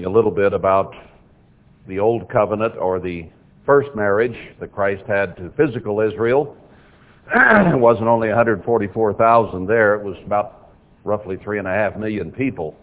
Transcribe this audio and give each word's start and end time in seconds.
a 0.00 0.08
little 0.08 0.30
bit 0.30 0.54
about 0.54 0.94
the 1.86 1.98
old 1.98 2.28
covenant 2.30 2.74
or 2.76 2.98
the 2.98 3.28
first 3.66 3.90
marriage 3.94 4.36
that 4.58 4.72
Christ 4.72 5.02
had 5.06 5.36
to 5.36 5.52
physical 5.56 6.00
Israel. 6.00 6.56
it 7.34 7.78
wasn't 7.78 8.08
only 8.08 8.28
144,000 8.28 9.66
there. 9.66 9.94
It 9.94 10.02
was 10.02 10.16
about 10.24 10.70
roughly 11.04 11.36
three 11.44 11.58
and 11.58 11.68
a 11.68 11.70
half 11.70 11.96
million 11.96 12.32
people 12.32 12.74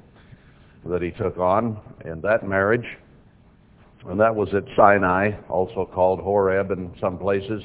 that 0.85 1.01
he 1.01 1.11
took 1.11 1.37
on 1.37 1.79
in 2.05 2.21
that 2.21 2.47
marriage. 2.47 2.85
And 4.07 4.19
that 4.19 4.33
was 4.33 4.49
at 4.53 4.63
Sinai, 4.77 5.31
also 5.49 5.89
called 5.93 6.19
Horeb 6.19 6.71
in 6.71 6.93
some 7.01 7.17
places. 7.17 7.61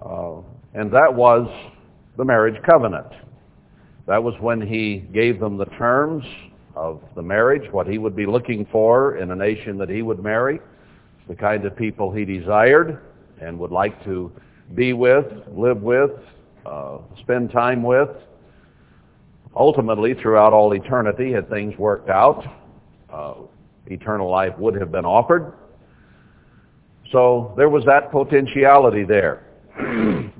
Uh, 0.00 0.36
and 0.74 0.90
that 0.92 1.12
was 1.12 1.48
the 2.16 2.24
marriage 2.24 2.60
covenant. 2.64 3.08
That 4.06 4.22
was 4.22 4.34
when 4.40 4.60
he 4.60 5.04
gave 5.12 5.38
them 5.40 5.58
the 5.58 5.66
terms 5.66 6.24
of 6.78 7.00
the 7.16 7.22
marriage, 7.22 7.70
what 7.72 7.88
he 7.88 7.98
would 7.98 8.14
be 8.14 8.24
looking 8.24 8.64
for 8.70 9.16
in 9.16 9.32
a 9.32 9.36
nation 9.36 9.76
that 9.78 9.88
he 9.88 10.00
would 10.02 10.22
marry, 10.22 10.60
the 11.26 11.34
kind 11.34 11.64
of 11.64 11.76
people 11.76 12.12
he 12.12 12.24
desired 12.24 13.00
and 13.40 13.58
would 13.58 13.72
like 13.72 14.02
to 14.04 14.30
be 14.76 14.92
with, 14.92 15.26
live 15.50 15.82
with, 15.82 16.12
uh, 16.64 16.98
spend 17.20 17.50
time 17.50 17.82
with. 17.82 18.08
Ultimately, 19.56 20.14
throughout 20.14 20.52
all 20.52 20.72
eternity, 20.72 21.32
had 21.32 21.48
things 21.50 21.76
worked 21.78 22.10
out, 22.10 22.44
uh, 23.12 23.34
eternal 23.86 24.30
life 24.30 24.56
would 24.56 24.74
have 24.76 24.92
been 24.92 25.04
offered. 25.04 25.54
So 27.10 27.54
there 27.56 27.68
was 27.68 27.84
that 27.86 28.12
potentiality 28.12 29.02
there. 29.02 29.42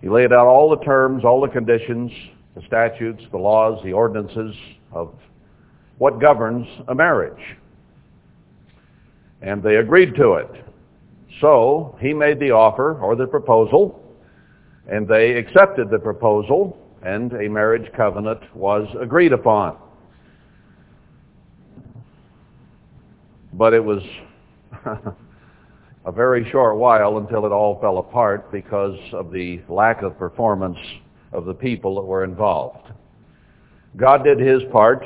he 0.00 0.08
laid 0.08 0.32
out 0.32 0.46
all 0.48 0.70
the 0.70 0.82
terms, 0.84 1.24
all 1.24 1.40
the 1.40 1.48
conditions, 1.48 2.10
the 2.56 2.62
statutes, 2.66 3.22
the 3.30 3.38
laws, 3.38 3.78
the 3.84 3.92
ordinances 3.92 4.56
of 4.92 5.14
what 5.98 6.20
governs 6.20 6.66
a 6.88 6.94
marriage. 6.94 7.56
And 9.42 9.62
they 9.62 9.76
agreed 9.76 10.14
to 10.16 10.34
it. 10.34 10.64
So 11.40 11.96
he 12.00 12.12
made 12.12 12.38
the 12.40 12.50
offer 12.50 12.98
or 13.00 13.16
the 13.16 13.26
proposal, 13.26 14.02
and 14.90 15.06
they 15.06 15.32
accepted 15.32 15.90
the 15.90 15.98
proposal, 15.98 16.76
and 17.02 17.32
a 17.34 17.48
marriage 17.48 17.90
covenant 17.96 18.40
was 18.54 18.88
agreed 19.00 19.32
upon. 19.32 19.76
But 23.52 23.72
it 23.74 23.82
was 23.84 24.02
a 26.04 26.12
very 26.12 26.48
short 26.50 26.76
while 26.76 27.18
until 27.18 27.46
it 27.46 27.52
all 27.52 27.80
fell 27.80 27.98
apart 27.98 28.50
because 28.52 28.98
of 29.12 29.32
the 29.32 29.60
lack 29.68 30.02
of 30.02 30.18
performance 30.18 30.78
of 31.32 31.44
the 31.44 31.54
people 31.54 31.94
that 31.96 32.02
were 32.02 32.24
involved. 32.24 32.90
God 33.96 34.24
did 34.24 34.38
his 34.38 34.62
part. 34.70 35.04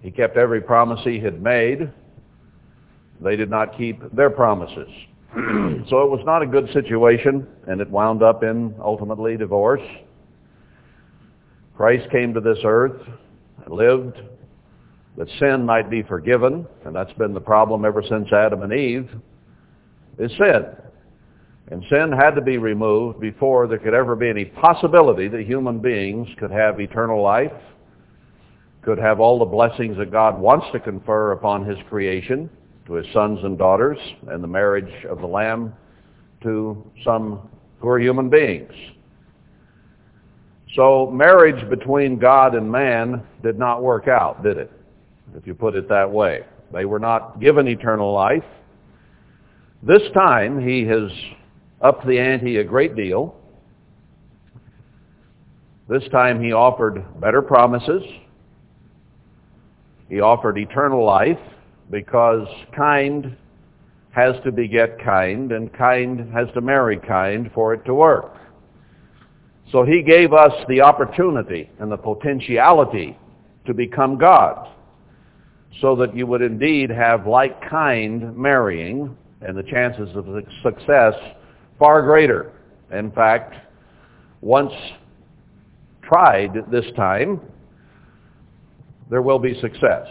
He 0.00 0.10
kept 0.10 0.36
every 0.36 0.60
promise 0.60 1.00
he 1.04 1.20
had 1.20 1.40
made. 1.42 1.90
They 3.20 3.36
did 3.36 3.50
not 3.50 3.76
keep 3.76 4.00
their 4.14 4.30
promises. 4.30 4.88
so 5.34 6.02
it 6.02 6.10
was 6.10 6.22
not 6.24 6.42
a 6.42 6.46
good 6.46 6.68
situation, 6.72 7.46
and 7.68 7.80
it 7.80 7.88
wound 7.88 8.22
up 8.22 8.42
in 8.42 8.74
ultimately 8.82 9.36
divorce. 9.36 9.82
Christ 11.76 12.10
came 12.10 12.34
to 12.34 12.40
this 12.40 12.58
earth, 12.64 13.00
and 13.64 13.74
lived, 13.74 14.20
that 15.16 15.28
sin 15.38 15.64
might 15.64 15.88
be 15.90 16.02
forgiven, 16.02 16.66
and 16.84 16.94
that's 16.94 17.12
been 17.14 17.32
the 17.32 17.40
problem 17.40 17.84
ever 17.84 18.02
since 18.02 18.32
Adam 18.32 18.62
and 18.62 18.72
Eve, 18.72 19.08
is 20.18 20.30
sin. 20.32 20.64
And 21.70 21.84
sin 21.88 22.12
had 22.12 22.32
to 22.32 22.40
be 22.40 22.58
removed 22.58 23.20
before 23.20 23.66
there 23.66 23.78
could 23.78 23.94
ever 23.94 24.16
be 24.16 24.28
any 24.28 24.46
possibility 24.46 25.28
that 25.28 25.46
human 25.46 25.78
beings 25.78 26.28
could 26.38 26.50
have 26.50 26.80
eternal 26.80 27.22
life, 27.22 27.52
could 28.82 28.98
have 28.98 29.20
all 29.20 29.38
the 29.38 29.44
blessings 29.44 29.96
that 29.96 30.10
God 30.10 30.38
wants 30.38 30.66
to 30.72 30.80
confer 30.80 31.32
upon 31.32 31.64
his 31.64 31.78
creation, 31.88 32.50
to 32.86 32.94
his 32.94 33.06
sons 33.12 33.38
and 33.44 33.56
daughters, 33.56 33.98
and 34.28 34.42
the 34.42 34.48
marriage 34.48 35.04
of 35.06 35.20
the 35.20 35.26
Lamb 35.26 35.72
to 36.42 36.84
some 37.04 37.48
who 37.78 37.88
are 37.88 38.00
human 38.00 38.28
beings. 38.28 38.72
So 40.74 41.10
marriage 41.10 41.68
between 41.68 42.18
God 42.18 42.54
and 42.54 42.70
man 42.70 43.22
did 43.42 43.58
not 43.58 43.82
work 43.82 44.08
out, 44.08 44.42
did 44.42 44.56
it? 44.56 44.70
If 45.34 45.46
you 45.46 45.54
put 45.54 45.76
it 45.76 45.88
that 45.88 46.10
way. 46.10 46.44
They 46.72 46.86
were 46.86 46.98
not 46.98 47.40
given 47.40 47.68
eternal 47.68 48.12
life. 48.12 48.44
This 49.82 50.02
time 50.14 50.66
he 50.66 50.84
has 50.86 51.10
upped 51.82 52.06
the 52.06 52.18
ante 52.18 52.58
a 52.58 52.64
great 52.64 52.94
deal. 52.94 53.34
This 55.88 56.04
time 56.10 56.42
he 56.42 56.52
offered 56.52 57.04
better 57.20 57.42
promises. 57.42 58.02
He 60.08 60.20
offered 60.20 60.56
eternal 60.58 61.04
life 61.04 61.38
because 61.90 62.46
kind 62.76 63.36
has 64.12 64.34
to 64.44 64.52
beget 64.52 64.98
kind 65.02 65.52
and 65.52 65.72
kind 65.72 66.32
has 66.32 66.48
to 66.54 66.60
marry 66.60 66.98
kind 66.98 67.50
for 67.54 67.74
it 67.74 67.84
to 67.86 67.94
work. 67.94 68.36
So 69.72 69.84
he 69.84 70.02
gave 70.02 70.32
us 70.32 70.52
the 70.68 70.82
opportunity 70.82 71.70
and 71.78 71.90
the 71.90 71.96
potentiality 71.96 73.18
to 73.66 73.74
become 73.74 74.18
God 74.18 74.68
so 75.80 75.96
that 75.96 76.14
you 76.14 76.26
would 76.26 76.42
indeed 76.42 76.90
have 76.90 77.26
like 77.26 77.58
kind 77.68 78.36
marrying 78.36 79.16
and 79.40 79.56
the 79.56 79.62
chances 79.62 80.14
of 80.14 80.26
success 80.62 81.14
far 81.82 82.00
greater. 82.00 82.52
In 82.92 83.10
fact, 83.10 83.56
once 84.40 84.70
tried 86.00 86.52
this 86.70 86.84
time, 86.94 87.40
there 89.10 89.20
will 89.20 89.40
be 89.40 89.60
success. 89.60 90.06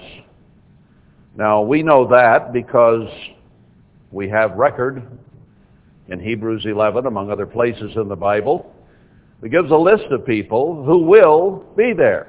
Now, 1.38 1.62
we 1.62 1.82
know 1.82 2.06
that 2.10 2.52
because 2.52 3.08
we 4.12 4.28
have 4.28 4.52
record 4.58 5.02
in 6.10 6.20
Hebrews 6.20 6.66
11, 6.66 7.06
among 7.06 7.32
other 7.32 7.46
places 7.46 7.92
in 7.96 8.10
the 8.10 8.18
Bible, 8.18 8.76
that 9.40 9.48
gives 9.48 9.72
a 9.72 9.78
list 9.78 10.12
of 10.12 10.26
people 10.26 10.84
who 10.84 10.98
will 10.98 11.64
be 11.78 11.94
there. 11.94 12.28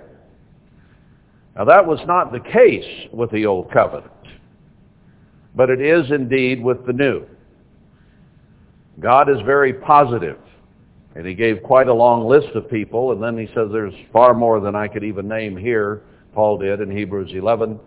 Now, 1.56 1.64
that 1.64 1.84
was 1.84 1.98
not 2.06 2.30
the 2.30 2.38
case 2.38 3.08
with 3.12 3.32
the 3.32 3.46
Old 3.46 3.72
Covenant, 3.72 4.12
but 5.56 5.68
it 5.68 5.80
is 5.80 6.12
indeed 6.12 6.62
with 6.62 6.86
the 6.86 6.92
New. 6.92 7.26
God 9.00 9.30
is 9.30 9.38
very 9.46 9.72
positive, 9.72 10.38
and 11.14 11.26
he 11.26 11.34
gave 11.34 11.62
quite 11.62 11.88
a 11.88 11.94
long 11.94 12.26
list 12.26 12.54
of 12.54 12.70
people, 12.70 13.12
and 13.12 13.22
then 13.22 13.38
he 13.38 13.46
says 13.54 13.68
there's 13.72 13.94
far 14.12 14.34
more 14.34 14.60
than 14.60 14.74
I 14.74 14.88
could 14.88 15.04
even 15.04 15.28
name 15.28 15.56
here, 15.56 16.02
Paul 16.34 16.58
did 16.58 16.80
in 16.80 16.90
Hebrews 16.90 17.30
11, 17.32 17.78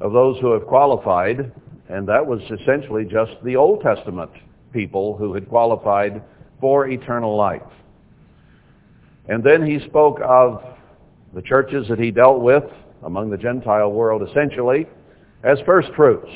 of 0.00 0.12
those 0.12 0.38
who 0.40 0.52
have 0.52 0.66
qualified, 0.66 1.52
and 1.88 2.08
that 2.08 2.26
was 2.26 2.40
essentially 2.50 3.04
just 3.04 3.32
the 3.44 3.56
Old 3.56 3.82
Testament 3.82 4.30
people 4.72 5.16
who 5.16 5.34
had 5.34 5.48
qualified 5.48 6.22
for 6.60 6.88
eternal 6.88 7.36
life. 7.36 7.62
And 9.28 9.42
then 9.44 9.64
he 9.64 9.84
spoke 9.86 10.18
of 10.24 10.64
the 11.34 11.42
churches 11.42 11.86
that 11.88 11.98
he 11.98 12.10
dealt 12.10 12.40
with 12.40 12.64
among 13.04 13.30
the 13.30 13.36
Gentile 13.36 13.92
world 13.92 14.28
essentially 14.28 14.86
as 15.44 15.58
first 15.66 15.88
fruits, 15.94 16.30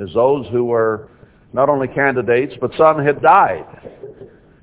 as 0.00 0.12
those 0.14 0.46
who 0.48 0.64
were 0.64 1.08
not 1.52 1.68
only 1.68 1.88
candidates, 1.88 2.54
but 2.60 2.72
some 2.76 3.04
had 3.04 3.20
died. 3.20 3.66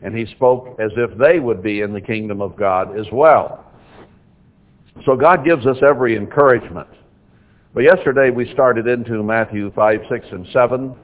And 0.01 0.15
he 0.15 0.25
spoke 0.27 0.79
as 0.79 0.91
if 0.95 1.17
they 1.17 1.39
would 1.39 1.61
be 1.61 1.81
in 1.81 1.93
the 1.93 2.01
kingdom 2.01 2.41
of 2.41 2.55
God 2.55 2.97
as 2.97 3.05
well. 3.11 3.65
So 5.05 5.15
God 5.15 5.45
gives 5.45 5.65
us 5.65 5.77
every 5.81 6.15
encouragement. 6.15 6.87
But 7.73 7.83
yesterday 7.83 8.31
we 8.31 8.51
started 8.53 8.87
into 8.87 9.21
Matthew 9.23 9.71
5, 9.73 9.99
6, 10.09 10.25
and 10.31 10.47
7. 10.51 10.95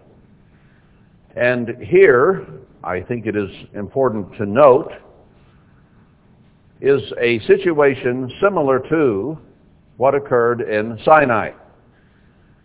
And 1.35 1.78
here, 1.81 2.47
I 2.84 3.02
think 3.02 3.25
it 3.25 3.35
is 3.35 3.50
important 3.73 4.34
to 4.38 4.46
note, 4.46 4.91
is 6.81 7.02
a 7.19 7.40
situation 7.41 8.31
similar 8.41 8.79
to 8.90 9.38
what 9.97 10.16
occurred 10.16 10.61
in 10.61 10.99
Sinai. 11.05 11.52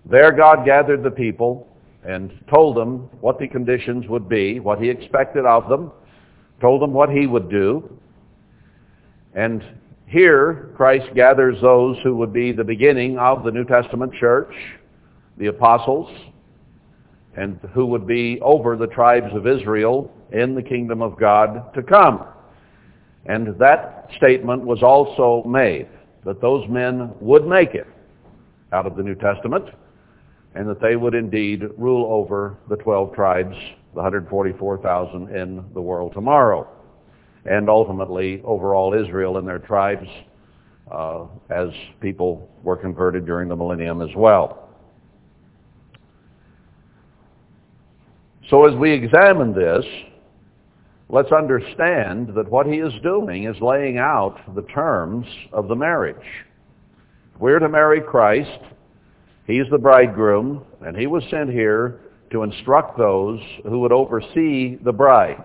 There 0.06 0.32
God 0.32 0.64
gathered 0.64 1.02
the 1.02 1.10
people 1.10 1.68
and 2.04 2.32
told 2.48 2.76
them 2.76 3.08
what 3.20 3.38
the 3.38 3.46
conditions 3.46 4.06
would 4.08 4.28
be, 4.28 4.60
what 4.60 4.80
he 4.80 4.88
expected 4.88 5.44
of 5.44 5.68
them, 5.68 5.92
told 6.60 6.82
them 6.82 6.92
what 6.92 7.10
he 7.10 7.26
would 7.26 7.50
do. 7.50 7.98
And 9.34 9.62
here, 10.06 10.70
Christ 10.76 11.14
gathers 11.14 11.60
those 11.60 11.96
who 12.02 12.16
would 12.16 12.32
be 12.32 12.52
the 12.52 12.64
beginning 12.64 13.18
of 13.18 13.44
the 13.44 13.50
New 13.50 13.64
Testament 13.64 14.12
church, 14.14 14.52
the 15.38 15.46
apostles, 15.46 16.10
and 17.36 17.60
who 17.72 17.86
would 17.86 18.06
be 18.06 18.40
over 18.40 18.76
the 18.76 18.88
tribes 18.88 19.32
of 19.34 19.46
Israel 19.46 20.12
in 20.32 20.54
the 20.54 20.62
kingdom 20.62 21.00
of 21.00 21.18
God 21.18 21.72
to 21.74 21.82
come. 21.82 22.24
And 23.26 23.56
that 23.58 24.08
statement 24.16 24.62
was 24.62 24.82
also 24.82 25.46
made, 25.46 25.86
that 26.24 26.40
those 26.40 26.68
men 26.68 27.12
would 27.20 27.46
make 27.46 27.74
it 27.74 27.86
out 28.72 28.86
of 28.86 28.96
the 28.96 29.02
New 29.02 29.14
Testament 29.14 29.66
and 30.54 30.68
that 30.68 30.80
they 30.80 30.96
would 30.96 31.14
indeed 31.14 31.62
rule 31.76 32.12
over 32.12 32.56
the 32.68 32.76
12 32.76 33.14
tribes, 33.14 33.56
the 33.94 34.00
144,000 34.00 35.34
in 35.34 35.64
the 35.74 35.80
world 35.80 36.12
tomorrow, 36.12 36.68
and 37.44 37.68
ultimately 37.68 38.40
over 38.44 38.74
all 38.74 38.94
Israel 38.94 39.38
and 39.38 39.46
their 39.46 39.58
tribes 39.58 40.08
uh, 40.90 41.26
as 41.50 41.68
people 42.00 42.48
were 42.62 42.76
converted 42.76 43.24
during 43.24 43.48
the 43.48 43.56
millennium 43.56 44.02
as 44.02 44.10
well. 44.16 44.68
So 48.48 48.66
as 48.66 48.74
we 48.74 48.90
examine 48.90 49.54
this, 49.54 49.84
let's 51.08 51.30
understand 51.30 52.34
that 52.34 52.50
what 52.50 52.66
he 52.66 52.78
is 52.78 52.92
doing 53.02 53.44
is 53.44 53.54
laying 53.60 53.98
out 53.98 54.40
the 54.56 54.62
terms 54.62 55.26
of 55.52 55.68
the 55.68 55.76
marriage. 55.76 56.16
We're 57.38 57.60
to 57.60 57.68
marry 57.68 58.00
Christ. 58.00 58.60
He's 59.50 59.68
the 59.68 59.78
bridegroom, 59.78 60.64
and 60.80 60.96
he 60.96 61.08
was 61.08 61.24
sent 61.28 61.50
here 61.50 61.98
to 62.30 62.44
instruct 62.44 62.96
those 62.96 63.40
who 63.64 63.80
would 63.80 63.90
oversee 63.90 64.76
the 64.76 64.92
bride, 64.92 65.42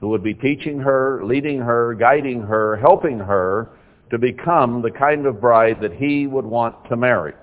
who 0.00 0.08
would 0.08 0.22
be 0.22 0.32
teaching 0.32 0.78
her, 0.78 1.22
leading 1.22 1.58
her, 1.58 1.92
guiding 1.92 2.40
her, 2.40 2.76
helping 2.76 3.18
her 3.18 3.72
to 4.08 4.16
become 4.16 4.80
the 4.80 4.90
kind 4.90 5.26
of 5.26 5.38
bride 5.38 5.82
that 5.82 5.92
he 5.92 6.26
would 6.26 6.46
want 6.46 6.76
to 6.88 6.96
marry. 6.96 7.34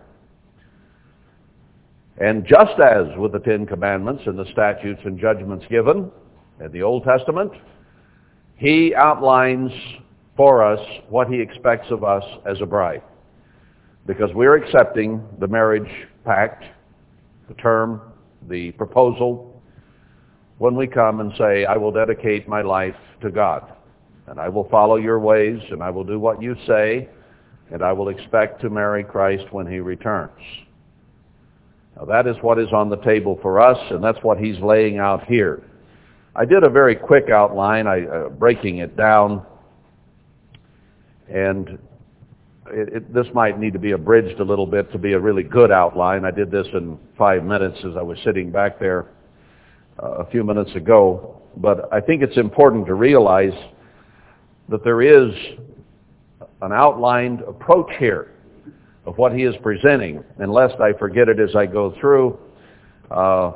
And 2.18 2.44
just 2.44 2.80
as 2.80 3.16
with 3.16 3.32
the 3.32 3.40
Ten 3.40 3.68
Commandments 3.68 4.24
and 4.26 4.38
the 4.38 4.52
statutes 4.52 5.02
and 5.06 5.20
judgments 5.20 5.66
given 5.70 6.10
in 6.60 6.72
the 6.72 6.82
Old 6.82 7.04
Testament, 7.04 7.52
he 8.56 8.96
outlines 8.96 9.72
for 10.36 10.64
us 10.64 10.80
what 11.10 11.28
he 11.28 11.40
expects 11.40 11.92
of 11.92 12.04
us 12.04 12.24
as 12.48 12.60
a 12.62 12.66
bride. 12.66 13.04
Because 14.06 14.30
we're 14.34 14.56
accepting 14.56 15.24
the 15.40 15.48
marriage 15.48 15.90
pact, 16.26 16.66
the 17.48 17.54
term, 17.56 18.02
the 18.50 18.72
proposal, 18.72 19.62
when 20.58 20.76
we 20.76 20.88
come 20.88 21.20
and 21.20 21.32
say, 21.38 21.66
I 21.66 21.78
will 21.78 21.92
dedicate 21.92 22.48
my 22.48 22.62
life 22.62 22.96
to 23.22 23.32
God, 23.32 23.74
and 24.28 24.40
I 24.40 24.50
will 24.50 24.68
follow 24.70 24.98
your 24.98 25.20
ways, 25.20 25.60
and 25.72 25.82
I 25.82 25.90
will 25.90 26.04
do 26.04 26.20
what 26.20 26.42
you 26.42 26.56
say, 26.68 27.10
and 27.72 27.82
I 27.84 27.92
will 27.94 28.10
expect 28.10 28.62
to 28.62 28.70
marry 28.70 29.04
Christ 29.04 29.46
when 29.52 29.68
he 29.68 29.80
returns. 29.80 30.32
Now 31.96 32.06
that 32.06 32.28
is 32.28 32.36
what 32.42 32.60
is 32.60 32.72
on 32.74 32.90
the 32.90 32.98
table 32.98 33.40
for 33.42 33.60
us, 33.60 33.78
and 33.92 34.04
that's 34.04 34.20
what 34.24 34.38
he's 34.38 34.60
laying 34.60 34.98
out 34.98 35.26
here. 35.26 35.64
I 36.36 36.46
did 36.46 36.64
a 36.64 36.70
very 36.70 36.96
quick 36.96 37.30
outline, 37.30 37.88
I, 37.88 38.06
uh, 38.06 38.30
breaking 38.30 38.80
it 38.80 38.98
down, 38.98 39.46
and 41.30 41.78
it, 42.68 42.94
it, 42.94 43.14
this 43.14 43.28
might 43.34 43.60
need 43.60 43.74
to 43.74 43.80
be 43.80 43.92
abridged 43.92 44.40
a 44.40 44.44
little 44.44 44.66
bit 44.66 44.92
to 44.92 44.98
be 44.98 45.14
a 45.14 45.20
really 45.20 45.44
good 45.44 45.72
outline. 45.72 46.26
I 46.26 46.32
did 46.32 46.52
this 46.52 46.68
in 46.74 46.98
five 47.18 47.44
minutes 47.44 47.78
as 47.80 47.98
I 47.98 48.02
was 48.02 48.18
sitting 48.24 48.52
back 48.52 48.80
there 48.80 49.08
uh, 50.02 50.24
a 50.24 50.32
few 50.32 50.44
minutes 50.44 50.74
ago, 50.76 51.42
but 51.58 51.92
I 51.94 52.00
think 52.00 52.24
it's 52.24 52.38
important 52.38 52.86
to 52.88 52.94
realize 52.94 53.54
that 54.70 54.84
there 54.84 55.02
is 55.02 55.34
an 56.62 56.72
outlined 56.72 57.42
approach 57.42 57.92
here 58.00 58.32
of 59.06 59.18
what 59.18 59.34
he 59.34 59.44
is 59.44 59.54
presenting, 59.62 60.24
and 60.40 60.52
lest 60.52 60.76
I 60.80 60.94
forget 60.94 61.28
it 61.28 61.40
as 61.40 61.56
I 61.56 61.66
go 61.66 61.94
through. 62.00 62.40
Uh, 63.12 63.52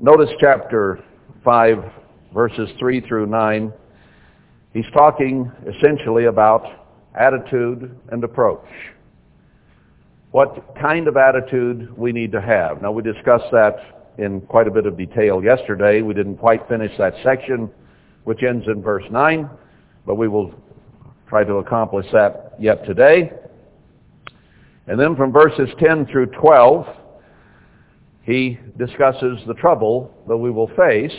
notice 0.00 0.30
chapter 0.40 1.02
5, 1.44 1.78
verses 2.34 2.68
3 2.80 3.00
through 3.02 3.26
9. 3.26 3.72
He's 4.72 4.84
talking 4.92 5.50
essentially 5.68 6.24
about 6.24 6.79
attitude 7.14 7.96
and 8.10 8.24
approach. 8.24 8.66
What 10.30 10.76
kind 10.80 11.08
of 11.08 11.16
attitude 11.16 11.96
we 11.96 12.12
need 12.12 12.32
to 12.32 12.40
have. 12.40 12.82
Now 12.82 12.92
we 12.92 13.02
discussed 13.02 13.50
that 13.52 14.12
in 14.18 14.40
quite 14.42 14.68
a 14.68 14.70
bit 14.70 14.86
of 14.86 14.96
detail 14.96 15.42
yesterday. 15.42 16.02
We 16.02 16.14
didn't 16.14 16.36
quite 16.36 16.68
finish 16.68 16.92
that 16.98 17.14
section, 17.24 17.70
which 18.24 18.42
ends 18.42 18.66
in 18.68 18.82
verse 18.82 19.04
9, 19.10 19.48
but 20.06 20.16
we 20.16 20.28
will 20.28 20.54
try 21.28 21.44
to 21.44 21.54
accomplish 21.54 22.06
that 22.12 22.54
yet 22.58 22.84
today. 22.86 23.32
And 24.86 24.98
then 24.98 25.16
from 25.16 25.32
verses 25.32 25.68
10 25.78 26.06
through 26.06 26.26
12, 26.26 26.86
he 28.22 28.58
discusses 28.76 29.38
the 29.46 29.54
trouble 29.54 30.14
that 30.28 30.36
we 30.36 30.50
will 30.50 30.68
face. 30.76 31.16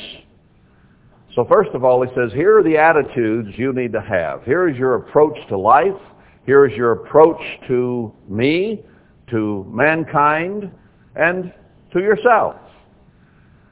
So 1.35 1.45
first 1.45 1.69
of 1.73 1.85
all, 1.85 2.01
he 2.05 2.13
says, 2.13 2.31
here 2.33 2.57
are 2.57 2.63
the 2.63 2.77
attitudes 2.77 3.49
you 3.57 3.71
need 3.71 3.93
to 3.93 4.01
have. 4.01 4.43
Here 4.43 4.67
is 4.67 4.77
your 4.77 4.95
approach 4.95 5.37
to 5.47 5.57
life. 5.57 5.99
Here 6.45 6.65
is 6.65 6.75
your 6.75 6.91
approach 6.91 7.41
to 7.67 8.13
me, 8.27 8.83
to 9.29 9.65
mankind, 9.69 10.69
and 11.15 11.53
to 11.93 11.99
yourself. 11.99 12.57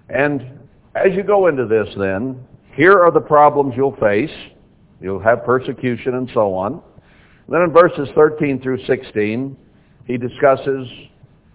And 0.07 0.41
as 0.95 1.13
you 1.15 1.23
go 1.23 1.47
into 1.47 1.65
this 1.65 1.88
then, 1.97 2.39
here 2.75 2.97
are 2.97 3.11
the 3.11 3.19
problems 3.19 3.73
you'll 3.75 3.97
face. 3.97 4.31
You'll 5.01 5.19
have 5.19 5.44
persecution 5.44 6.15
and 6.15 6.29
so 6.33 6.53
on. 6.53 6.81
Then 7.50 7.61
in 7.61 7.71
verses 7.71 8.07
13 8.15 8.61
through 8.61 8.85
16, 8.85 9.57
he 10.06 10.17
discusses 10.17 10.88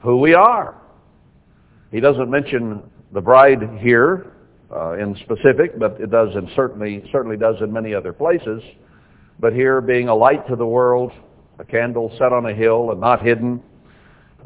who 0.00 0.18
we 0.18 0.34
are. 0.34 0.74
He 1.90 2.00
doesn't 2.00 2.28
mention 2.30 2.82
the 3.12 3.20
bride 3.20 3.78
here 3.80 4.33
uh, 4.70 4.92
in 4.92 5.16
specific, 5.24 5.78
but 5.78 6.00
it 6.00 6.10
does 6.10 6.34
and 6.34 6.48
certainly 6.54 7.08
certainly 7.12 7.36
does 7.36 7.56
in 7.60 7.72
many 7.72 7.94
other 7.94 8.12
places. 8.12 8.62
But 9.40 9.52
here, 9.52 9.80
being 9.80 10.08
a 10.08 10.14
light 10.14 10.46
to 10.48 10.56
the 10.56 10.66
world, 10.66 11.12
a 11.58 11.64
candle 11.64 12.14
set 12.18 12.32
on 12.32 12.46
a 12.46 12.54
hill 12.54 12.90
and 12.90 13.00
not 13.00 13.22
hidden, 13.22 13.62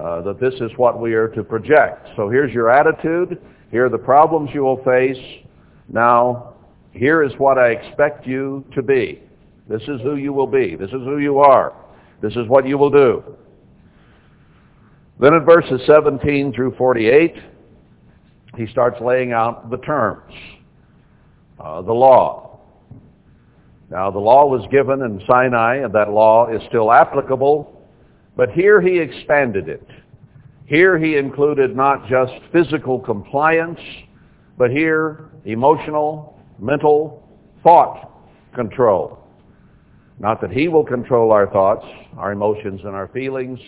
uh, 0.01 0.23
that 0.23 0.41
this 0.41 0.55
is 0.55 0.71
what 0.77 1.01
we 1.01 1.15
are 1.15 1.29
to 1.29 1.43
project. 1.43 2.09
So 2.17 2.29
here's 2.29 2.53
your 2.53 2.71
attitude. 2.71 3.41
Here 3.71 3.87
are 3.87 3.91
the 3.91 3.99
problems 3.99 4.51
you 4.55 4.63
will 4.63 4.83
face. 4.85 5.23
Now, 5.89 6.55
here 6.93 7.23
is 7.23 7.33
what 7.39 7.59
I 7.59 7.71
expect 7.71 8.27
you 8.27 8.65
to 8.75 8.83
be. 8.83 9.23
This 9.69 9.83
is 9.83 10.01
who 10.03 10.17
you 10.17 10.33
will 10.33 10.47
be. 10.47 10.77
This 10.77 10.89
is 10.89 11.03
who 11.05 11.19
you 11.19 11.39
are. 11.39 11.75
This 12.23 12.33
is 12.33 12.49
what 12.49 12.67
you 12.67 12.79
will 12.79 12.91
do. 12.91 13.23
Then 15.21 15.35
in 15.35 15.45
verses 15.45 15.81
17 15.87 16.53
through 16.53 16.75
48, 16.77 17.35
he 18.57 18.67
starts 18.67 19.01
laying 19.01 19.33
out 19.33 19.71
the 19.71 19.77
terms, 19.79 20.33
uh, 21.61 21.83
the 21.83 21.93
law. 21.93 22.61
Now 23.91 24.11
the 24.11 24.19
law 24.19 24.47
was 24.47 24.67
given 24.71 25.03
in 25.03 25.23
Sinai, 25.27 25.77
and 25.77 25.93
that 25.95 26.11
law 26.11 26.49
is 26.49 26.63
still 26.69 26.93
applicable, 26.93 27.83
but 28.37 28.51
here 28.51 28.81
he 28.81 28.99
expanded 28.99 29.69
it. 29.69 29.87
Here 30.67 30.99
he 30.99 31.17
included 31.17 31.75
not 31.75 32.07
just 32.09 32.33
physical 32.53 32.99
compliance, 32.99 33.81
but 34.59 34.71
here 34.71 35.31
emotional, 35.45 36.39
mental, 36.59 37.27
thought 37.63 38.11
control. 38.55 39.19
Not 40.19 40.41
that 40.41 40.51
he 40.51 40.69
will 40.69 40.85
control 40.85 41.33
our 41.33 41.47
thoughts, 41.51 41.87
our 42.17 42.33
emotions, 42.33 42.81
and 42.85 42.95
our 42.95 43.09
feelings, 43.09 43.61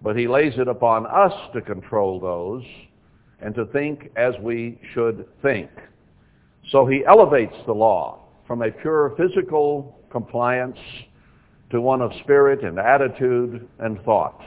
but 0.00 0.16
he 0.16 0.28
lays 0.28 0.54
it 0.56 0.68
upon 0.68 1.06
us 1.06 1.32
to 1.54 1.60
control 1.60 2.20
those 2.20 2.64
and 3.42 3.54
to 3.54 3.66
think 3.66 4.10
as 4.16 4.34
we 4.40 4.80
should 4.94 5.26
think. 5.42 5.70
So 6.70 6.86
he 6.86 7.04
elevates 7.04 7.54
the 7.66 7.72
law 7.72 8.20
from 8.46 8.62
a 8.62 8.70
pure 8.70 9.14
physical 9.16 9.98
compliance 10.10 10.78
to 11.70 11.80
one 11.80 12.00
of 12.02 12.12
spirit 12.22 12.62
and 12.64 12.78
attitude 12.78 13.68
and 13.78 14.00
thought. 14.02 14.40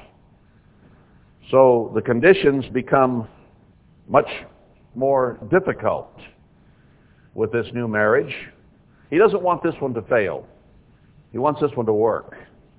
So 1.51 1.91
the 1.93 2.01
conditions 2.01 2.65
become 2.73 3.27
much 4.07 4.29
more 4.95 5.39
difficult 5.51 6.09
with 7.33 7.51
this 7.51 7.67
new 7.73 7.87
marriage. 7.87 8.33
He 9.09 9.17
doesn't 9.17 9.41
want 9.41 9.61
this 9.61 9.75
one 9.79 9.93
to 9.95 10.01
fail. 10.03 10.47
He 11.31 11.37
wants 11.37 11.61
this 11.61 11.71
one 11.75 11.85
to 11.85 11.93
work. 11.93 12.37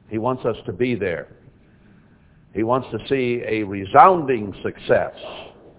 He 0.09 0.19
wants 0.19 0.45
us 0.45 0.57
to 0.67 0.73
be 0.73 0.95
there. 0.95 1.29
He 2.55 2.63
wants 2.63 2.89
to 2.91 2.99
see 3.09 3.43
a 3.47 3.63
resounding 3.65 4.55
success, 4.63 5.15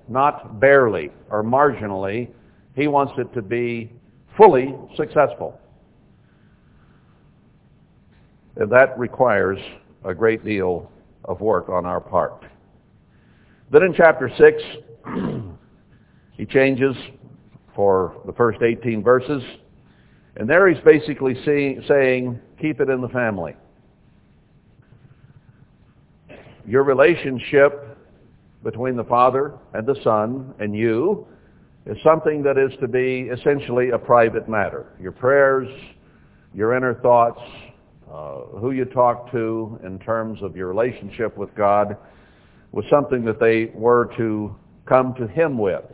not 0.10 0.60
barely 0.60 1.12
or 1.30 1.44
marginally. 1.44 2.30
He 2.76 2.88
wants 2.88 3.14
it 3.18 3.34
to 3.34 3.42
be 3.42 3.92
fully 4.36 4.76
successful. 4.96 5.60
And 8.56 8.72
that 8.72 8.98
requires 8.98 9.60
a 10.04 10.14
great 10.14 10.44
deal 10.44 10.92
of 11.26 11.42
work 11.42 11.70
on 11.70 11.86
our 11.86 12.00
part. 12.00 12.44
Then 13.72 13.84
in 13.84 13.94
chapter 13.94 14.32
6, 14.38 14.64
he 16.38 16.46
changes 16.46 16.96
for 17.76 18.22
the 18.26 18.34
first 18.34 18.62
18 18.62 19.04
verses. 19.04 19.44
And 20.38 20.50
there 20.50 20.68
he's 20.68 20.84
basically 20.84 21.36
saying, 21.46 22.40
keep 22.60 22.80
it 22.80 22.90
in 22.90 23.02
the 23.02 23.10
family 23.10 23.56
your 26.68 26.84
relationship 26.84 27.87
between 28.64 28.96
the 28.96 29.04
Father 29.04 29.54
and 29.74 29.86
the 29.86 29.96
Son 30.04 30.54
and 30.60 30.76
you 30.76 31.26
is 31.86 31.98
something 32.04 32.44
that 32.44 32.58
is 32.58 32.72
to 32.82 32.88
be 32.88 33.30
essentially 33.32 33.92
a 33.92 33.98
private 33.98 34.50
matter. 34.50 34.88
Your 35.00 35.14
prayers, 35.14 35.70
your 36.54 36.76
inner 36.76 36.96
thoughts, 36.96 37.40
uh, 38.12 38.40
who 38.60 38.72
you 38.72 38.86
talk 38.86 39.32
to 39.32 39.80
in 39.86 40.00
terms 40.00 40.42
of 40.42 40.56
your 40.56 40.68
relationship 40.68 41.38
with 41.38 41.54
God 41.56 41.96
was 42.72 42.86
something 42.90 43.24
that 43.26 43.40
they 43.40 43.72
were 43.74 44.12
to 44.18 44.56
come 44.86 45.14
to 45.16 45.28
Him 45.28 45.58
with, 45.58 45.86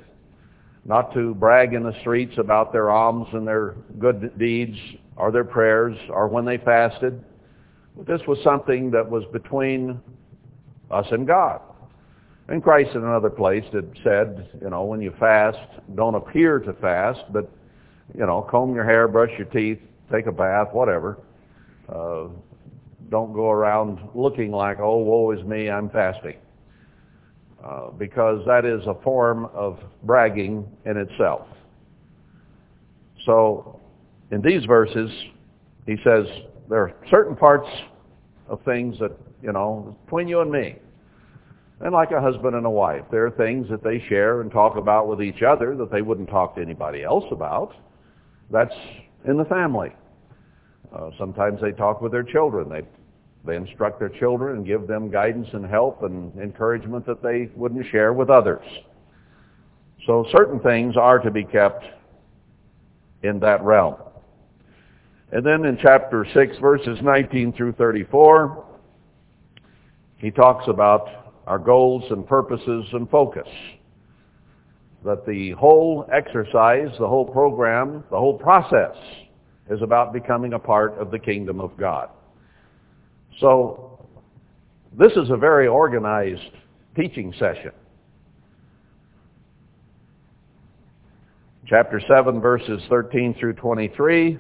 not 0.86 1.14
to 1.14 1.36
brag 1.36 1.74
in 1.74 1.84
the 1.84 1.94
streets 2.02 2.34
about 2.38 2.72
their 2.72 2.90
alms 2.90 3.28
and 3.34 3.48
their 3.48 3.76
good 4.00 4.38
deeds 4.38 4.78
or 5.16 5.32
their 5.32 5.44
prayers 5.44 5.96
or 6.10 6.28
when 6.28 6.46
they 6.46 6.58
fasted, 6.58 7.24
This 8.08 8.22
was 8.28 8.38
something 8.44 8.90
that 8.92 9.08
was 9.08 9.24
between 9.32 10.00
us 10.90 11.06
and 11.12 11.28
God. 11.28 11.62
And 12.50 12.62
Christ 12.62 12.92
in 12.94 13.04
another 13.04 13.30
place 13.30 13.64
had 13.72 13.90
said, 14.04 14.50
you 14.62 14.70
know, 14.70 14.84
when 14.84 15.02
you 15.02 15.14
fast, 15.20 15.58
don't 15.96 16.16
appear 16.16 16.60
to 16.60 16.74
fast, 16.74 17.22
but, 17.32 17.50
you 18.14 18.26
know, 18.26 18.46
comb 18.50 18.76
your 18.76 18.84
hair, 18.84 19.08
brush 19.08 19.32
your 19.38 19.48
teeth, 19.48 19.80
take 20.12 20.26
a 20.26 20.32
bath, 20.32 20.68
whatever. 20.74 21.20
Uh, 21.88 22.26
don't 23.10 23.34
go 23.34 23.50
around 23.50 24.00
looking 24.14 24.52
like, 24.52 24.80
oh, 24.80 24.98
woe 24.98 25.32
is 25.32 25.44
me, 25.46 25.70
I'm 25.70 25.90
fasting. 25.90 26.36
Uh, 27.64 27.92
because 27.92 28.46
that 28.46 28.66
is 28.66 28.86
a 28.88 28.96
form 29.04 29.46
of 29.54 29.80
bragging 30.04 30.68
in 30.86 30.98
itself. 30.98 31.48
So 33.26 33.80
in 34.32 34.42
these 34.42 34.66
verses, 34.66 35.10
he 35.86 35.96
says 36.04 36.26
there 36.70 36.80
are 36.80 36.94
certain 37.10 37.38
parts 37.38 37.70
of 38.48 38.62
things 38.64 39.00
that, 39.00 39.12
you 39.42 39.54
know, 39.54 39.96
between 40.06 40.28
you 40.28 40.42
and 40.42 40.52
me. 40.52 40.76
And 41.84 41.92
like 41.92 42.12
a 42.12 42.22
husband 42.22 42.56
and 42.56 42.66
a 42.66 42.70
wife, 42.70 43.04
there 43.12 43.26
are 43.26 43.32
things 43.32 43.68
that 43.70 43.84
they 43.84 44.02
share 44.08 44.40
and 44.40 44.50
talk 44.50 44.78
about 44.78 45.10
with 45.10 45.22
each 45.22 45.44
other 45.44 45.76
that 45.76 45.92
they 45.92 46.02
wouldn't 46.02 46.30
talk 46.30 46.56
to 46.56 46.62
anybody 46.62 47.04
else 47.04 47.26
about. 47.30 47.76
That's 48.50 48.74
in 49.28 49.36
the 49.36 49.44
family. 49.46 49.94
Uh, 50.96 51.10
sometimes 51.20 51.60
they 51.62 51.74
talk 51.74 52.02
with 52.02 52.14
their 52.14 52.24
children. 52.24 52.70
They 52.70 52.84
they 53.46 53.58
instruct 53.58 54.00
their 54.00 54.08
children 54.10 54.56
and 54.56 54.66
give 54.66 54.88
them 54.88 55.12
guidance 55.12 55.50
and 55.52 55.66
help 55.66 56.04
and 56.04 56.34
encouragement 56.40 57.06
that 57.06 57.22
they 57.22 57.50
wouldn't 57.54 57.86
share 57.92 58.14
with 58.14 58.30
others. 58.30 58.66
So 60.06 60.26
certain 60.32 60.62
things 60.62 60.96
are 60.96 61.20
to 61.20 61.30
be 61.30 61.44
kept 61.44 61.84
in 63.24 63.40
that 63.40 63.62
realm. 63.62 63.96
And 65.34 65.46
then 65.46 65.66
in 65.66 65.78
chapter 65.82 66.26
6, 66.34 66.58
verses 66.60 67.00
19 67.02 67.52
through 67.52 67.74
34, 67.74 68.64
he 70.16 70.32
talks 70.32 70.66
about 70.70 71.23
our 71.48 71.60
goals 71.60 72.04
and 72.10 72.26
purposes 72.26 72.86
and 72.94 73.10
focus. 73.10 73.48
That 75.06 75.26
the 75.26 75.52
whole 75.52 76.08
exercise, 76.14 76.90
the 77.00 77.08
whole 77.08 77.26
program, 77.26 78.04
the 78.10 78.18
whole 78.18 78.38
process 78.38 78.96
is 79.70 79.82
about 79.82 80.14
becoming 80.14 80.54
a 80.54 80.60
part 80.60 80.94
of 80.98 81.12
the 81.12 81.20
kingdom 81.20 81.60
of 81.60 81.76
God. 81.78 82.10
So 83.40 84.08
this 84.98 85.12
is 85.14 85.30
a 85.30 85.38
very 85.38 85.68
organized 85.68 86.52
teaching 86.96 87.34
session. 87.40 87.72
Chapter 91.66 92.02
7, 92.08 92.40
verses 92.40 92.82
13 92.90 93.36
through 93.40 93.54
23, 93.54 94.38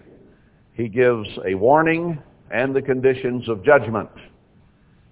he 0.74 0.88
gives 0.88 1.28
a 1.48 1.56
warning 1.56 2.22
and 2.52 2.76
the 2.76 2.82
conditions 2.82 3.48
of 3.50 3.64
judgment 3.64 4.10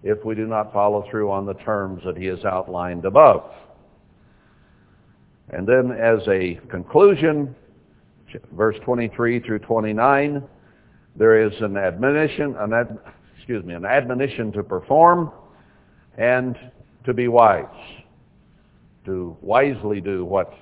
if 0.04 0.24
we 0.26 0.36
do 0.36 0.48
not 0.48 0.74
follow 0.74 1.06
through 1.10 1.30
on 1.32 1.46
the 1.46 1.54
terms 1.56 2.02
that 2.06 2.18
he 2.18 2.26
has 2.26 2.44
outlined 2.44 3.06
above. 3.06 3.44
And 5.50 5.68
then 5.68 5.92
as 5.92 6.20
a 6.28 6.60
conclusion, 6.70 7.56
verse 8.54 8.78
23 8.84 9.42
through 9.42 9.60
29, 9.60 10.44
there 11.16 11.46
is 11.46 11.54
an 11.62 11.78
admonition, 11.78 12.56
an 12.58 12.74
ad, 12.74 12.98
excuse 13.38 13.64
me, 13.66 13.74
an 13.74 13.86
admonition 13.86 14.52
to 14.54 14.64
perform 14.64 15.32
and 16.18 16.58
to 17.06 17.14
be 17.14 17.28
wise, 17.28 17.66
to 19.06 19.36
wisely 19.42 20.00
do 20.00 20.24
what 20.24 20.54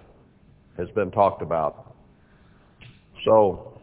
has 0.78 0.90
been 0.92 1.12
talked 1.12 1.42
about. 1.42 1.96
So 3.26 3.80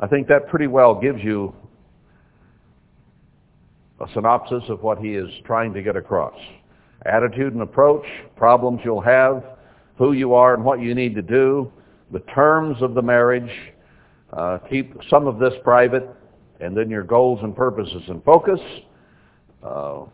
I 0.00 0.06
think 0.06 0.26
that 0.28 0.48
pretty 0.48 0.66
well 0.66 0.94
gives 0.94 1.22
you 1.22 1.54
a 4.00 4.06
synopsis 4.12 4.62
of 4.68 4.82
what 4.82 4.98
he 4.98 5.14
is 5.14 5.28
trying 5.44 5.72
to 5.74 5.82
get 5.82 5.96
across. 5.96 6.38
Attitude 7.04 7.52
and 7.52 7.62
approach, 7.62 8.04
problems 8.36 8.80
you'll 8.84 9.00
have, 9.00 9.42
who 9.96 10.12
you 10.12 10.34
are 10.34 10.54
and 10.54 10.64
what 10.64 10.80
you 10.80 10.94
need 10.94 11.14
to 11.14 11.22
do, 11.22 11.70
the 12.12 12.20
terms 12.20 12.80
of 12.82 12.94
the 12.94 13.02
marriage. 13.02 13.50
Uh, 14.32 14.58
keep 14.68 14.94
some 15.08 15.26
of 15.26 15.38
this 15.38 15.54
private, 15.62 16.08
and 16.60 16.76
then 16.76 16.90
your 16.90 17.04
goals 17.04 17.40
and 17.42 17.54
purposes 17.54 18.02
and 18.08 18.22
focus. 18.24 18.60
Uh, 19.62 20.04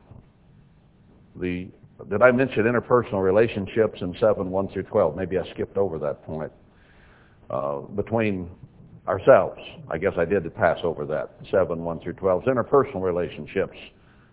the 1.36 1.68
did 2.10 2.22
I 2.22 2.32
mention 2.32 2.64
interpersonal 2.64 3.22
relationships 3.22 4.00
in 4.00 4.16
7, 4.18 4.50
1 4.50 4.68
through 4.68 4.82
12? 4.84 5.16
Maybe 5.16 5.38
I 5.38 5.48
skipped 5.50 5.76
over 5.76 5.98
that 6.00 6.24
point. 6.24 6.50
Uh, 7.48 7.80
between 7.80 8.50
ourselves. 9.06 9.60
I 9.90 9.98
guess 9.98 10.12
I 10.16 10.24
did 10.24 10.54
pass 10.54 10.78
over 10.82 11.04
that. 11.06 11.30
7, 11.50 11.82
1 11.82 12.00
through 12.00 12.14
12. 12.14 12.44
Interpersonal 12.44 13.02
relationships 13.02 13.76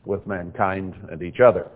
with 0.06 0.26
mankind 0.28 0.96
and 1.12 1.22
each 1.22 1.40
other. 1.40 1.68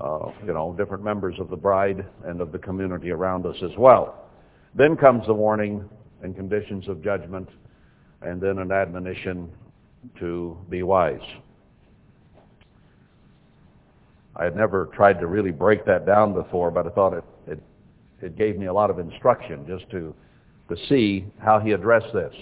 Uh, 0.00 0.30
you 0.46 0.52
know, 0.52 0.74
different 0.78 1.02
members 1.02 1.34
of 1.40 1.50
the 1.50 1.56
bride 1.56 2.04
and 2.24 2.40
of 2.40 2.52
the 2.52 2.58
community 2.58 3.10
around 3.10 3.46
us 3.46 3.56
as 3.62 3.76
well. 3.76 4.26
Then 4.74 4.96
comes 4.96 5.26
the 5.26 5.34
warning 5.34 5.88
and 6.22 6.36
conditions 6.36 6.88
of 6.88 7.02
judgment 7.02 7.48
and 8.22 8.40
then 8.40 8.58
an 8.58 8.72
admonition 8.72 9.50
to 10.18 10.56
be 10.68 10.82
wise. 10.82 11.20
I 14.36 14.44
had 14.44 14.56
never 14.56 14.86
tried 14.86 15.18
to 15.20 15.26
really 15.26 15.50
break 15.50 15.84
that 15.86 16.06
down 16.06 16.32
before, 16.32 16.70
but 16.70 16.86
I 16.86 16.90
thought 16.90 17.12
it, 17.12 17.24
it, 17.46 17.62
it 18.22 18.36
gave 18.36 18.56
me 18.56 18.66
a 18.66 18.72
lot 18.72 18.90
of 18.90 18.98
instruction 19.00 19.66
just 19.66 19.90
to, 19.90 20.14
to 20.68 20.76
see 20.88 21.26
how 21.38 21.58
he 21.58 21.72
addressed 21.72 22.12
this. 22.12 22.34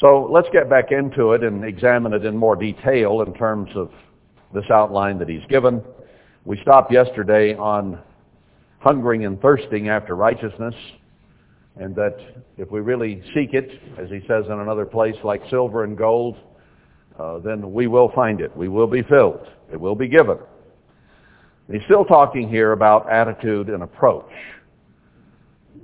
So 0.00 0.28
let's 0.30 0.48
get 0.52 0.68
back 0.68 0.90
into 0.90 1.32
it 1.32 1.44
and 1.44 1.64
examine 1.64 2.12
it 2.12 2.24
in 2.24 2.36
more 2.36 2.56
detail 2.56 3.22
in 3.22 3.32
terms 3.34 3.70
of 3.76 3.90
this 4.52 4.64
outline 4.70 5.18
that 5.18 5.28
he's 5.28 5.44
given. 5.48 5.82
We 6.44 6.60
stopped 6.62 6.92
yesterday 6.92 7.54
on 7.54 7.98
hungering 8.80 9.24
and 9.24 9.40
thirsting 9.40 9.88
after 9.88 10.14
righteousness 10.14 10.74
and 11.76 11.94
that 11.96 12.16
if 12.56 12.70
we 12.70 12.80
really 12.80 13.22
seek 13.34 13.52
it, 13.52 13.80
as 13.98 14.08
he 14.08 14.20
says 14.28 14.44
in 14.46 14.60
another 14.60 14.86
place, 14.86 15.16
like 15.24 15.42
silver 15.50 15.84
and 15.84 15.96
gold, 15.98 16.36
uh, 17.18 17.38
then 17.38 17.72
we 17.72 17.86
will 17.86 18.12
find 18.14 18.40
it. 18.40 18.56
We 18.56 18.68
will 18.68 18.86
be 18.86 19.02
filled. 19.02 19.46
It 19.72 19.80
will 19.80 19.96
be 19.96 20.08
given. 20.08 20.38
he's 21.70 21.82
still 21.84 22.04
talking 22.04 22.48
here 22.48 22.72
about 22.72 23.10
attitude 23.10 23.68
and 23.68 23.82
approach. 23.82 24.30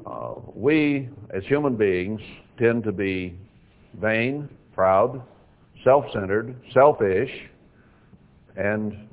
Uh, 0.07 0.35
we, 0.55 1.09
as 1.31 1.45
human 1.45 1.77
beings, 1.77 2.21
tend 2.59 2.85
to 2.85 2.93
be 2.93 3.35
vain, 4.01 4.49
proud, 4.75 5.23
self-centered, 5.85 6.55
selfish, 6.73 7.31
and 8.57 9.09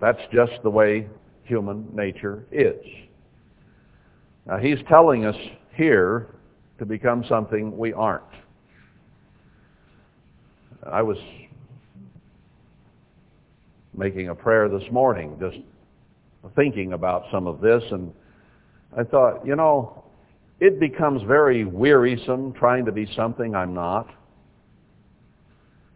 that's 0.00 0.20
just 0.32 0.52
the 0.62 0.70
way 0.70 1.08
human 1.44 1.88
nature 1.94 2.44
is. 2.50 2.84
Now 4.46 4.58
he's 4.58 4.78
telling 4.88 5.24
us 5.24 5.36
here 5.74 6.28
to 6.78 6.86
become 6.86 7.24
something 7.28 7.76
we 7.76 7.92
aren't. 7.92 8.24
I 10.90 11.02
was 11.02 11.18
making 13.94 14.30
a 14.30 14.34
prayer 14.34 14.68
this 14.68 14.90
morning, 14.90 15.36
just 15.38 15.58
thinking 16.56 16.94
about 16.94 17.24
some 17.30 17.46
of 17.46 17.60
this, 17.60 17.82
and 17.92 18.12
I 18.96 19.04
thought, 19.04 19.46
you 19.46 19.56
know, 19.56 20.04
it 20.60 20.78
becomes 20.78 21.22
very 21.22 21.64
wearisome 21.64 22.52
trying 22.52 22.84
to 22.84 22.92
be 22.92 23.10
something 23.16 23.54
I'm 23.54 23.74
not. 23.74 24.08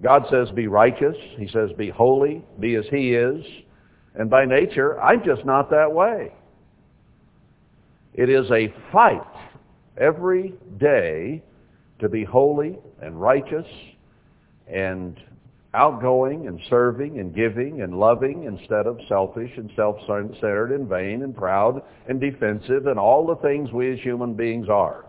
God 0.02 0.24
says 0.30 0.50
be 0.50 0.66
righteous. 0.66 1.16
He 1.38 1.48
says 1.48 1.70
be 1.76 1.90
holy, 1.90 2.44
be 2.60 2.74
as 2.74 2.84
he 2.90 3.14
is. 3.14 3.44
And 4.14 4.28
by 4.28 4.44
nature, 4.44 5.00
I'm 5.00 5.24
just 5.24 5.44
not 5.44 5.70
that 5.70 5.92
way. 5.92 6.32
It 8.14 8.30
is 8.30 8.50
a 8.50 8.72
fight 8.92 9.20
every 9.98 10.54
day 10.78 11.42
to 11.98 12.08
be 12.08 12.24
holy 12.24 12.78
and 13.02 13.20
righteous 13.20 13.66
and 14.66 15.20
outgoing 15.76 16.46
and 16.46 16.58
serving 16.70 17.20
and 17.20 17.34
giving 17.34 17.82
and 17.82 18.00
loving 18.00 18.44
instead 18.44 18.86
of 18.86 18.98
selfish 19.08 19.50
and 19.56 19.70
self-centered 19.76 20.72
and 20.72 20.88
vain 20.88 21.22
and 21.22 21.36
proud 21.36 21.82
and 22.08 22.20
defensive 22.20 22.86
and 22.86 22.98
all 22.98 23.26
the 23.26 23.36
things 23.36 23.70
we 23.70 23.92
as 23.92 24.00
human 24.00 24.34
beings 24.34 24.68
are. 24.70 25.04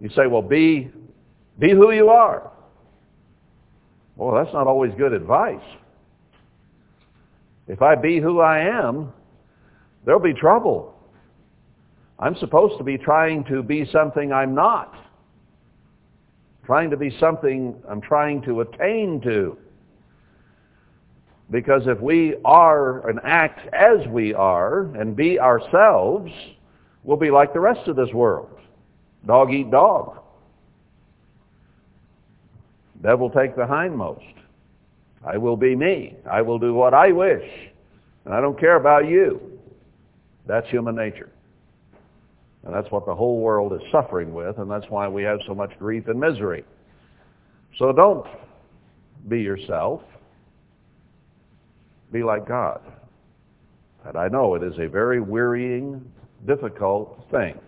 You 0.00 0.10
say, 0.10 0.26
well, 0.26 0.42
be, 0.42 0.90
be 1.58 1.70
who 1.70 1.92
you 1.92 2.08
are. 2.08 2.50
Well, 4.16 4.34
that's 4.34 4.52
not 4.52 4.66
always 4.66 4.92
good 4.98 5.12
advice. 5.12 5.64
If 7.68 7.82
I 7.82 7.94
be 7.94 8.20
who 8.20 8.40
I 8.40 8.58
am, 8.58 9.12
there'll 10.04 10.20
be 10.20 10.34
trouble. 10.34 10.94
I'm 12.18 12.36
supposed 12.36 12.78
to 12.78 12.84
be 12.84 12.98
trying 12.98 13.44
to 13.44 13.62
be 13.62 13.88
something 13.90 14.32
I'm 14.32 14.54
not 14.54 14.94
trying 16.64 16.90
to 16.90 16.96
be 16.96 17.16
something 17.18 17.74
I'm 17.88 18.00
trying 18.00 18.42
to 18.42 18.60
attain 18.60 19.20
to. 19.22 19.58
Because 21.50 21.82
if 21.86 22.00
we 22.00 22.36
are 22.44 23.08
and 23.08 23.20
act 23.22 23.72
as 23.74 24.06
we 24.08 24.32
are 24.34 24.82
and 24.96 25.14
be 25.14 25.38
ourselves, 25.38 26.32
we'll 27.02 27.18
be 27.18 27.30
like 27.30 27.52
the 27.52 27.60
rest 27.60 27.86
of 27.86 27.96
this 27.96 28.12
world. 28.12 28.48
Dog 29.26 29.52
eat 29.52 29.70
dog. 29.70 30.18
Devil 33.02 33.28
take 33.30 33.54
the 33.54 33.66
hindmost. 33.66 34.24
I 35.24 35.36
will 35.36 35.56
be 35.56 35.76
me. 35.76 36.16
I 36.30 36.40
will 36.42 36.58
do 36.58 36.72
what 36.72 36.94
I 36.94 37.12
wish. 37.12 37.44
And 38.24 38.34
I 38.34 38.40
don't 38.40 38.58
care 38.58 38.76
about 38.76 39.06
you. 39.06 39.58
That's 40.46 40.68
human 40.68 40.96
nature. 40.96 41.30
And 42.64 42.74
that's 42.74 42.90
what 42.90 43.04
the 43.04 43.14
whole 43.14 43.40
world 43.40 43.72
is 43.74 43.80
suffering 43.92 44.32
with, 44.32 44.58
and 44.58 44.70
that's 44.70 44.86
why 44.88 45.06
we 45.06 45.22
have 45.22 45.38
so 45.46 45.54
much 45.54 45.70
grief 45.78 46.08
and 46.08 46.18
misery. 46.18 46.64
So 47.78 47.92
don't 47.92 48.26
be 49.28 49.40
yourself. 49.40 50.00
Be 52.10 52.22
like 52.22 52.48
God. 52.48 52.80
And 54.06 54.16
I 54.16 54.28
know 54.28 54.54
it 54.54 54.62
is 54.62 54.74
a 54.78 54.86
very 54.88 55.20
wearying, 55.20 56.04
difficult 56.46 57.26
thing 57.30 57.58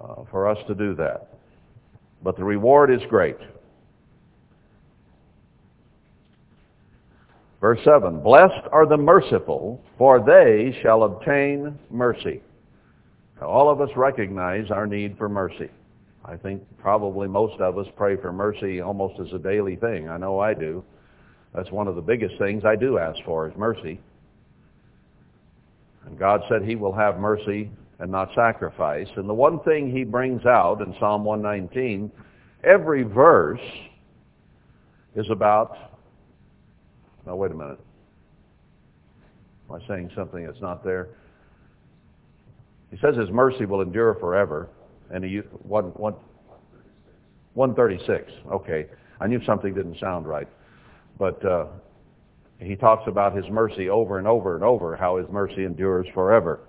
uh, 0.00 0.24
for 0.30 0.48
us 0.48 0.58
to 0.68 0.74
do 0.74 0.94
that. 0.96 1.28
But 2.22 2.36
the 2.36 2.44
reward 2.44 2.90
is 2.90 3.00
great. 3.08 3.38
Verse 7.60 7.80
7, 7.84 8.20
Blessed 8.20 8.66
are 8.72 8.86
the 8.86 8.96
merciful, 8.96 9.82
for 9.98 10.24
they 10.24 10.78
shall 10.82 11.02
obtain 11.02 11.78
mercy. 11.90 12.42
Now, 13.40 13.48
all 13.48 13.70
of 13.70 13.80
us 13.80 13.88
recognize 13.96 14.70
our 14.70 14.86
need 14.86 15.16
for 15.16 15.28
mercy. 15.28 15.70
I 16.24 16.36
think 16.36 16.62
probably 16.78 17.26
most 17.26 17.58
of 17.60 17.78
us 17.78 17.86
pray 17.96 18.16
for 18.16 18.32
mercy 18.32 18.80
almost 18.80 19.18
as 19.18 19.32
a 19.32 19.38
daily 19.38 19.76
thing. 19.76 20.08
I 20.08 20.18
know 20.18 20.38
I 20.38 20.52
do. 20.52 20.84
That's 21.54 21.70
one 21.70 21.88
of 21.88 21.94
the 21.94 22.02
biggest 22.02 22.36
things 22.38 22.64
I 22.64 22.76
do 22.76 22.98
ask 22.98 23.18
for 23.24 23.48
is 23.48 23.56
mercy. 23.56 23.98
And 26.06 26.18
God 26.18 26.42
said 26.48 26.62
he 26.62 26.76
will 26.76 26.92
have 26.92 27.18
mercy 27.18 27.70
and 27.98 28.10
not 28.10 28.30
sacrifice. 28.34 29.08
And 29.16 29.28
the 29.28 29.34
one 29.34 29.60
thing 29.60 29.90
he 29.90 30.04
brings 30.04 30.44
out 30.44 30.80
in 30.82 30.94
Psalm 31.00 31.24
119, 31.24 32.10
every 32.62 33.02
verse 33.02 33.60
is 35.14 35.28
about, 35.30 35.76
now 37.26 37.36
wait 37.36 37.50
a 37.50 37.54
minute. 37.54 37.80
Am 39.68 39.80
I 39.80 39.88
saying 39.88 40.10
something 40.14 40.44
that's 40.44 40.60
not 40.60 40.84
there? 40.84 41.08
He 42.90 42.98
says 42.98 43.16
his 43.16 43.30
mercy 43.30 43.64
will 43.64 43.82
endure 43.82 44.14
forever. 44.14 44.68
And 45.12 45.24
he, 45.24 45.38
one, 45.62 45.86
one, 45.94 46.14
136. 47.54 48.32
Okay. 48.52 48.86
I 49.20 49.26
knew 49.26 49.40
something 49.44 49.74
didn't 49.74 49.98
sound 49.98 50.26
right. 50.26 50.48
But 51.18 51.44
uh, 51.44 51.66
he 52.58 52.76
talks 52.76 53.06
about 53.06 53.36
his 53.36 53.44
mercy 53.50 53.88
over 53.88 54.18
and 54.18 54.26
over 54.26 54.54
and 54.54 54.64
over, 54.64 54.96
how 54.96 55.16
his 55.18 55.26
mercy 55.30 55.64
endures 55.64 56.06
forever. 56.14 56.60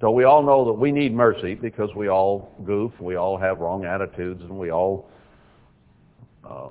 So 0.00 0.10
we 0.10 0.24
all 0.24 0.42
know 0.42 0.64
that 0.66 0.74
we 0.74 0.92
need 0.92 1.14
mercy 1.14 1.54
because 1.54 1.88
we 1.96 2.08
all 2.08 2.54
goof, 2.64 2.92
we 3.00 3.16
all 3.16 3.38
have 3.38 3.60
wrong 3.60 3.84
attitudes, 3.86 4.42
and 4.42 4.58
we 4.58 4.70
all 4.70 5.08
uh, 6.44 6.68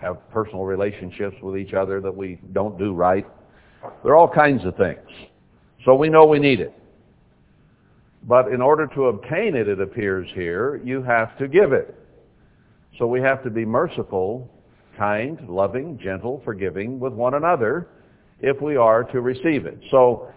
have 0.00 0.18
personal 0.30 0.64
relationships 0.64 1.36
with 1.42 1.56
each 1.56 1.74
other 1.74 2.00
that 2.00 2.14
we 2.14 2.38
don't 2.52 2.78
do 2.78 2.94
right. 2.94 3.26
There 4.04 4.12
are 4.12 4.16
all 4.16 4.28
kinds 4.32 4.64
of 4.64 4.76
things. 4.76 5.08
So 5.84 5.94
we 5.94 6.08
know 6.08 6.26
we 6.26 6.38
need 6.38 6.60
it. 6.60 6.74
But 8.24 8.48
in 8.48 8.60
order 8.60 8.86
to 8.88 9.06
obtain 9.06 9.56
it, 9.56 9.68
it 9.68 9.80
appears 9.80 10.28
here, 10.34 10.80
you 10.84 11.02
have 11.02 11.36
to 11.38 11.48
give 11.48 11.72
it. 11.72 11.94
So 12.98 13.06
we 13.06 13.20
have 13.22 13.42
to 13.44 13.50
be 13.50 13.64
merciful 13.64 14.50
kind, 14.98 15.48
loving, 15.48 15.98
gentle, 15.98 16.42
forgiving 16.44 17.00
with 17.00 17.14
one 17.14 17.34
another 17.34 17.88
if 18.40 18.60
we 18.60 18.76
are 18.76 19.04
to 19.04 19.22
receive 19.22 19.64
it. 19.64 19.78
So 19.90 20.30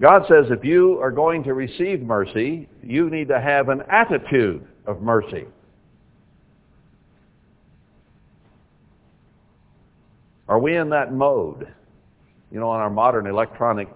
God 0.00 0.24
says 0.28 0.46
if 0.50 0.64
you 0.64 0.98
are 1.00 1.12
going 1.12 1.44
to 1.44 1.54
receive 1.54 2.00
mercy, 2.02 2.68
you 2.82 3.10
need 3.10 3.28
to 3.28 3.40
have 3.40 3.68
an 3.68 3.82
attitude 3.88 4.66
of 4.86 5.00
mercy. 5.00 5.44
Are 10.48 10.58
we 10.58 10.76
in 10.76 10.88
that 10.90 11.12
mode? 11.12 11.68
You 12.50 12.58
know, 12.58 12.70
on 12.70 12.80
our 12.80 12.90
modern 12.90 13.26
electronic 13.26 13.88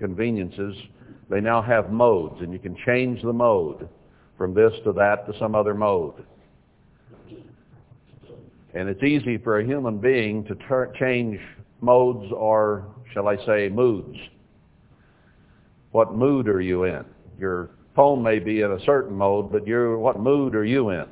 conveniences, 0.00 0.74
they 1.28 1.40
now 1.40 1.62
have 1.62 1.92
modes, 1.92 2.40
and 2.40 2.52
you 2.52 2.58
can 2.58 2.76
change 2.84 3.22
the 3.22 3.32
mode 3.32 3.88
from 4.36 4.52
this 4.52 4.72
to 4.84 4.92
that 4.94 5.26
to 5.26 5.38
some 5.38 5.54
other 5.54 5.74
mode. 5.74 6.24
And 8.74 8.88
it's 8.88 9.02
easy 9.02 9.36
for 9.38 9.60
a 9.60 9.64
human 9.64 9.98
being 9.98 10.44
to 10.46 10.54
ter- 10.54 10.92
change 10.98 11.38
modes 11.80 12.32
or, 12.34 12.86
shall 13.12 13.28
I 13.28 13.36
say, 13.46 13.68
moods. 13.68 14.16
What 15.92 16.14
mood 16.14 16.48
are 16.48 16.60
you 16.60 16.84
in? 16.84 17.04
Your 17.38 17.70
phone 17.94 18.22
may 18.22 18.38
be 18.38 18.62
in 18.62 18.72
a 18.72 18.84
certain 18.84 19.16
mode, 19.16 19.52
but 19.52 19.66
you're, 19.66 19.98
what 19.98 20.18
mood 20.20 20.54
are 20.54 20.64
you 20.64 20.90
in? 20.90 21.06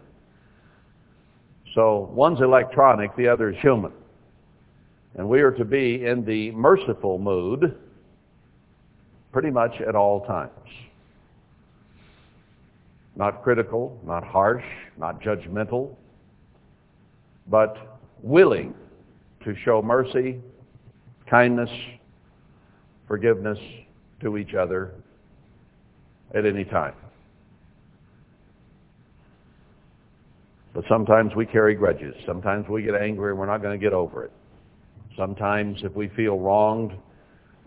So 1.75 2.11
one's 2.13 2.41
electronic, 2.41 3.15
the 3.17 3.29
other 3.29 3.51
is 3.51 3.57
human. 3.61 3.93
And 5.17 5.29
we 5.29 5.41
are 5.41 5.51
to 5.53 5.65
be 5.65 6.07
in 6.07 6.25
the 6.25 6.51
merciful 6.53 7.19
mood 7.19 7.77
pretty 9.33 9.51
much 9.51 9.81
at 9.87 9.95
all 9.95 10.25
times. 10.27 10.51
Not 13.17 13.43
critical, 13.43 13.99
not 14.07 14.25
harsh, 14.25 14.65
not 14.97 15.21
judgmental, 15.21 15.95
but 17.49 18.01
willing 18.23 18.75
to 19.45 19.55
show 19.65 19.83
mercy, 19.83 20.41
kindness, 21.29 21.71
forgiveness 23.07 23.59
to 24.21 24.37
each 24.37 24.55
other 24.55 24.93
at 26.35 26.45
any 26.47 26.65
time. 26.65 26.95
But 30.75 30.85
sometimes 30.89 31.35
we 31.35 31.47
carry 31.47 31.75
grudges. 31.75 32.15
Sometimes 32.27 32.69
we 32.69 32.83
get 32.83 32.95
angry 32.95 33.31
and 33.31 33.39
we're 33.39 33.47
not 33.47 33.63
going 33.63 33.79
to 33.79 33.83
get 33.83 33.93
over 33.93 34.25
it. 34.25 34.33
Sometimes 35.17 35.81
if 35.83 35.93
we 35.95 36.09
feel 36.11 36.39
wronged, 36.39 36.93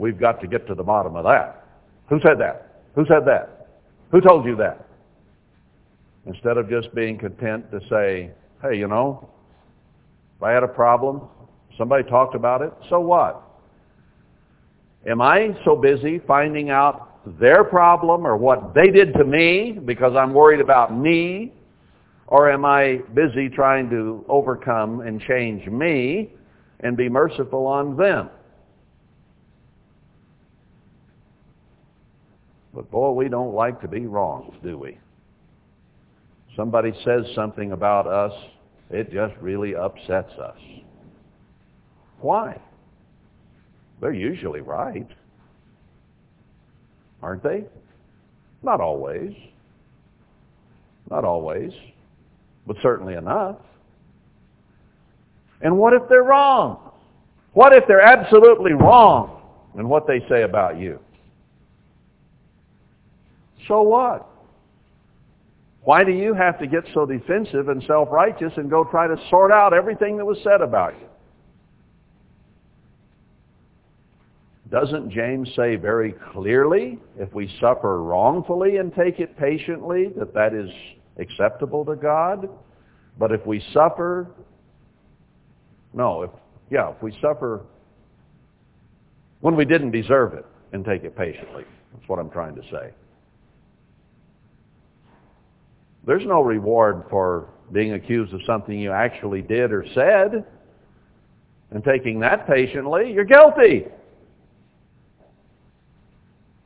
we've 0.02 0.20
got 0.20 0.42
to 0.42 0.48
get 0.48 0.66
to 0.66 0.74
the 0.74 0.84
bottom 0.84 1.16
of 1.16 1.24
that. 1.26 1.64
Who 2.10 2.20
said 2.26 2.40
that? 2.40 2.82
Who 2.96 3.06
said 3.06 3.24
that? 3.28 3.68
Who 4.12 4.20
told 4.20 4.46
you 4.46 4.56
that? 4.56 4.88
Instead 6.26 6.58
of 6.58 6.68
just 6.70 6.94
being 6.96 7.20
content 7.20 7.70
to 7.70 7.80
say, 7.88 8.32
hey, 8.64 8.78
you 8.78 8.88
know, 8.88 9.30
if 10.38 10.44
I 10.44 10.52
had 10.52 10.64
a 10.64 10.68
problem, 10.68 11.22
somebody 11.78 12.04
talked 12.10 12.34
about 12.34 12.64
it, 12.64 12.74
so 12.90 13.00
what? 13.00 13.44
Am 15.08 15.22
I 15.22 15.56
so 15.64 15.76
busy 15.76 16.20
finding 16.28 16.72
out 16.72 17.20
their 17.40 17.64
problem 17.64 18.26
or 18.26 18.36
what 18.38 18.74
they 18.74 18.88
did 18.88 19.14
to 19.14 19.24
me 19.24 19.74
because 19.86 20.16
I'm 20.16 20.34
worried 20.34 20.62
about 20.62 20.98
me? 20.98 21.54
Or 22.26 22.50
am 22.50 22.66
I 22.66 23.02
busy 23.14 23.50
trying 23.50 23.90
to 23.92 24.26
overcome 24.28 25.02
and 25.02 25.22
change 25.22 25.68
me 25.68 26.32
and 26.80 26.98
be 26.98 27.08
merciful 27.08 27.68
on 27.68 27.96
them? 27.96 28.30
But 32.74 32.90
boy, 32.90 33.12
we 33.12 33.30
don't 33.30 33.54
like 33.54 33.82
to 33.82 33.88
be 33.88 34.06
wrong, 34.06 34.56
do 34.64 34.78
we? 34.78 34.98
Somebody 36.56 36.94
says 37.04 37.26
something 37.36 37.72
about 37.72 38.08
us 38.08 38.34
it 38.92 39.12
just 39.12 39.34
really 39.40 39.74
upsets 39.74 40.34
us. 40.34 40.58
Why? 42.20 42.60
They're 44.02 44.14
usually 44.14 44.62
right. 44.62 45.08
Aren't 47.24 47.44
they? 47.44 47.64
Not 48.64 48.82
always. 48.82 49.34
Not 51.10 51.24
always. 51.24 51.72
But 52.68 52.76
certainly 52.84 53.14
enough. 53.14 53.58
And 55.62 55.78
what 55.78 55.94
if 55.94 56.02
they're 56.10 56.24
wrong? 56.24 56.92
What 57.54 57.74
if 57.74 57.86
they're 57.88 58.02
absolutely 58.02 58.74
wrong 58.74 59.42
in 59.78 59.88
what 59.88 60.06
they 60.06 60.20
say 60.30 60.44
about 60.44 60.80
you? 60.80 61.00
So 63.68 63.82
what? 63.82 64.28
Why 65.84 66.04
do 66.04 66.12
you 66.12 66.34
have 66.34 66.60
to 66.60 66.68
get 66.68 66.84
so 66.94 67.06
defensive 67.06 67.70
and 67.70 67.84
self-righteous 67.88 68.54
and 68.58 68.70
go 68.70 68.84
try 68.84 69.08
to 69.08 69.16
sort 69.30 69.52
out 69.52 69.74
everything 69.74 70.18
that 70.18 70.26
was 70.26 70.38
said 70.44 70.62
about 70.62 70.94
you? 71.00 71.08
Doesn't 74.70 75.12
James 75.12 75.50
say 75.56 75.76
very 75.76 76.14
clearly, 76.32 76.98
if 77.18 77.34
we 77.34 77.54
suffer 77.60 78.02
wrongfully 78.02 78.78
and 78.78 78.94
take 78.96 79.20
it 79.20 79.38
patiently, 79.38 80.10
that 80.18 80.34
that 80.34 80.54
is 80.54 80.70
acceptable 81.18 81.84
to 81.86 81.96
God? 81.96 82.48
But 83.20 83.34
if 83.34 83.46
we 83.46 83.62
suffer, 83.74 84.28
no, 85.94 86.22
if, 86.22 86.32
yeah, 86.70 86.92
if 86.92 87.02
we 87.02 87.12
suffer 87.22 87.66
when 89.42 89.56
we 89.56 89.66
didn't 89.66 89.92
deserve 89.92 90.34
it 90.34 90.46
and 90.72 90.86
take 90.86 91.04
it 91.04 91.18
patiently, 91.18 91.66
that's 91.94 92.08
what 92.08 92.20
I'm 92.20 92.30
trying 92.30 92.56
to 92.56 92.62
say. 92.72 92.94
There's 96.06 96.26
no 96.26 96.42
reward 96.42 97.04
for 97.10 97.50
being 97.72 97.94
accused 97.94 98.34
of 98.34 98.42
something 98.46 98.78
you 98.80 98.92
actually 98.92 99.42
did 99.42 99.72
or 99.72 99.86
said 99.94 100.46
and 101.72 101.84
taking 101.84 102.20
that 102.20 102.48
patiently. 102.48 103.12
You're 103.12 103.24
guilty. 103.24 103.86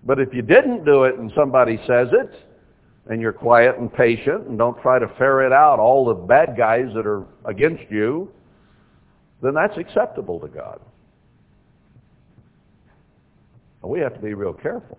But 0.04 0.20
if 0.20 0.34
you 0.34 0.42
didn't 0.42 0.86
do 0.86 1.04
it 1.04 1.16
and 1.16 1.32
somebody 1.36 1.78
says 1.88 2.10
it, 2.12 2.32
and 3.08 3.22
you're 3.22 3.34
quiet 3.34 3.78
and 3.78 3.94
patient 3.94 4.48
and 4.48 4.58
don't 4.58 4.82
try 4.82 5.00
to 5.00 5.08
ferret 5.18 5.52
out 5.52 5.80
all 5.80 6.06
the 6.06 6.14
bad 6.14 6.56
guys 6.58 6.88
that 6.96 7.06
are 7.06 7.26
against 7.46 7.84
you, 7.92 8.32
then 9.42 9.54
that's 9.54 9.78
acceptable 9.78 10.40
to 10.40 10.48
God. 10.48 10.80
We 13.84 14.00
have 14.00 14.16
to 14.16 14.20
be 14.20 14.34
real 14.34 14.54
careful. 14.54 14.98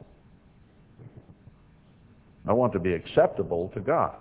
I 2.46 2.52
want 2.52 2.72
to 2.74 2.78
be 2.78 2.92
acceptable 2.92 3.72
to 3.74 3.80
God. 3.80 4.16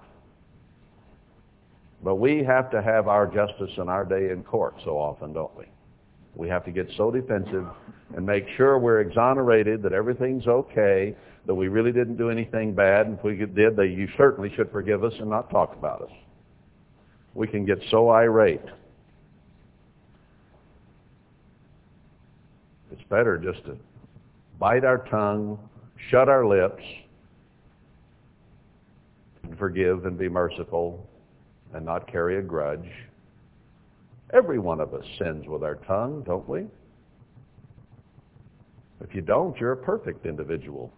But 2.05 2.17
we 2.17 2.43
have 2.43 2.69
to 2.69 2.83
have 2.83 3.07
our 3.07 3.25
justice 3.25 3.71
and 3.79 3.89
our 3.89 4.05
day 4.05 4.29
in 4.29 4.43
court 4.43 4.75
so 4.85 4.91
often, 4.91 5.33
don't 5.33 5.57
we? 5.57 5.65
We 6.35 6.47
have 6.49 6.63
to 6.65 6.71
get 6.71 6.87
so 6.95 7.09
defensive 7.09 7.65
and 8.15 8.23
make 8.23 8.45
sure 8.55 8.77
we're 8.77 9.01
exonerated, 9.01 9.81
that 9.81 9.91
everything's 9.91 10.45
okay, 10.45 11.15
that 11.47 11.55
we 11.55 11.67
really 11.67 11.91
didn't 11.91 12.17
do 12.17 12.29
anything 12.29 12.75
bad. 12.75 13.07
And 13.07 13.17
if 13.17 13.23
we 13.23 13.35
did, 13.37 13.75
that 13.75 13.87
you 13.87 14.07
certainly 14.17 14.53
should 14.55 14.69
forgive 14.71 15.03
us 15.03 15.13
and 15.19 15.31
not 15.31 15.49
talk 15.49 15.75
about 15.75 16.03
us. 16.03 16.11
We 17.33 17.47
can 17.47 17.65
get 17.65 17.79
so 17.89 18.09
irate. 18.09 18.61
It's 22.91 23.03
better 23.09 23.39
just 23.39 23.65
to 23.65 23.77
bite 24.59 24.85
our 24.85 24.99
tongue, 25.07 25.57
shut 26.11 26.29
our 26.29 26.45
lips, 26.45 26.83
and 29.41 29.57
forgive 29.57 30.05
and 30.05 30.19
be 30.19 30.29
merciful 30.29 31.09
and 31.75 31.85
not 31.85 32.09
carry 32.09 32.39
a 32.39 32.41
grudge. 32.41 32.89
Every 34.33 34.59
one 34.59 34.79
of 34.79 34.93
us 34.93 35.03
sins 35.19 35.45
with 35.47 35.61
our 35.61 35.75
tongue, 35.75 36.23
don't 36.25 36.47
we? 36.47 36.65
If 39.01 39.13
you 39.13 39.21
don't, 39.21 39.55
you're 39.59 39.73
a 39.73 39.77
perfect 39.77 40.25
individual. 40.25 40.91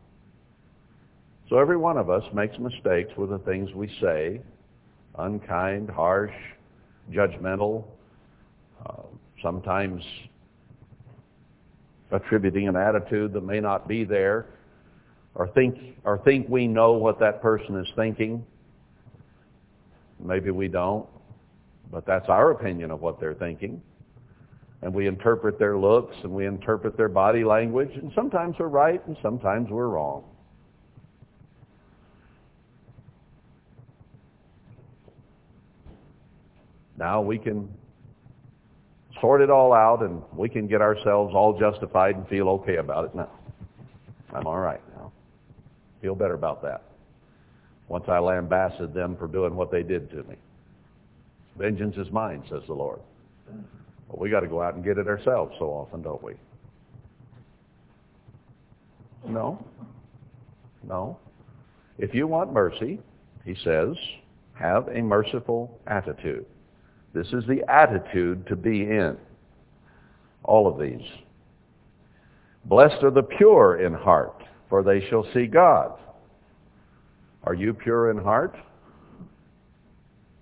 So 1.50 1.58
every 1.58 1.78
one 1.78 1.98
of 1.98 2.10
us 2.10 2.24
makes 2.34 2.58
mistakes 2.60 3.12
with 3.18 3.32
the 3.32 3.40
things 3.40 3.74
we 3.74 3.88
say, 4.00 4.42
unkind, 5.18 5.90
harsh, 5.90 6.34
judgmental, 7.12 7.84
uh, 8.86 9.02
sometimes 9.42 10.04
attributing 12.12 12.68
an 12.68 12.76
attitude 12.76 13.34
that 13.34 13.44
may 13.44 13.60
not 13.60 13.88
be 13.88 14.04
there, 14.04 14.46
or 15.36 15.48
think, 15.50 15.76
or 16.04 16.20
think 16.20 16.48
we 16.50 16.68
know 16.68 16.94
what 16.94 17.20
that 17.20 17.42
person 17.42 17.78
is 17.80 17.88
thinking. 17.96 18.46
Maybe 20.20 20.52
we 20.52 20.68
don't, 20.68 21.08
but 21.92 22.06
that's 22.06 22.28
our 22.30 22.52
opinion 22.52 22.92
of 22.92 23.02
what 23.02 23.20
they're 23.20 23.36
thinking. 23.36 23.82
And 24.82 24.94
we 24.94 25.08
interpret 25.08 25.58
their 25.58 25.78
looks 25.78 26.16
and 26.24 26.32
we 26.32 26.46
interpret 26.46 26.98
their 26.98 27.10
body 27.10 27.44
language, 27.44 27.92
and 27.96 28.12
sometimes 28.16 28.56
we're 28.60 28.68
right 28.68 29.06
and 29.08 29.18
sometimes 29.22 29.70
we're 29.70 29.88
wrong. 29.88 30.24
Now 36.98 37.22
we 37.22 37.38
can 37.38 37.70
sort 39.22 39.42
it 39.42 39.50
all 39.50 39.74
out 39.74 40.02
and 40.02 40.22
we 40.36 40.50
can 40.50 40.68
get 40.68 40.82
ourselves 40.82 41.34
all 41.36 41.58
justified 41.60 42.16
and 42.16 42.28
feel 42.28 42.50
okay 42.50 42.78
about 42.78 43.06
it. 43.06 43.16
now. 43.16 43.30
I'm 44.34 44.46
all 44.46 44.60
right 44.60 44.82
now. 44.96 45.12
Feel 46.02 46.16
better 46.16 46.34
about 46.34 46.62
that. 46.64 46.84
Once 47.90 48.06
I 48.08 48.20
lambasted 48.20 48.94
them 48.94 49.16
for 49.18 49.28
doing 49.28 49.56
what 49.56 49.72
they 49.72 49.84
did 49.84 50.10
to 50.12 50.24
me. 50.24 50.36
Vengeance 51.58 51.96
is 51.98 52.12
mine, 52.12 52.44
says 52.50 52.64
the 52.68 52.74
Lord. 52.74 53.00
But 54.10 54.20
we 54.20 54.30
got 54.30 54.42
to 54.42 54.48
go 54.48 54.62
out 54.62 54.76
and 54.76 54.84
get 54.84 54.98
it 54.98 55.08
ourselves 55.08 55.54
so 55.58 55.66
often, 55.66 56.02
don't 56.02 56.22
we? 56.22 56.34
No. 59.28 59.64
No. 60.88 61.18
If 61.98 62.14
you 62.14 62.28
want 62.28 62.54
mercy, 62.54 63.00
he 63.44 63.56
says, 63.64 63.96
have 64.54 64.88
a 64.88 65.02
merciful 65.02 65.80
attitude. 65.88 66.46
This 67.14 67.28
is 67.28 67.44
the 67.48 67.64
attitude 67.70 68.46
to 68.48 68.56
be 68.56 68.82
in. 68.82 69.18
All 70.44 70.68
of 70.68 70.80
these. 70.80 71.06
Blessed 72.66 73.04
are 73.04 73.12
the 73.12 73.24
pure 73.24 73.84
in 73.86 73.94
heart, 73.94 74.44
for 74.70 74.84
they 74.84 75.06
shall 75.10 75.26
see 75.34 75.48
God. 75.48 75.98
Are 77.48 77.54
you 77.54 77.74
pure 77.74 78.12
in 78.12 78.18
heart? 78.18 78.58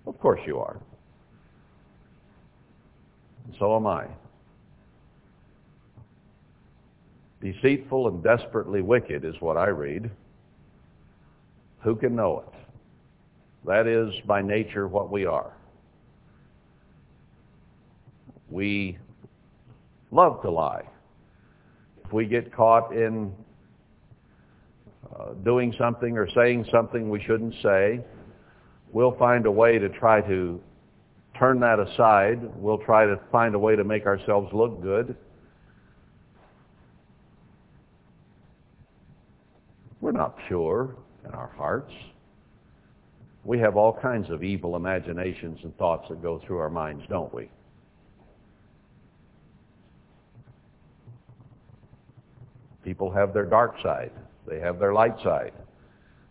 Of 0.08 0.18
course 0.18 0.40
you 0.44 0.58
are. 0.58 0.80
And 3.44 3.54
so 3.60 3.76
am 3.76 3.86
I. 3.86 4.06
Deceitful 7.40 8.08
and 8.08 8.24
desperately 8.24 8.82
wicked 8.82 9.24
is 9.24 9.36
what 9.38 9.56
I 9.56 9.68
read. 9.68 10.10
Who 11.84 11.94
can 11.94 12.16
know 12.16 12.40
it? 12.40 12.58
That 13.68 13.86
is 13.86 14.12
by 14.26 14.42
nature 14.42 14.88
what 14.88 15.08
we 15.08 15.26
are. 15.26 15.52
We 18.50 18.98
love 20.10 20.42
to 20.42 20.50
lie. 20.50 20.82
If 22.04 22.12
we 22.12 22.26
get 22.26 22.52
caught 22.52 22.90
in 22.90 23.32
uh, 25.14 25.32
doing 25.44 25.74
something 25.78 26.16
or 26.16 26.28
saying 26.34 26.66
something 26.72 27.10
we 27.10 27.22
shouldn't 27.22 27.54
say, 27.62 28.00
we'll 28.92 29.16
find 29.18 29.46
a 29.46 29.50
way 29.50 29.78
to 29.78 29.88
try 29.88 30.20
to 30.22 30.60
turn 31.38 31.60
that 31.60 31.78
aside. 31.78 32.40
We'll 32.56 32.78
try 32.78 33.06
to 33.06 33.20
find 33.30 33.54
a 33.54 33.58
way 33.58 33.76
to 33.76 33.84
make 33.84 34.06
ourselves 34.06 34.52
look 34.52 34.82
good. 34.82 35.16
We're 40.00 40.12
not 40.12 40.36
pure 40.48 40.94
in 41.24 41.32
our 41.32 41.50
hearts. 41.56 41.92
We 43.44 43.58
have 43.60 43.76
all 43.76 43.98
kinds 44.00 44.30
of 44.30 44.42
evil 44.42 44.76
imaginations 44.76 45.60
and 45.62 45.76
thoughts 45.76 46.08
that 46.08 46.22
go 46.22 46.40
through 46.46 46.58
our 46.58 46.70
minds, 46.70 47.04
don't 47.08 47.32
we? 47.32 47.48
People 52.84 53.10
have 53.10 53.34
their 53.34 53.46
dark 53.46 53.74
side. 53.82 54.12
They 54.48 54.60
have 54.60 54.78
their 54.78 54.92
light 54.92 55.16
side. 55.22 55.52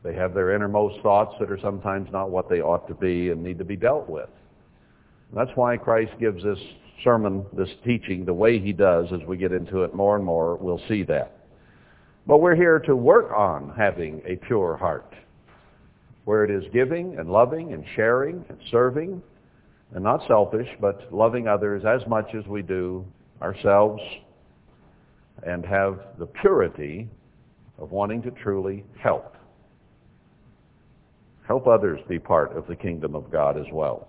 They 0.03 0.13
have 0.13 0.33
their 0.33 0.55
innermost 0.55 1.01
thoughts 1.01 1.35
that 1.39 1.51
are 1.51 1.59
sometimes 1.59 2.09
not 2.11 2.29
what 2.29 2.49
they 2.49 2.61
ought 2.61 2.87
to 2.87 2.93
be 2.93 3.31
and 3.31 3.43
need 3.43 3.57
to 3.57 3.65
be 3.65 3.75
dealt 3.75 4.09
with. 4.09 4.29
That's 5.33 5.51
why 5.55 5.77
Christ 5.77 6.11
gives 6.19 6.43
this 6.43 6.59
sermon, 7.03 7.45
this 7.53 7.69
teaching, 7.83 8.23
the 8.23 8.33
way 8.33 8.59
he 8.59 8.71
does 8.71 9.07
as 9.11 9.25
we 9.27 9.37
get 9.37 9.51
into 9.51 9.83
it 9.83 9.93
more 9.93 10.15
and 10.15 10.23
more. 10.23 10.55
We'll 10.55 10.81
see 10.87 11.03
that. 11.03 11.39
But 12.27 12.37
we're 12.37 12.55
here 12.55 12.79
to 12.79 12.95
work 12.95 13.31
on 13.31 13.73
having 13.75 14.21
a 14.25 14.35
pure 14.35 14.77
heart, 14.77 15.13
where 16.25 16.43
it 16.43 16.51
is 16.51 16.63
giving 16.71 17.17
and 17.19 17.29
loving 17.29 17.73
and 17.73 17.83
sharing 17.95 18.45
and 18.49 18.57
serving, 18.71 19.21
and 19.93 20.03
not 20.03 20.25
selfish, 20.27 20.67
but 20.79 21.13
loving 21.13 21.47
others 21.47 21.83
as 21.85 22.07
much 22.07 22.33
as 22.33 22.45
we 22.47 22.61
do 22.61 23.05
ourselves 23.41 24.01
and 25.43 25.65
have 25.65 25.99
the 26.17 26.25
purity 26.25 27.07
of 27.79 27.91
wanting 27.91 28.21
to 28.23 28.31
truly 28.31 28.83
help. 28.97 29.35
Help 31.47 31.67
others 31.67 31.99
be 32.07 32.17
part 32.17 32.55
of 32.55 32.67
the 32.67 32.75
kingdom 32.75 33.15
of 33.15 33.31
God 33.31 33.57
as 33.57 33.65
well. 33.71 34.07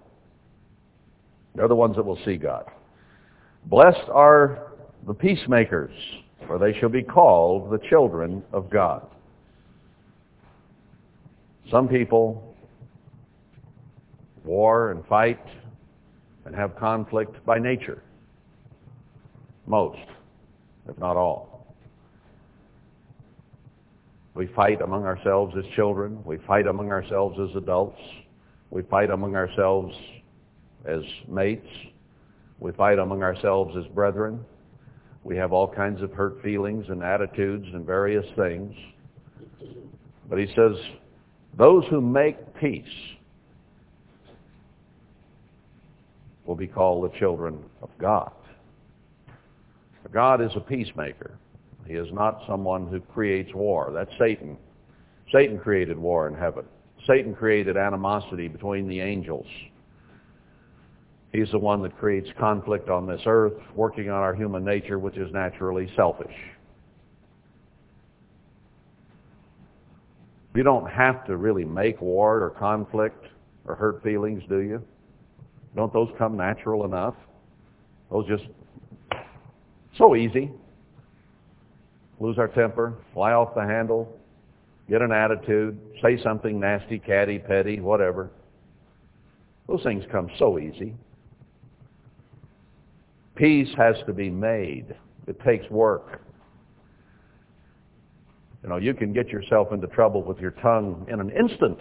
They're 1.54 1.68
the 1.68 1.74
ones 1.74 1.96
that 1.96 2.04
will 2.04 2.18
see 2.24 2.36
God. 2.36 2.64
Blessed 3.66 4.08
are 4.12 4.72
the 5.06 5.14
peacemakers, 5.14 5.92
for 6.46 6.58
they 6.58 6.78
shall 6.78 6.88
be 6.88 7.02
called 7.02 7.70
the 7.70 7.78
children 7.88 8.42
of 8.52 8.70
God. 8.70 9.06
Some 11.70 11.88
people 11.88 12.54
war 14.44 14.92
and 14.92 15.04
fight 15.06 15.40
and 16.44 16.54
have 16.54 16.76
conflict 16.76 17.44
by 17.44 17.58
nature. 17.58 18.02
Most 19.66 19.98
if 20.88 20.96
not 20.98 21.16
all. 21.16 21.55
We 24.36 24.48
fight 24.48 24.82
among 24.82 25.06
ourselves 25.06 25.54
as 25.56 25.64
children. 25.74 26.22
We 26.22 26.36
fight 26.46 26.66
among 26.66 26.90
ourselves 26.92 27.38
as 27.40 27.56
adults. 27.56 27.98
We 28.70 28.82
fight 28.82 29.08
among 29.08 29.34
ourselves 29.34 29.96
as 30.84 31.00
mates. 31.26 31.66
We 32.60 32.72
fight 32.72 32.98
among 32.98 33.22
ourselves 33.22 33.74
as 33.78 33.86
brethren. 33.94 34.44
We 35.24 35.38
have 35.38 35.54
all 35.54 35.66
kinds 35.66 36.02
of 36.02 36.12
hurt 36.12 36.42
feelings 36.42 36.84
and 36.90 37.02
attitudes 37.02 37.66
and 37.72 37.86
various 37.86 38.26
things. 38.36 38.74
But 40.28 40.38
he 40.38 40.46
says, 40.54 40.76
those 41.56 41.84
who 41.88 42.02
make 42.02 42.36
peace 42.60 42.84
will 46.44 46.56
be 46.56 46.66
called 46.66 47.10
the 47.10 47.18
children 47.18 47.58
of 47.80 47.88
God. 47.98 48.32
God 50.12 50.42
is 50.42 50.50
a 50.54 50.60
peacemaker. 50.60 51.38
He 51.86 51.94
is 51.94 52.08
not 52.12 52.42
someone 52.46 52.88
who 52.88 53.00
creates 53.00 53.54
war. 53.54 53.90
That's 53.94 54.10
Satan. 54.18 54.56
Satan 55.32 55.58
created 55.58 55.98
war 55.98 56.28
in 56.28 56.34
heaven. 56.34 56.64
Satan 57.06 57.34
created 57.34 57.76
animosity 57.76 58.48
between 58.48 58.88
the 58.88 59.00
angels. 59.00 59.46
He's 61.32 61.50
the 61.50 61.58
one 61.58 61.82
that 61.82 61.96
creates 61.98 62.28
conflict 62.38 62.88
on 62.88 63.06
this 63.06 63.20
earth, 63.26 63.54
working 63.74 64.08
on 64.08 64.22
our 64.22 64.34
human 64.34 64.64
nature, 64.64 64.98
which 64.98 65.16
is 65.16 65.32
naturally 65.32 65.90
selfish. 65.96 66.34
You 70.54 70.62
don't 70.62 70.90
have 70.90 71.26
to 71.26 71.36
really 71.36 71.64
make 71.64 72.00
war 72.00 72.42
or 72.42 72.50
conflict 72.50 73.26
or 73.66 73.74
hurt 73.74 74.02
feelings, 74.02 74.42
do 74.48 74.60
you? 74.60 74.82
Don't 75.74 75.92
those 75.92 76.08
come 76.16 76.36
natural 76.36 76.86
enough? 76.86 77.14
Those 78.10 78.26
just 78.26 78.44
so 79.98 80.16
easy. 80.16 80.50
Lose 82.18 82.38
our 82.38 82.48
temper, 82.48 82.94
fly 83.12 83.32
off 83.32 83.54
the 83.54 83.62
handle, 83.62 84.16
get 84.88 85.02
an 85.02 85.12
attitude, 85.12 85.78
say 86.02 86.20
something 86.22 86.58
nasty, 86.58 86.98
catty, 86.98 87.38
petty, 87.38 87.80
whatever. 87.80 88.30
Those 89.68 89.82
things 89.82 90.04
come 90.10 90.30
so 90.38 90.58
easy. 90.58 90.94
Peace 93.34 93.68
has 93.76 93.96
to 94.06 94.14
be 94.14 94.30
made. 94.30 94.94
It 95.26 95.38
takes 95.44 95.68
work. 95.70 96.22
You 98.62 98.70
know, 98.70 98.76
you 98.78 98.94
can 98.94 99.12
get 99.12 99.28
yourself 99.28 99.72
into 99.72 99.86
trouble 99.88 100.22
with 100.22 100.38
your 100.38 100.52
tongue 100.52 101.06
in 101.10 101.20
an 101.20 101.30
instant. 101.30 101.78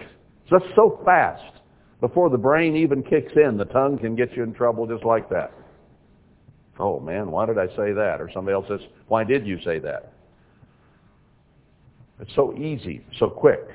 Just 0.49 0.65
so 0.75 0.99
fast. 1.05 1.61
Before 2.01 2.29
the 2.29 2.37
brain 2.37 2.75
even 2.75 3.01
kicks 3.01 3.31
in, 3.35 3.57
the 3.57 3.65
tongue 3.65 3.97
can 3.97 4.15
get 4.15 4.35
you 4.35 4.43
in 4.43 4.53
trouble 4.53 4.85
just 4.85 5.05
like 5.05 5.29
that. 5.29 5.53
Oh 6.77 6.99
man, 6.99 7.31
why 7.31 7.45
did 7.45 7.57
I 7.57 7.67
say 7.67 7.93
that? 7.93 8.17
Or 8.19 8.29
somebody 8.33 8.53
else 8.53 8.65
says, 8.67 8.81
why 9.07 9.23
did 9.23 9.47
you 9.47 9.59
say 9.63 9.79
that? 9.79 10.11
It's 12.19 12.33
so 12.35 12.53
easy, 12.55 13.03
so 13.19 13.29
quick. 13.29 13.67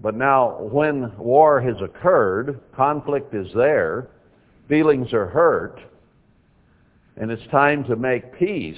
But 0.00 0.14
now, 0.14 0.60
when 0.60 1.16
war 1.16 1.60
has 1.60 1.76
occurred, 1.82 2.60
conflict 2.76 3.34
is 3.34 3.46
there, 3.54 4.08
feelings 4.68 5.12
are 5.12 5.26
hurt, 5.26 5.80
and 7.16 7.30
it's 7.30 7.46
time 7.50 7.84
to 7.84 7.96
make 7.96 8.38
peace, 8.38 8.76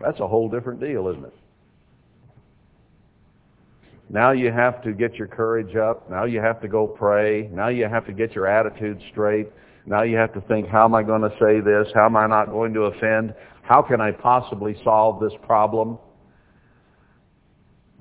that's 0.00 0.20
a 0.20 0.26
whole 0.26 0.48
different 0.48 0.80
deal, 0.80 1.08
isn't 1.08 1.24
it? 1.24 1.34
Now 4.10 4.32
you 4.32 4.52
have 4.52 4.82
to 4.82 4.92
get 4.92 5.14
your 5.14 5.26
courage 5.26 5.74
up. 5.74 6.10
Now 6.10 6.24
you 6.24 6.40
have 6.40 6.60
to 6.60 6.68
go 6.68 6.86
pray. 6.86 7.48
Now 7.50 7.68
you 7.68 7.88
have 7.88 8.04
to 8.06 8.12
get 8.12 8.34
your 8.34 8.46
attitude 8.46 9.00
straight. 9.10 9.48
Now 9.86 10.02
you 10.02 10.16
have 10.16 10.34
to 10.34 10.40
think, 10.42 10.68
how 10.68 10.84
am 10.84 10.94
I 10.94 11.02
going 11.02 11.22
to 11.22 11.34
say 11.40 11.60
this? 11.60 11.88
How 11.94 12.06
am 12.06 12.16
I 12.16 12.26
not 12.26 12.50
going 12.50 12.74
to 12.74 12.82
offend? 12.82 13.34
How 13.62 13.80
can 13.80 14.00
I 14.02 14.10
possibly 14.10 14.76
solve 14.84 15.20
this 15.20 15.32
problem? 15.46 15.98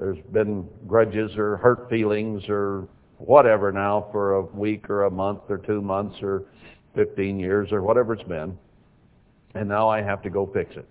There's 0.01 0.17
been 0.31 0.67
grudges 0.87 1.37
or 1.37 1.57
hurt 1.57 1.87
feelings 1.87 2.41
or 2.49 2.87
whatever 3.19 3.71
now 3.71 4.07
for 4.11 4.33
a 4.33 4.41
week 4.41 4.89
or 4.89 5.03
a 5.03 5.11
month 5.11 5.41
or 5.47 5.59
two 5.59 5.79
months 5.79 6.17
or 6.23 6.45
15 6.95 7.39
years 7.39 7.71
or 7.71 7.83
whatever 7.83 8.13
it's 8.13 8.23
been. 8.23 8.57
And 9.53 9.69
now 9.69 9.87
I 9.89 10.01
have 10.01 10.23
to 10.23 10.31
go 10.31 10.49
fix 10.51 10.75
it. 10.75 10.87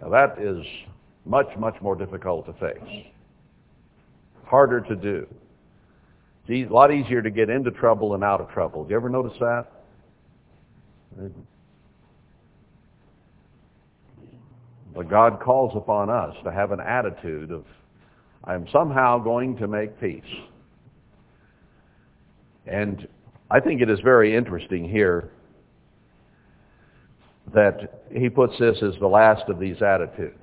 Now 0.00 0.08
that 0.08 0.38
is 0.38 0.64
much, 1.26 1.48
much 1.58 1.78
more 1.82 1.94
difficult 1.94 2.46
to 2.46 2.54
face. 2.54 3.04
Harder 4.46 4.80
to 4.80 4.96
do. 4.96 5.26
It's 6.48 6.70
a 6.70 6.72
lot 6.72 6.90
easier 6.90 7.20
to 7.20 7.30
get 7.30 7.50
into 7.50 7.70
trouble 7.72 8.12
than 8.12 8.24
out 8.24 8.40
of 8.40 8.48
trouble. 8.48 8.84
Do 8.84 8.90
you 8.90 8.96
ever 8.96 9.10
notice 9.10 9.36
that? 9.38 9.66
But 14.94 15.08
God 15.08 15.40
calls 15.40 15.72
upon 15.76 16.10
us 16.10 16.34
to 16.44 16.52
have 16.52 16.72
an 16.72 16.80
attitude 16.80 17.50
of, 17.50 17.64
I'm 18.44 18.66
somehow 18.72 19.18
going 19.18 19.56
to 19.58 19.68
make 19.68 20.00
peace. 20.00 20.22
And 22.66 23.06
I 23.50 23.60
think 23.60 23.80
it 23.80 23.90
is 23.90 24.00
very 24.00 24.34
interesting 24.34 24.88
here 24.88 25.30
that 27.54 28.04
he 28.12 28.28
puts 28.28 28.58
this 28.58 28.76
as 28.82 28.94
the 29.00 29.06
last 29.06 29.48
of 29.48 29.58
these 29.58 29.82
attitudes. 29.82 30.36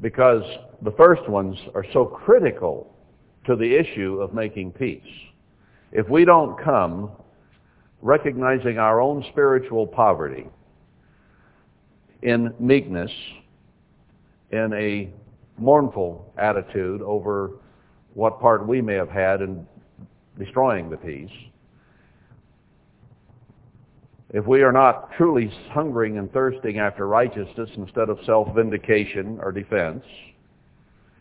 Because 0.00 0.42
the 0.82 0.92
first 0.92 1.28
ones 1.28 1.56
are 1.74 1.84
so 1.92 2.04
critical 2.04 2.94
to 3.46 3.56
the 3.56 3.74
issue 3.74 4.20
of 4.20 4.34
making 4.34 4.72
peace. 4.72 5.02
If 5.90 6.08
we 6.08 6.24
don't 6.24 6.62
come 6.62 7.10
recognizing 8.02 8.78
our 8.78 9.00
own 9.00 9.24
spiritual 9.32 9.86
poverty 9.86 10.46
in 12.22 12.52
meekness, 12.58 13.10
in 14.50 14.72
a 14.72 15.10
mournful 15.60 16.32
attitude 16.38 17.02
over 17.02 17.52
what 18.14 18.40
part 18.40 18.66
we 18.66 18.80
may 18.80 18.94
have 18.94 19.10
had 19.10 19.40
in 19.40 19.66
destroying 20.38 20.88
the 20.90 20.96
peace, 20.96 21.30
if 24.30 24.46
we 24.46 24.62
are 24.62 24.72
not 24.72 25.10
truly 25.16 25.50
hungering 25.70 26.18
and 26.18 26.30
thirsting 26.32 26.78
after 26.78 27.08
righteousness 27.08 27.70
instead 27.76 28.10
of 28.10 28.18
self-vindication 28.26 29.38
or 29.40 29.52
defense, 29.52 30.04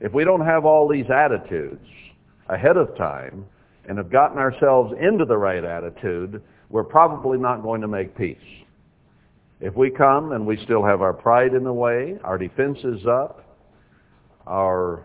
if 0.01 0.13
we 0.13 0.23
don't 0.23 0.45
have 0.45 0.65
all 0.65 0.87
these 0.87 1.09
attitudes 1.09 1.85
ahead 2.49 2.77
of 2.77 2.95
time 2.97 3.45
and 3.87 3.97
have 3.97 4.11
gotten 4.11 4.37
ourselves 4.37 4.93
into 4.99 5.23
the 5.23 5.37
right 5.37 5.63
attitude, 5.63 6.41
we're 6.69 6.83
probably 6.83 7.37
not 7.37 7.63
going 7.63 7.79
to 7.79 7.87
make 7.87 8.15
peace. 8.17 8.37
If 9.59 9.75
we 9.75 9.89
come 9.89 10.33
and 10.33 10.45
we 10.45 10.57
still 10.63 10.83
have 10.83 11.01
our 11.01 11.13
pride 11.13 11.53
in 11.53 11.63
the 11.63 11.73
way, 11.73 12.19
our 12.23 12.37
defense 12.37 12.77
is 12.83 13.05
up, 13.07 13.43
our 14.45 15.03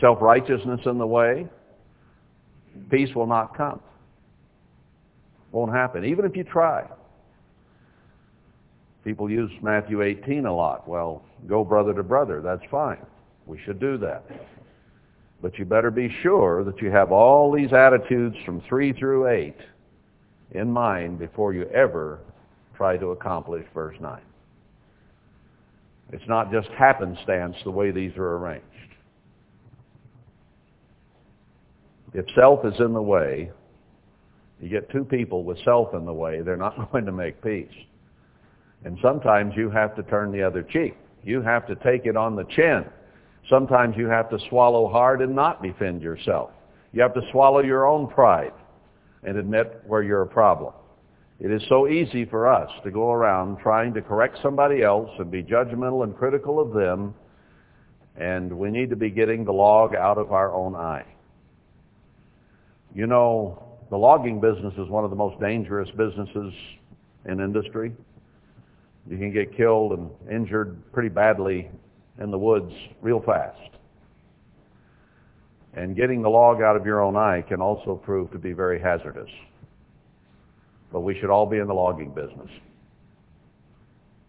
self-righteousness 0.00 0.80
in 0.84 0.98
the 0.98 1.06
way, 1.06 1.46
peace 2.90 3.14
will 3.14 3.26
not 3.26 3.56
come. 3.56 3.80
Won't 5.50 5.72
happen, 5.72 6.04
even 6.04 6.24
if 6.24 6.36
you 6.36 6.44
try. 6.44 6.86
People 9.04 9.30
use 9.30 9.50
Matthew 9.62 10.02
18 10.02 10.46
a 10.46 10.54
lot. 10.54 10.86
Well, 10.88 11.24
go 11.48 11.64
brother 11.64 11.92
to 11.94 12.02
brother. 12.02 12.40
That's 12.40 12.62
fine. 12.70 13.04
We 13.46 13.58
should 13.64 13.80
do 13.80 13.98
that. 13.98 14.24
But 15.40 15.58
you 15.58 15.64
better 15.64 15.90
be 15.90 16.14
sure 16.22 16.62
that 16.64 16.80
you 16.80 16.90
have 16.90 17.10
all 17.10 17.50
these 17.50 17.72
attitudes 17.72 18.36
from 18.44 18.62
3 18.68 18.92
through 18.92 19.28
8 19.28 19.56
in 20.52 20.70
mind 20.70 21.18
before 21.18 21.52
you 21.52 21.64
ever 21.70 22.20
try 22.82 22.96
to 22.96 23.10
accomplish 23.12 23.64
verse 23.72 23.94
9. 24.00 24.20
It's 26.12 26.24
not 26.26 26.50
just 26.50 26.66
happenstance 26.70 27.54
the 27.62 27.70
way 27.70 27.92
these 27.92 28.10
are 28.16 28.34
arranged. 28.38 28.64
If 32.12 32.26
self 32.34 32.64
is 32.64 32.74
in 32.80 32.92
the 32.92 33.00
way, 33.00 33.52
you 34.60 34.68
get 34.68 34.90
two 34.90 35.04
people 35.04 35.44
with 35.44 35.58
self 35.64 35.94
in 35.94 36.04
the 36.04 36.12
way, 36.12 36.40
they're 36.42 36.56
not 36.56 36.90
going 36.92 37.06
to 37.06 37.12
make 37.12 37.40
peace. 37.40 37.70
And 38.84 38.98
sometimes 39.00 39.54
you 39.56 39.70
have 39.70 39.94
to 39.94 40.02
turn 40.02 40.32
the 40.32 40.42
other 40.42 40.64
cheek. 40.64 40.96
You 41.22 41.40
have 41.40 41.68
to 41.68 41.76
take 41.76 42.04
it 42.06 42.16
on 42.16 42.34
the 42.34 42.44
chin. 42.56 42.84
Sometimes 43.48 43.96
you 43.96 44.08
have 44.08 44.28
to 44.30 44.38
swallow 44.48 44.88
hard 44.88 45.22
and 45.22 45.36
not 45.36 45.62
defend 45.62 46.02
yourself. 46.02 46.50
You 46.92 47.00
have 47.02 47.14
to 47.14 47.22
swallow 47.30 47.60
your 47.60 47.86
own 47.86 48.08
pride 48.08 48.54
and 49.22 49.36
admit 49.36 49.80
where 49.86 50.02
you're 50.02 50.22
a 50.22 50.26
problem. 50.26 50.72
It 51.42 51.50
is 51.50 51.60
so 51.68 51.88
easy 51.88 52.24
for 52.24 52.46
us 52.46 52.70
to 52.84 52.92
go 52.92 53.10
around 53.10 53.58
trying 53.58 53.92
to 53.94 54.00
correct 54.00 54.38
somebody 54.40 54.84
else 54.84 55.10
and 55.18 55.28
be 55.28 55.42
judgmental 55.42 56.04
and 56.04 56.16
critical 56.16 56.60
of 56.60 56.72
them, 56.72 57.16
and 58.14 58.56
we 58.56 58.70
need 58.70 58.90
to 58.90 58.96
be 58.96 59.10
getting 59.10 59.44
the 59.44 59.52
log 59.52 59.92
out 59.96 60.18
of 60.18 60.30
our 60.30 60.54
own 60.54 60.76
eye. 60.76 61.04
You 62.94 63.08
know, 63.08 63.60
the 63.90 63.98
logging 63.98 64.40
business 64.40 64.72
is 64.78 64.88
one 64.88 65.02
of 65.02 65.10
the 65.10 65.16
most 65.16 65.40
dangerous 65.40 65.88
businesses 65.96 66.54
in 67.24 67.40
industry. 67.40 67.90
You 69.10 69.18
can 69.18 69.32
get 69.32 69.56
killed 69.56 69.98
and 69.98 70.10
injured 70.30 70.92
pretty 70.92 71.08
badly 71.08 71.68
in 72.20 72.30
the 72.30 72.38
woods 72.38 72.72
real 73.00 73.20
fast. 73.20 73.58
And 75.74 75.96
getting 75.96 76.22
the 76.22 76.30
log 76.30 76.62
out 76.62 76.76
of 76.76 76.86
your 76.86 77.02
own 77.02 77.16
eye 77.16 77.42
can 77.48 77.60
also 77.60 77.96
prove 77.96 78.30
to 78.30 78.38
be 78.38 78.52
very 78.52 78.80
hazardous. 78.80 79.30
But 80.92 81.00
we 81.00 81.18
should 81.18 81.30
all 81.30 81.46
be 81.46 81.58
in 81.58 81.66
the 81.66 81.74
logging 81.74 82.10
business. 82.10 82.50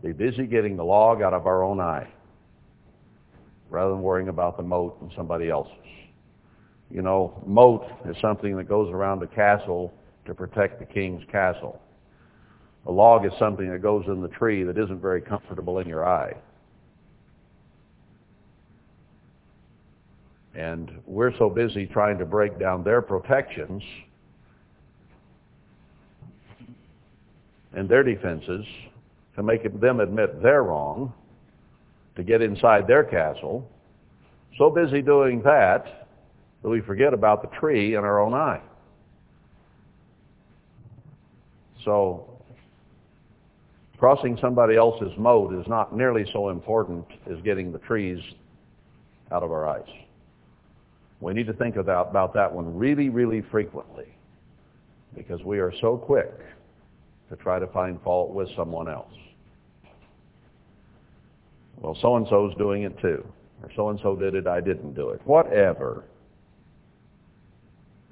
Be 0.02 0.12
busy 0.12 0.47
getting 0.47 0.76
the 0.78 0.84
log 0.84 1.21
out 1.21 1.34
of 1.34 1.45
our 1.45 1.63
own 1.63 1.80
eye 1.80 2.08
rather 3.69 3.91
than 3.91 4.02
worrying 4.02 4.30
about 4.30 4.56
the 4.56 4.63
mote 4.63 5.02
in 5.02 5.12
somebody 5.15 5.49
else's. 5.49 5.73
You 6.91 7.02
know, 7.02 7.41
moat 7.45 7.86
is 8.06 8.15
something 8.21 8.56
that 8.58 8.65
goes 8.65 8.91
around 8.91 9.23
a 9.23 9.28
castle 9.28 9.93
to 10.26 10.34
protect 10.36 10.80
the 10.80 10.86
king's 10.86 11.23
castle. 11.32 11.82
A 12.86 12.91
log 12.91 13.26
is 13.26 13.32
something 13.39 13.69
that 13.71 13.82
goes 13.82 14.06
in 14.08 14.21
the 14.21 14.28
tree 14.28 14.63
that 14.63 14.78
isn't 14.78 15.02
very 15.02 15.21
comfortable 15.21 15.80
in 15.80 15.88
your 15.88 16.08
eye. 16.08 16.36
And 20.54 20.91
we're 21.08 21.36
so 21.38 21.49
busy 21.49 21.88
trying 21.88 22.19
to 22.19 22.26
break 22.26 22.60
down 22.60 22.84
their 22.84 23.02
protections 23.02 23.82
and 27.75 27.89
their 27.89 28.03
defenses 28.03 28.65
to 29.36 29.43
make 29.43 29.63
them 29.79 29.99
admit 29.99 30.41
they're 30.41 30.63
wrong, 30.63 31.13
to 32.15 32.23
get 32.23 32.41
inside 32.41 32.88
their 32.88 33.03
castle. 33.03 33.67
So 34.57 34.69
busy 34.69 35.01
doing 35.01 35.41
that 35.43 36.07
that 36.62 36.69
we 36.69 36.81
forget 36.81 37.13
about 37.13 37.41
the 37.41 37.57
tree 37.57 37.95
in 37.95 38.03
our 38.03 38.21
own 38.21 38.33
eye. 38.33 38.62
So 41.83 42.29
crossing 43.97 44.38
somebody 44.39 44.75
else's 44.75 45.12
moat 45.17 45.53
is 45.53 45.67
not 45.67 45.95
nearly 45.95 46.25
so 46.31 46.49
important 46.49 47.05
as 47.29 47.41
getting 47.43 47.71
the 47.71 47.79
trees 47.79 48.19
out 49.31 49.43
of 49.43 49.51
our 49.51 49.67
eyes. 49.67 49.89
We 51.19 51.33
need 51.33 51.47
to 51.47 51.53
think 51.53 51.77
about, 51.77 52.09
about 52.09 52.33
that 52.36 52.53
one 52.53 52.77
really, 52.77 53.09
really 53.09 53.41
frequently 53.49 54.07
because 55.15 55.41
we 55.43 55.59
are 55.59 55.73
so 55.81 55.97
quick 55.97 56.31
to 57.29 57.36
try 57.36 57.59
to 57.59 57.67
find 57.67 58.01
fault 58.01 58.33
with 58.33 58.49
someone 58.55 58.89
else. 58.89 59.13
Well, 61.77 61.97
so-and-so's 62.01 62.55
doing 62.57 62.83
it 62.83 62.97
too. 62.99 63.25
Or 63.62 63.69
so-and-so 63.75 64.15
did 64.15 64.36
it, 64.36 64.47
I 64.47 64.62
didn't 64.62 64.93
do 64.93 65.09
it. 65.09 65.21
Whatever. 65.25 66.03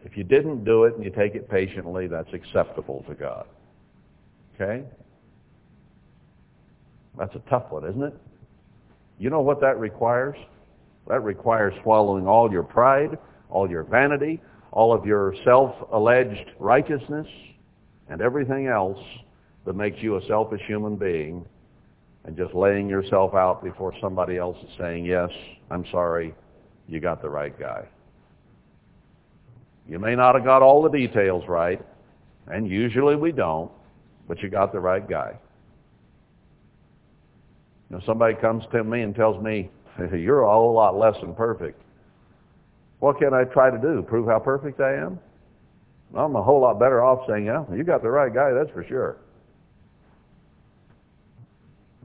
If 0.03 0.17
you 0.17 0.23
didn't 0.23 0.63
do 0.65 0.85
it 0.85 0.95
and 0.95 1.03
you 1.03 1.11
take 1.11 1.35
it 1.35 1.49
patiently, 1.49 2.07
that's 2.07 2.33
acceptable 2.33 3.05
to 3.07 3.13
God. 3.13 3.45
Okay? 4.55 4.83
That's 7.17 7.35
a 7.35 7.49
tough 7.49 7.71
one, 7.71 7.85
isn't 7.87 8.03
it? 8.03 8.13
You 9.19 9.29
know 9.29 9.41
what 9.41 9.61
that 9.61 9.79
requires? 9.79 10.37
That 11.07 11.23
requires 11.23 11.73
swallowing 11.83 12.27
all 12.27 12.51
your 12.51 12.63
pride, 12.63 13.17
all 13.49 13.69
your 13.69 13.83
vanity, 13.83 14.41
all 14.71 14.93
of 14.93 15.05
your 15.05 15.35
self-alleged 15.43 16.51
righteousness, 16.59 17.27
and 18.11 18.21
everything 18.21 18.67
else 18.67 18.99
that 19.65 19.73
makes 19.73 19.97
you 20.01 20.17
a 20.17 20.27
selfish 20.27 20.61
human 20.67 20.97
being, 20.97 21.45
and 22.25 22.35
just 22.37 22.53
laying 22.53 22.89
yourself 22.89 23.33
out 23.33 23.63
before 23.63 23.93
somebody 24.01 24.37
else 24.37 24.57
is 24.63 24.69
saying, 24.77 25.05
yes, 25.05 25.29
I'm 25.71 25.85
sorry, 25.91 26.35
you 26.87 26.99
got 26.99 27.21
the 27.21 27.29
right 27.29 27.57
guy. 27.57 27.87
You 29.87 29.97
may 29.97 30.13
not 30.15 30.35
have 30.35 30.43
got 30.43 30.61
all 30.61 30.83
the 30.83 30.89
details 30.89 31.45
right, 31.47 31.81
and 32.47 32.69
usually 32.69 33.15
we 33.15 33.31
don't, 33.31 33.71
but 34.27 34.39
you 34.41 34.49
got 34.49 34.73
the 34.73 34.79
right 34.79 35.07
guy. 35.09 35.39
You 37.89 37.97
know, 37.97 38.03
somebody 38.05 38.35
comes 38.35 38.65
to 38.73 38.83
me 38.83 39.01
and 39.01 39.15
tells 39.15 39.41
me, 39.41 39.69
you're 40.13 40.41
a 40.41 40.51
whole 40.51 40.73
lot 40.73 40.97
less 40.97 41.15
than 41.21 41.33
perfect. 41.33 41.81
What 42.99 43.19
can 43.19 43.33
I 43.33 43.45
try 43.45 43.71
to 43.71 43.77
do? 43.77 44.01
Prove 44.01 44.27
how 44.27 44.39
perfect 44.39 44.81
I 44.81 44.95
am? 44.95 45.19
I'm 46.15 46.35
a 46.35 46.43
whole 46.43 46.61
lot 46.61 46.79
better 46.79 47.03
off 47.03 47.27
saying, 47.27 47.45
yeah, 47.45 47.63
you 47.73 47.83
got 47.83 48.01
the 48.01 48.09
right 48.09 48.33
guy, 48.33 48.51
that's 48.51 48.69
for 48.71 48.83
sure. 48.83 49.17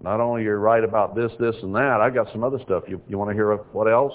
Not 0.03 0.21
only 0.21 0.45
you're 0.45 0.61
right 0.61 0.85
about 0.85 1.17
this, 1.17 1.33
this, 1.41 1.57
and 1.63 1.75
that, 1.75 2.01
I 2.01 2.11
got 2.11 2.31
some 2.31 2.45
other 2.45 2.59
stuff. 2.65 2.85
You, 2.87 3.01
you 3.09 3.19
want 3.19 3.31
to 3.31 3.35
hear 3.35 3.55
what 3.57 3.91
else? 3.91 4.13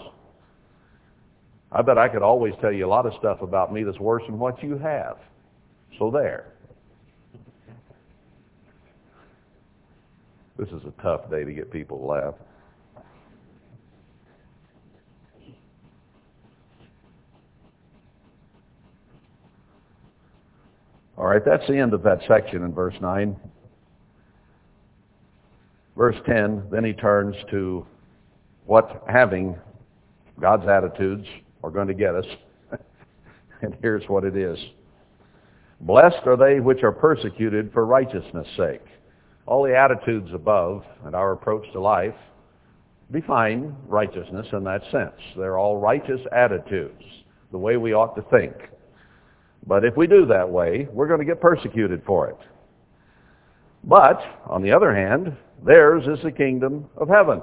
I 1.71 1.81
bet 1.81 1.97
I 1.97 2.07
could 2.07 2.21
always 2.21 2.53
tell 2.61 2.71
you 2.71 2.85
a 2.85 2.87
lot 2.87 3.05
of 3.05 3.13
stuff 3.19 3.41
about 3.41 3.73
me 3.73 3.83
that's 3.83 3.99
worse 3.99 4.23
than 4.25 4.37
what 4.39 4.61
you 4.61 4.77
have. 4.77 5.17
So 5.97 6.11
there. 6.11 6.47
This 10.57 10.69
is 10.69 10.81
a 10.85 11.01
tough 11.01 11.29
day 11.29 11.43
to 11.43 11.53
get 11.53 11.71
people 11.71 11.97
to 11.97 12.05
laugh. 12.05 12.35
All 21.21 21.27
right, 21.27 21.45
that's 21.45 21.67
the 21.67 21.77
end 21.77 21.93
of 21.93 22.01
that 22.01 22.17
section 22.27 22.63
in 22.63 22.73
verse 22.73 22.95
9. 22.99 23.39
Verse 25.95 26.15
10, 26.25 26.63
then 26.71 26.83
he 26.83 26.93
turns 26.93 27.35
to 27.51 27.85
what 28.65 29.03
having 29.07 29.55
God's 30.39 30.67
attitudes 30.67 31.27
are 31.63 31.69
going 31.69 31.87
to 31.89 31.93
get 31.93 32.15
us. 32.15 32.25
and 33.61 33.77
here's 33.83 34.03
what 34.09 34.23
it 34.23 34.35
is. 34.35 34.57
Blessed 35.81 36.25
are 36.25 36.35
they 36.35 36.59
which 36.59 36.81
are 36.81 36.91
persecuted 36.91 37.71
for 37.71 37.85
righteousness' 37.85 38.47
sake. 38.57 38.81
All 39.45 39.61
the 39.61 39.77
attitudes 39.77 40.31
above 40.33 40.83
and 41.05 41.13
our 41.13 41.33
approach 41.33 41.71
to 41.73 41.79
life 41.79 42.15
define 43.11 43.75
righteousness 43.85 44.47
in 44.53 44.63
that 44.63 44.81
sense. 44.91 45.21
They're 45.37 45.59
all 45.59 45.77
righteous 45.79 46.21
attitudes, 46.31 47.03
the 47.51 47.59
way 47.59 47.77
we 47.77 47.93
ought 47.93 48.15
to 48.15 48.23
think. 48.31 48.55
But 49.67 49.85
if 49.85 49.95
we 49.95 50.07
do 50.07 50.25
that 50.27 50.49
way, 50.49 50.87
we're 50.91 51.07
going 51.07 51.19
to 51.19 51.25
get 51.25 51.39
persecuted 51.39 52.03
for 52.05 52.29
it. 52.29 52.37
But, 53.83 54.21
on 54.45 54.61
the 54.61 54.71
other 54.71 54.93
hand, 54.93 55.35
theirs 55.63 56.03
is 56.07 56.23
the 56.23 56.31
kingdom 56.31 56.87
of 56.97 57.07
heaven. 57.07 57.41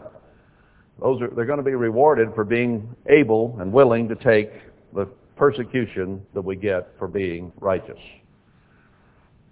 Those 1.00 1.22
are, 1.22 1.28
they're 1.28 1.46
going 1.46 1.59
to 1.59 1.64
be 1.64 1.74
rewarded 1.74 2.35
for 2.35 2.44
being 2.44 2.94
able 3.07 3.57
and 3.61 3.72
willing 3.72 4.09
to 4.09 4.16
take 4.16 4.50
the 4.94 5.07
persecution 5.37 6.24
that 6.35 6.42
we 6.42 6.57
get 6.57 6.88
for 6.98 7.07
being 7.07 7.52
righteous. 7.61 7.98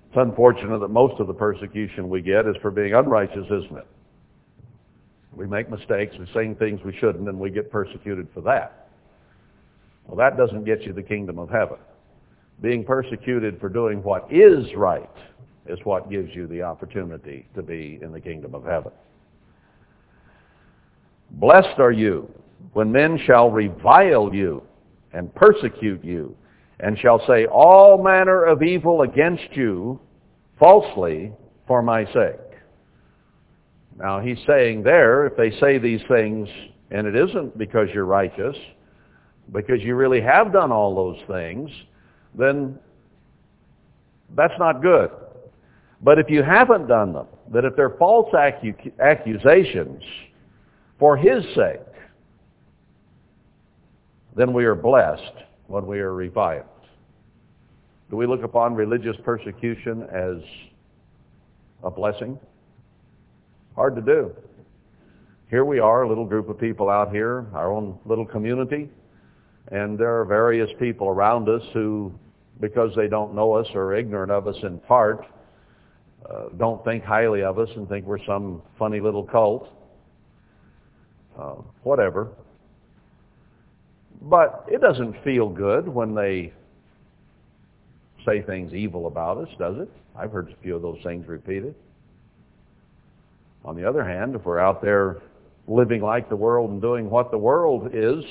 It's 0.09 0.17
unfortunate 0.17 0.79
that 0.79 0.89
most 0.89 1.21
of 1.21 1.27
the 1.27 1.35
persecution 1.35 2.09
we 2.09 2.23
get 2.23 2.47
is 2.47 2.57
for 2.63 2.71
being 2.71 2.95
unrighteous, 2.95 3.47
isn't 3.47 3.79
it? 3.79 3.87
We 5.35 5.47
make 5.47 5.71
mistakes, 5.71 6.17
we 6.19 6.27
say 6.33 6.53
things 6.55 6.81
we 6.85 6.97
shouldn't, 6.97 7.29
and 7.29 7.39
we 7.39 7.51
get 7.51 7.71
persecuted 7.71 8.27
for 8.33 8.41
that. 8.43 8.89
Well, 10.07 10.17
that 10.17 10.37
doesn't 10.37 10.65
get 10.65 10.83
you 10.83 10.93
the 10.93 11.03
kingdom 11.03 11.39
of 11.39 11.51
heaven. 11.51 11.77
Being 12.61 12.85
persecuted 12.85 13.61
for 13.61 13.69
doing 13.69 14.03
what 14.03 14.33
is 14.33 14.67
right 14.75 15.11
is 15.67 15.79
what 15.85 16.11
gives 16.11 16.35
you 16.35 16.47
the 16.47 16.63
opportunity 16.63 17.47
to 17.55 17.63
be 17.63 17.99
in 18.03 18.13
the 18.13 18.21
kingdom 18.21 18.55
of 18.55 18.65
heaven. 18.65 18.93
Blessed 21.33 21.79
are 21.79 21.93
you 21.93 22.31
when 22.73 22.91
men 22.91 23.19
shall 23.27 23.51
revile 23.51 24.33
you 24.35 24.63
and 25.13 25.35
persecute 25.35 26.05
you 26.05 26.37
and 26.81 26.99
shall 26.99 27.25
say 27.27 27.47
all 27.47 28.03
manner 28.03 28.45
of 28.45 28.63
evil 28.63 29.03
against 29.03 29.49
you 29.53 29.99
falsely 30.59 31.33
for 31.67 31.83
my 31.83 32.05
sake. 32.13 32.41
Now 33.99 34.21
he's 34.21 34.39
saying 34.47 34.83
there, 34.83 35.27
if 35.27 35.37
they 35.37 35.51
say 35.59 35.79
these 35.79 36.03
things, 36.09 36.49
and 36.91 37.07
it 37.07 37.17
isn't 37.17 37.57
because 37.57 37.89
you're 37.93 38.05
righteous, 38.05 38.57
because 39.53 39.81
you 39.81 39.95
really 39.95 40.21
have 40.21 40.53
done 40.53 40.71
all 40.71 40.95
those 40.95 41.23
things, 41.27 41.71
then 42.37 42.79
that's 44.35 44.55
not 44.59 44.83
good. 44.83 45.11
But 46.03 46.19
if 46.19 46.29
you 46.29 46.43
haven't 46.43 46.89
done 46.89 47.13
them, 47.13 47.27
that 47.53 47.65
if 47.65 47.75
they're 47.77 47.97
false 47.99 48.31
accu- 48.35 48.99
accusations 49.01 50.03
for 50.99 51.17
his 51.17 51.43
sake, 51.55 51.81
then 54.37 54.53
we 54.53 54.65
are 54.65 54.75
blessed 54.75 55.33
when 55.67 55.87
we 55.87 55.99
are 56.01 56.13
reviled. 56.13 56.65
Do 58.11 58.17
we 58.17 58.27
look 58.27 58.43
upon 58.43 58.75
religious 58.75 59.17
persecution 59.25 60.03
as 60.13 60.37
a 61.83 61.91
blessing? 61.91 62.39
Hard 63.75 63.97
to 63.97 64.03
do. 64.03 64.33
Here 65.49 65.65
we 65.65 65.79
are, 65.79 66.03
a 66.03 66.09
little 66.09 66.25
group 66.25 66.49
of 66.49 66.59
people 66.59 66.89
out 66.91 67.11
here, 67.11 67.47
our 67.55 67.73
own 67.73 67.99
little 68.05 68.27
community, 68.27 68.91
and 69.71 69.99
there 69.99 70.21
are 70.21 70.25
various 70.25 70.71
people 70.79 71.09
around 71.09 71.49
us 71.49 71.63
who, 71.73 72.13
because 72.61 72.91
they 72.97 73.09
don't 73.09 73.35
know 73.35 73.53
us 73.53 73.67
or 73.75 73.87
are 73.87 73.97
ignorant 73.97 74.31
of 74.33 74.47
us 74.49 74.57
in 74.63 74.79
part, 74.81 75.25
uh, 76.29 76.49
don't 76.59 76.83
think 76.85 77.05
highly 77.05 77.43
of 77.43 77.59
us 77.59 77.69
and 77.77 77.89
think 77.89 78.05
we're 78.07 78.25
some 78.27 78.63
funny 78.79 79.01
little 79.01 79.25
cult. 79.25 79.69
Uh, 81.39 81.57
whatever. 81.83 82.29
But 84.23 84.65
it 84.69 84.81
doesn't 84.81 85.23
feel 85.23 85.49
good 85.51 85.87
when 85.87 86.15
they 86.15 86.53
say 88.25 88.43
things 88.43 88.73
evil 88.73 89.07
about 89.07 89.39
us, 89.39 89.49
does 89.59 89.77
it? 89.79 89.91
I've 90.17 90.33
heard 90.33 90.49
a 90.51 90.63
few 90.63 90.75
of 90.75 90.83
those 90.83 90.99
things 91.05 91.29
repeated. 91.29 91.75
On 93.65 93.77
the 93.77 93.87
other 93.87 94.03
hand, 94.05 94.35
if 94.35 94.45
we're 94.45 94.59
out 94.59 94.81
there 94.81 95.19
living 95.69 96.01
like 96.01 96.29
the 96.29 96.37
world 96.37 96.71
and 96.71 96.81
doing 96.81 97.11
what 97.11 97.31
the 97.31 97.39
world 97.39 97.91
is, 97.93 98.25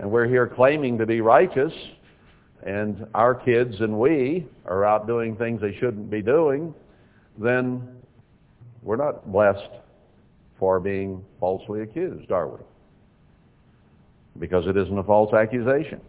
and 0.00 0.10
we're 0.10 0.26
here 0.26 0.46
claiming 0.46 0.98
to 0.98 1.06
be 1.06 1.20
righteous, 1.20 1.72
and 2.64 3.06
our 3.14 3.34
kids 3.34 3.76
and 3.80 3.98
we 3.98 4.46
are 4.66 4.84
out 4.84 5.06
doing 5.06 5.36
things 5.36 5.60
they 5.60 5.76
shouldn't 5.78 6.10
be 6.10 6.22
doing, 6.22 6.74
then 7.38 7.86
we're 8.82 8.96
not 8.96 9.30
blessed 9.30 9.70
for 10.58 10.80
being 10.80 11.24
falsely 11.38 11.82
accused, 11.82 12.32
are 12.32 12.48
we? 12.48 12.58
Because 14.38 14.66
it 14.66 14.76
isn't 14.76 14.98
a 14.98 15.04
false 15.04 15.32
accusation. 15.32 16.00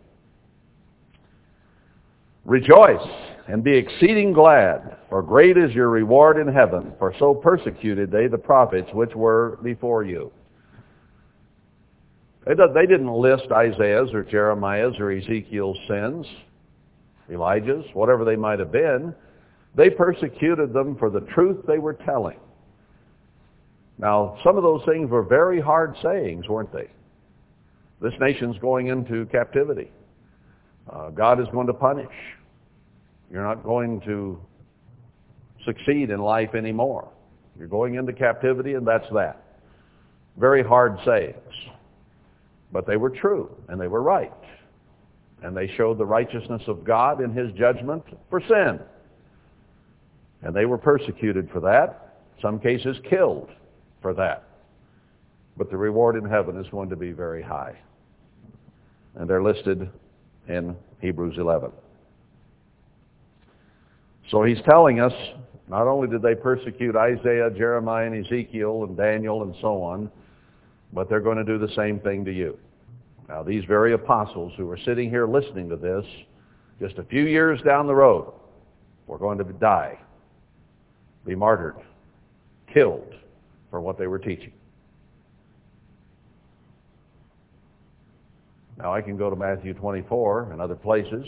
Rejoice 2.45 3.07
and 3.47 3.63
be 3.63 3.75
exceeding 3.75 4.33
glad, 4.33 4.97
for 5.09 5.21
great 5.21 5.57
is 5.57 5.71
your 5.73 5.89
reward 5.89 6.37
in 6.37 6.51
heaven, 6.53 6.93
for 6.99 7.13
so 7.19 7.33
persecuted 7.33 8.11
they 8.11 8.27
the 8.27 8.37
prophets 8.37 8.89
which 8.93 9.13
were 9.15 9.59
before 9.63 10.03
you. 10.03 10.31
They 12.45 12.85
didn't 12.87 13.11
list 13.11 13.51
Isaiah's 13.51 14.11
or 14.13 14.23
Jeremiah's 14.23 14.95
or 14.99 15.11
Ezekiel's 15.11 15.77
sins, 15.87 16.25
Elijah's, 17.31 17.85
whatever 17.93 18.25
they 18.25 18.35
might 18.35 18.59
have 18.59 18.71
been. 18.71 19.13
They 19.75 19.89
persecuted 19.89 20.73
them 20.73 20.95
for 20.97 21.09
the 21.09 21.21
truth 21.21 21.65
they 21.67 21.77
were 21.77 21.93
telling. 21.93 22.39
Now, 23.97 24.37
some 24.43 24.57
of 24.57 24.63
those 24.63 24.81
things 24.85 25.09
were 25.09 25.23
very 25.23 25.59
hard 25.59 25.95
sayings, 26.01 26.47
weren't 26.47 26.71
they? 26.71 26.89
This 28.01 28.13
nation's 28.19 28.57
going 28.59 28.87
into 28.87 29.25
captivity. 29.25 29.91
Uh, 30.89 31.09
God 31.09 31.39
is 31.39 31.47
going 31.51 31.67
to 31.67 31.73
punish. 31.73 32.07
You're 33.31 33.43
not 33.43 33.63
going 33.63 34.01
to 34.01 34.39
succeed 35.65 36.09
in 36.09 36.19
life 36.19 36.55
anymore. 36.55 37.09
You're 37.57 37.67
going 37.67 37.95
into 37.95 38.13
captivity, 38.13 38.73
and 38.73 38.87
that's 38.87 39.05
that. 39.13 39.43
Very 40.37 40.63
hard 40.63 40.97
sayings. 41.05 41.35
But 42.71 42.87
they 42.87 42.95
were 42.95 43.09
true, 43.09 43.53
and 43.67 43.79
they 43.79 43.87
were 43.87 44.01
right. 44.01 44.31
And 45.43 45.55
they 45.55 45.67
showed 45.75 45.97
the 45.97 46.05
righteousness 46.05 46.61
of 46.67 46.83
God 46.83 47.21
in 47.21 47.33
his 47.33 47.51
judgment 47.53 48.03
for 48.29 48.41
sin. 48.41 48.79
And 50.41 50.55
they 50.55 50.65
were 50.65 50.77
persecuted 50.77 51.49
for 51.51 51.59
that, 51.61 52.17
some 52.41 52.59
cases 52.59 52.97
killed 53.09 53.49
for 54.01 54.13
that. 54.13 54.43
But 55.57 55.69
the 55.69 55.77
reward 55.77 56.15
in 56.15 56.23
heaven 56.23 56.57
is 56.57 56.67
going 56.69 56.89
to 56.89 56.95
be 56.95 57.11
very 57.11 57.41
high. 57.41 57.77
And 59.15 59.29
they're 59.29 59.43
listed 59.43 59.89
in 60.47 60.75
Hebrews 61.01 61.35
11. 61.37 61.71
So 64.31 64.43
he's 64.43 64.61
telling 64.63 64.99
us, 64.99 65.13
not 65.67 65.87
only 65.87 66.07
did 66.07 66.21
they 66.21 66.35
persecute 66.35 66.95
Isaiah, 66.95 67.49
Jeremiah, 67.51 68.07
and 68.07 68.25
Ezekiel, 68.25 68.83
and 68.85 68.95
Daniel, 68.95 69.43
and 69.43 69.53
so 69.59 69.81
on, 69.81 70.09
but 70.93 71.09
they're 71.09 71.19
going 71.19 71.37
to 71.37 71.43
do 71.43 71.57
the 71.57 71.73
same 71.75 71.99
thing 71.99 72.25
to 72.25 72.31
you. 72.31 72.57
Now, 73.29 73.43
these 73.43 73.63
very 73.65 73.93
apostles 73.93 74.53
who 74.57 74.67
are 74.71 74.77
sitting 74.77 75.11
here 75.11 75.27
listening 75.27 75.69
to 75.69 75.75
this, 75.75 76.03
just 76.79 76.97
a 76.97 77.03
few 77.03 77.25
years 77.25 77.61
down 77.61 77.85
the 77.85 77.93
road, 77.93 78.33
were 79.05 79.19
going 79.19 79.37
to 79.37 79.43
die, 79.43 79.99
be 81.27 81.35
martyred, 81.35 81.75
killed 82.73 83.13
for 83.69 83.81
what 83.81 83.99
they 83.99 84.07
were 84.07 84.17
teaching. 84.17 84.51
Now, 88.79 88.95
I 88.95 89.01
can 89.01 89.15
go 89.15 89.29
to 89.29 89.35
Matthew 89.35 89.75
24 89.75 90.51
and 90.51 90.59
other 90.59 90.75
places, 90.75 91.27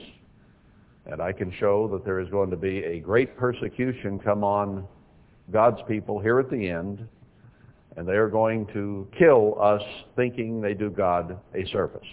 and 1.05 1.21
I 1.21 1.31
can 1.31 1.53
show 1.59 1.87
that 1.89 2.03
there 2.03 2.19
is 2.19 2.29
going 2.29 2.49
to 2.49 2.57
be 2.57 2.79
a 2.79 2.99
great 2.99 3.37
persecution 3.37 4.17
come 4.17 4.43
on 4.43 4.87
God's 5.51 5.81
people 5.87 6.19
here 6.19 6.39
at 6.39 6.49
the 6.49 6.67
end, 6.67 7.07
and 7.97 8.07
they 8.07 8.13
are 8.13 8.29
going 8.29 8.65
to 8.67 9.07
kill 9.17 9.61
us 9.61 9.81
thinking 10.15 10.61
they 10.61 10.73
do 10.73 10.89
God 10.89 11.39
a 11.53 11.65
service. 11.67 12.07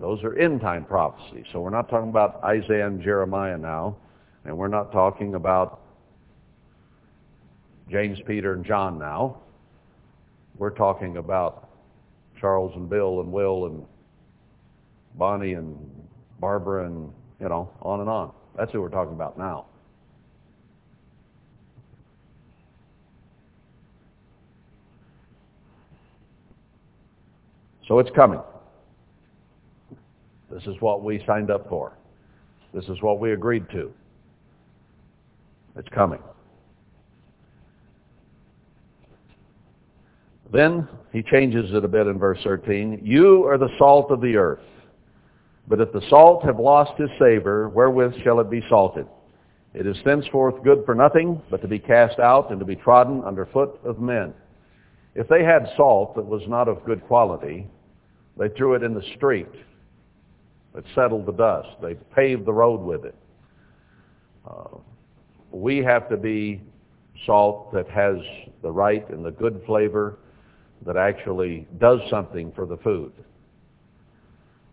Those 0.00 0.22
are 0.24 0.38
end-time 0.38 0.84
prophecies. 0.84 1.44
So 1.52 1.60
we're 1.60 1.70
not 1.70 1.88
talking 1.90 2.08
about 2.08 2.42
Isaiah 2.44 2.86
and 2.86 3.02
Jeremiah 3.02 3.58
now, 3.58 3.96
and 4.44 4.56
we're 4.56 4.68
not 4.68 4.92
talking 4.92 5.34
about 5.34 5.80
James, 7.90 8.18
Peter, 8.26 8.54
and 8.54 8.64
John 8.64 8.98
now. 8.98 9.42
We're 10.56 10.70
talking 10.70 11.16
about 11.16 11.68
Charles 12.40 12.72
and 12.74 12.88
Bill 12.88 13.20
and 13.20 13.30
Will 13.30 13.66
and 13.66 13.84
Bonnie 15.16 15.54
and 15.54 15.76
Barbara 16.40 16.86
and, 16.86 17.12
you 17.40 17.48
know, 17.48 17.70
on 17.82 18.00
and 18.00 18.08
on. 18.08 18.32
That's 18.56 18.72
who 18.72 18.80
we're 18.80 18.88
talking 18.88 19.14
about 19.14 19.38
now. 19.38 19.66
So 27.92 27.98
it's 27.98 28.10
coming. 28.16 28.40
This 30.50 30.62
is 30.62 30.80
what 30.80 31.04
we 31.04 31.22
signed 31.26 31.50
up 31.50 31.68
for. 31.68 31.92
This 32.72 32.86
is 32.86 33.02
what 33.02 33.20
we 33.20 33.34
agreed 33.34 33.68
to. 33.72 33.92
It's 35.76 35.90
coming. 35.90 36.20
Then 40.50 40.88
he 41.12 41.22
changes 41.22 41.70
it 41.74 41.84
a 41.84 41.88
bit 41.88 42.06
in 42.06 42.18
verse 42.18 42.38
13. 42.44 43.02
You 43.04 43.44
are 43.44 43.58
the 43.58 43.68
salt 43.76 44.10
of 44.10 44.22
the 44.22 44.36
earth. 44.36 44.64
But 45.68 45.82
if 45.82 45.92
the 45.92 46.00
salt 46.08 46.46
have 46.46 46.58
lost 46.58 46.98
his 46.98 47.10
savor, 47.18 47.68
wherewith 47.68 48.14
shall 48.24 48.40
it 48.40 48.48
be 48.48 48.64
salted? 48.70 49.06
It 49.74 49.86
is 49.86 49.98
thenceforth 50.02 50.64
good 50.64 50.82
for 50.86 50.94
nothing, 50.94 51.42
but 51.50 51.60
to 51.60 51.68
be 51.68 51.78
cast 51.78 52.18
out 52.18 52.52
and 52.52 52.58
to 52.58 52.64
be 52.64 52.74
trodden 52.74 53.22
under 53.22 53.44
foot 53.44 53.78
of 53.84 54.00
men. 54.00 54.32
If 55.14 55.28
they 55.28 55.44
had 55.44 55.68
salt 55.76 56.16
that 56.16 56.24
was 56.24 56.40
not 56.48 56.68
of 56.68 56.82
good 56.86 57.06
quality, 57.06 57.66
they 58.38 58.48
threw 58.50 58.74
it 58.74 58.82
in 58.82 58.94
the 58.94 59.02
street. 59.16 59.48
It 60.74 60.84
settled 60.94 61.26
the 61.26 61.32
dust. 61.32 61.68
They 61.82 61.94
paved 62.14 62.46
the 62.46 62.52
road 62.52 62.80
with 62.80 63.04
it. 63.04 63.14
Uh, 64.48 64.78
we 65.50 65.78
have 65.78 66.08
to 66.08 66.16
be 66.16 66.62
salt 67.26 67.72
that 67.72 67.88
has 67.88 68.16
the 68.62 68.70
right 68.70 69.08
and 69.10 69.24
the 69.24 69.30
good 69.30 69.62
flavor 69.66 70.18
that 70.86 70.96
actually 70.96 71.66
does 71.78 72.00
something 72.10 72.52
for 72.52 72.66
the 72.66 72.76
food. 72.78 73.12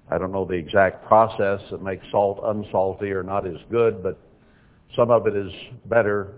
I 0.10 0.18
don't 0.18 0.32
know 0.32 0.46
the 0.46 0.56
exact 0.56 1.06
process 1.06 1.62
that 1.70 1.84
makes 1.84 2.04
salt 2.10 2.40
unsalty 2.44 3.12
or 3.12 3.22
not 3.22 3.46
as 3.46 3.58
good, 3.70 4.02
but 4.02 4.18
some 4.96 5.12
of 5.12 5.28
it 5.28 5.36
is 5.36 5.52
better 5.86 6.34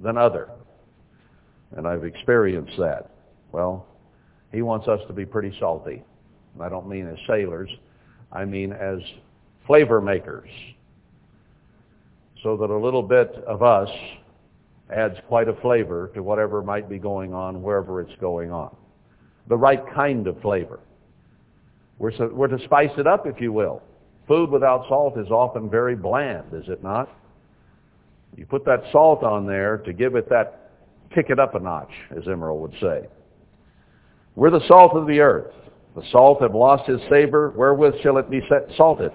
than 0.00 0.16
other. 0.16 0.48
And 1.76 1.86
I've 1.86 2.04
experienced 2.04 2.76
that. 2.78 3.10
Well, 3.52 3.86
he 4.52 4.62
wants 4.62 4.88
us 4.88 5.00
to 5.06 5.12
be 5.12 5.24
pretty 5.24 5.56
salty. 5.60 6.02
I 6.60 6.68
don't 6.68 6.88
mean 6.88 7.08
as 7.08 7.18
sailors. 7.26 7.70
I 8.32 8.44
mean 8.44 8.72
as 8.72 8.98
flavor 9.66 10.00
makers. 10.00 10.50
So 12.42 12.56
that 12.56 12.70
a 12.70 12.76
little 12.76 13.02
bit 13.02 13.34
of 13.46 13.62
us 13.62 13.88
adds 14.90 15.16
quite 15.28 15.48
a 15.48 15.54
flavor 15.54 16.10
to 16.14 16.22
whatever 16.22 16.62
might 16.62 16.88
be 16.88 16.98
going 16.98 17.34
on 17.34 17.62
wherever 17.62 18.00
it's 18.00 18.14
going 18.20 18.50
on. 18.50 18.74
The 19.48 19.56
right 19.56 19.82
kind 19.94 20.26
of 20.26 20.40
flavor. 20.40 20.80
We're, 21.98 22.16
so, 22.16 22.30
we're 22.32 22.48
to 22.48 22.62
spice 22.64 22.90
it 22.96 23.06
up, 23.06 23.26
if 23.26 23.40
you 23.40 23.52
will. 23.52 23.82
Food 24.26 24.50
without 24.50 24.86
salt 24.88 25.18
is 25.18 25.30
often 25.30 25.68
very 25.68 25.96
bland, 25.96 26.52
is 26.52 26.68
it 26.68 26.82
not? 26.82 27.08
You 28.36 28.46
put 28.46 28.64
that 28.66 28.82
salt 28.92 29.24
on 29.24 29.46
there 29.46 29.78
to 29.78 29.92
give 29.92 30.14
it 30.14 30.28
that, 30.28 30.70
kick 31.14 31.26
it 31.30 31.38
up 31.38 31.54
a 31.54 31.58
notch, 31.58 31.90
as 32.16 32.24
Emeril 32.24 32.58
would 32.58 32.74
say. 32.80 33.08
We're 34.36 34.50
the 34.50 34.66
salt 34.68 34.94
of 34.94 35.06
the 35.06 35.18
earth. 35.18 35.52
The 35.98 36.04
salt 36.12 36.40
have 36.42 36.54
lost 36.54 36.88
his 36.88 37.00
savor. 37.10 37.50
Wherewith 37.56 37.94
shall 38.02 38.18
it 38.18 38.30
be 38.30 38.40
salted? 38.76 39.10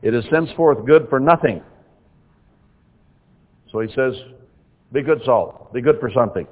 It 0.00 0.14
is 0.14 0.24
henceforth 0.30 0.86
good 0.86 1.08
for 1.10 1.20
nothing. 1.20 1.62
So 3.70 3.80
he 3.80 3.92
says, 3.94 4.14
be 4.94 5.02
good 5.02 5.20
salt. 5.26 5.74
Be 5.74 5.82
good 5.82 6.00
for 6.00 6.10
something. 6.10 6.46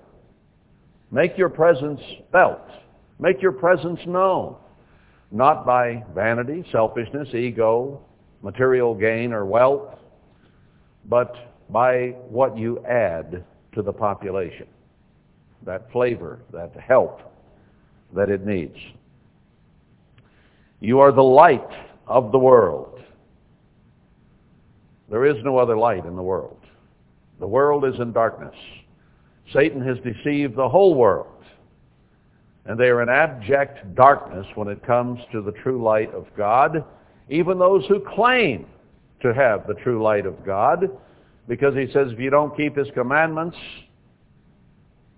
Make 1.10 1.38
your 1.38 1.48
presence 1.48 2.00
felt. 2.30 2.60
Make 3.18 3.40
your 3.40 3.52
presence 3.52 4.00
known. 4.06 4.56
Not 5.30 5.64
by 5.64 6.04
vanity, 6.14 6.62
selfishness, 6.70 7.28
ego, 7.32 8.02
material 8.42 8.94
gain, 8.94 9.32
or 9.32 9.46
wealth, 9.46 9.98
but 11.06 11.34
by 11.70 12.08
what 12.28 12.58
you 12.58 12.84
add 12.84 13.42
to 13.74 13.80
the 13.80 13.94
population. 13.94 14.66
That 15.64 15.90
flavor, 15.90 16.40
that 16.52 16.74
help 16.76 17.22
that 18.14 18.28
it 18.28 18.44
needs. 18.44 18.76
You 20.80 21.00
are 21.00 21.12
the 21.12 21.22
light 21.22 21.68
of 22.06 22.32
the 22.32 22.38
world. 22.38 23.00
There 25.10 25.24
is 25.24 25.36
no 25.44 25.58
other 25.58 25.76
light 25.76 26.04
in 26.06 26.16
the 26.16 26.22
world. 26.22 26.58
The 27.40 27.46
world 27.46 27.84
is 27.84 27.98
in 28.00 28.12
darkness. 28.12 28.54
Satan 29.52 29.80
has 29.86 29.98
deceived 29.98 30.56
the 30.56 30.68
whole 30.68 30.94
world. 30.94 31.28
And 32.66 32.78
they 32.80 32.86
are 32.86 33.02
in 33.02 33.08
abject 33.08 33.94
darkness 33.94 34.46
when 34.54 34.68
it 34.68 34.84
comes 34.86 35.20
to 35.32 35.42
the 35.42 35.52
true 35.52 35.82
light 35.82 36.12
of 36.14 36.26
God, 36.36 36.84
even 37.28 37.58
those 37.58 37.84
who 37.86 38.00
claim 38.00 38.66
to 39.20 39.34
have 39.34 39.66
the 39.66 39.74
true 39.74 40.02
light 40.02 40.26
of 40.26 40.44
God, 40.44 40.88
because 41.48 41.74
he 41.74 41.86
says 41.92 42.08
if 42.10 42.18
you 42.18 42.30
don't 42.30 42.56
keep 42.56 42.76
his 42.76 42.88
commandments, 42.94 43.56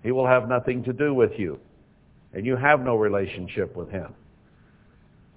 he 0.02 0.10
will 0.10 0.26
have 0.26 0.48
nothing 0.48 0.82
to 0.84 0.92
do 0.92 1.14
with 1.14 1.32
you, 1.36 1.58
and 2.32 2.44
you 2.44 2.56
have 2.56 2.80
no 2.80 2.96
relationship 2.96 3.76
with 3.76 3.90
him. 3.90 4.14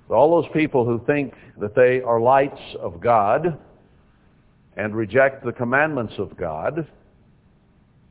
All 0.10 0.42
those 0.42 0.52
people 0.54 0.86
who 0.86 1.04
think 1.06 1.34
that 1.60 1.76
they 1.76 2.02
are 2.02 2.20
lights 2.20 2.62
of 2.80 3.00
God 3.00 3.60
and 4.76 4.96
reject 4.96 5.44
the 5.46 5.52
commandments 5.52 6.14
of 6.18 6.36
God 6.36 6.88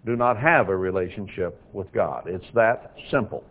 do 0.06 0.14
not 0.16 0.38
have 0.38 0.68
a 0.68 0.76
relationship 0.76 1.60
with 1.72 1.90
God. 1.92 2.24
It's 2.26 2.44
that 2.54 2.94
simple. 3.10 3.44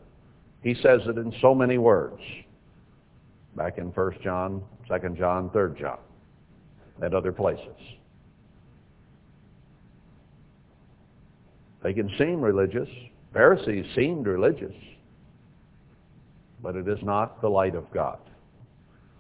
He 0.62 0.74
says 0.76 1.02
it 1.06 1.18
in 1.18 1.34
so 1.42 1.54
many 1.54 1.78
words. 1.78 2.22
Back 3.56 3.78
in 3.78 3.88
1 3.88 4.20
John, 4.24 4.64
2 4.88 5.16
John, 5.18 5.50
3 5.52 5.80
John, 5.80 6.00
and 7.02 7.14
other 7.14 7.32
places. 7.32 7.76
They 11.84 11.94
can 11.94 12.10
seem 12.18 12.42
religious. 12.42 12.90
Pharisees 13.34 13.86
seemed 13.96 14.26
religious. 14.26 14.76
But 16.62 16.76
it 16.76 16.88
is 16.88 17.00
not 17.04 17.42
the 17.42 17.50
light 17.50 17.76
of 17.76 17.92
God. 17.92 18.20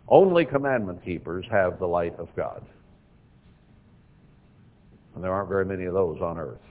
Only 0.10 0.45
commandment 0.45 1.03
keepers 1.03 1.45
have 1.51 1.80
the 1.80 1.88
light 1.88 2.18
of 2.18 2.30
God. 2.36 2.64
And 5.16 5.24
there 5.24 5.34
aren't 5.34 5.49
very 5.49 5.66
many 5.66 5.86
of 5.86 5.93
those 5.93 6.22
on 6.22 6.38
earth. 6.38 6.62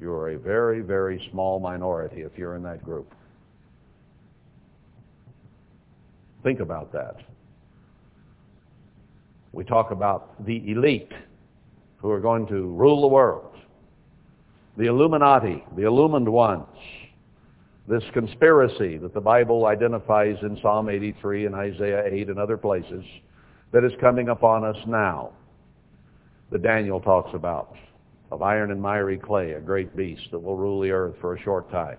You're 0.00 0.30
a 0.30 0.38
very, 0.38 0.80
very 0.80 1.28
small 1.30 1.60
minority 1.60 2.22
if 2.22 2.32
you're 2.36 2.56
in 2.56 2.62
that 2.62 2.82
group. 2.84 3.12
Think 6.42 6.60
about 6.60 6.92
that. 6.92 7.16
We 9.52 9.64
talk 9.64 9.90
about 9.90 10.44
the 10.46 10.70
elite 10.70 11.12
who 11.98 12.10
are 12.10 12.20
going 12.20 12.46
to 12.46 12.66
rule 12.68 13.02
the 13.02 13.08
world. 13.08 13.54
The 14.78 14.86
Illuminati, 14.86 15.62
the 15.76 15.82
illumined 15.82 16.28
ones 16.28 16.66
this 17.90 18.04
conspiracy 18.14 18.98
that 18.98 19.12
the 19.12 19.20
Bible 19.20 19.66
identifies 19.66 20.36
in 20.42 20.56
Psalm 20.62 20.88
83 20.88 21.46
and 21.46 21.54
Isaiah 21.56 22.04
8 22.06 22.28
and 22.28 22.38
other 22.38 22.56
places 22.56 23.04
that 23.72 23.84
is 23.84 23.90
coming 24.00 24.28
upon 24.28 24.64
us 24.64 24.76
now 24.86 25.32
that 26.52 26.62
Daniel 26.62 27.00
talks 27.00 27.30
about, 27.34 27.74
of 28.30 28.42
iron 28.42 28.70
and 28.70 28.80
miry 28.80 29.18
clay, 29.18 29.52
a 29.52 29.60
great 29.60 29.96
beast 29.96 30.22
that 30.30 30.38
will 30.38 30.56
rule 30.56 30.80
the 30.80 30.90
earth 30.92 31.16
for 31.20 31.34
a 31.34 31.42
short 31.42 31.68
time. 31.72 31.98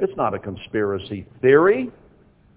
It's 0.00 0.16
not 0.16 0.34
a 0.34 0.40
conspiracy 0.40 1.24
theory. 1.40 1.90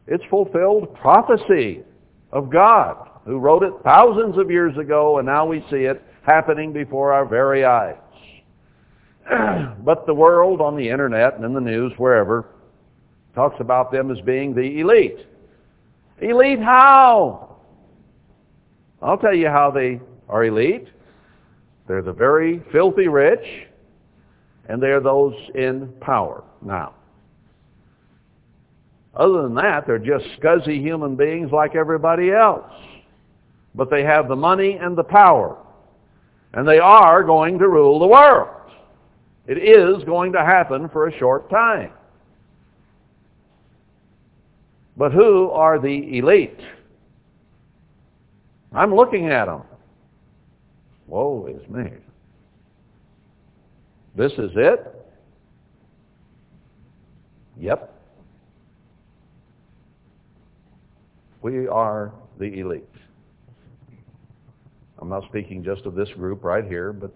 It's 0.08 0.24
fulfilled 0.32 0.96
prophecy 0.96 1.84
of 2.32 2.50
God 2.50 3.10
who 3.26 3.38
wrote 3.38 3.62
it 3.62 3.74
thousands 3.84 4.40
of 4.40 4.50
years 4.50 4.76
ago, 4.78 5.20
and 5.20 5.28
now 5.28 5.46
we 5.46 5.64
see 5.70 5.84
it 5.84 6.02
happening 6.24 6.74
before 6.74 7.14
our 7.14 7.28
very 7.28 7.64
eyes. 7.64 7.96
but 9.84 10.06
the 10.06 10.14
world 10.14 10.62
on 10.62 10.76
the 10.76 10.90
internet 10.90 11.36
and 11.36 11.46
in 11.46 11.54
the 11.54 11.62
news, 11.62 11.94
wherever, 11.98 12.46
talks 13.36 13.60
about 13.60 13.92
them 13.92 14.12
as 14.12 14.20
being 14.22 14.54
the 14.54 14.80
elite. 14.80 15.26
Elite 16.22 16.60
how? 16.60 17.58
I'll 19.02 19.18
tell 19.18 19.36
you 19.36 19.48
how 19.48 19.72
they 19.72 20.00
are 20.30 20.46
elite. 20.46 20.88
They're 21.88 22.02
the 22.02 22.14
very 22.14 22.62
filthy 22.72 23.08
rich, 23.08 23.68
and 24.70 24.82
they're 24.82 25.02
those 25.02 25.36
in 25.56 25.94
power 26.00 26.44
now. 26.62 26.94
Other 29.16 29.44
than 29.44 29.56
that, 29.56 29.86
they're 29.86 30.00
just 30.00 30.26
scuzzy 30.40 30.80
human 30.82 31.16
beings 31.16 31.52
like 31.52 31.76
everybody 31.76 32.32
else. 32.32 32.72
But 33.76 33.90
they 33.90 34.04
have 34.04 34.28
the 34.28 34.36
money 34.36 34.78
and 34.82 34.98
the 34.98 35.04
power. 35.04 35.58
And 36.54 36.68
they 36.68 36.80
are 36.80 37.24
going 37.24 37.60
to 37.60 37.68
rule 37.68 38.00
the 38.00 38.08
world. 38.08 38.50
It 39.46 39.58
is 39.58 40.04
going 40.06 40.32
to 40.34 40.40
happen 40.40 40.90
for 40.90 41.08
a 41.08 41.18
short 41.18 41.50
time. 41.50 41.92
But 44.96 45.12
who 45.12 45.50
are 45.50 45.80
the 45.80 46.18
elite? 46.18 46.60
I'm 48.72 48.96
looking 48.96 49.30
at 49.30 49.46
them. 49.46 49.64
Woe 51.08 51.48
is 51.48 51.68
me. 51.70 51.92
This 54.16 54.32
is 54.34 54.52
it? 54.56 54.94
Yep. 57.60 57.90
We 61.42 61.68
are 61.68 62.14
the 62.40 62.60
elite. 62.60 62.84
I'm 65.00 65.10
not 65.10 65.26
speaking 65.28 65.64
just 65.64 65.86
of 65.86 65.96
this 65.96 66.10
group 66.12 66.44
right 66.44 66.66
here, 66.66 66.94
but 66.94 67.12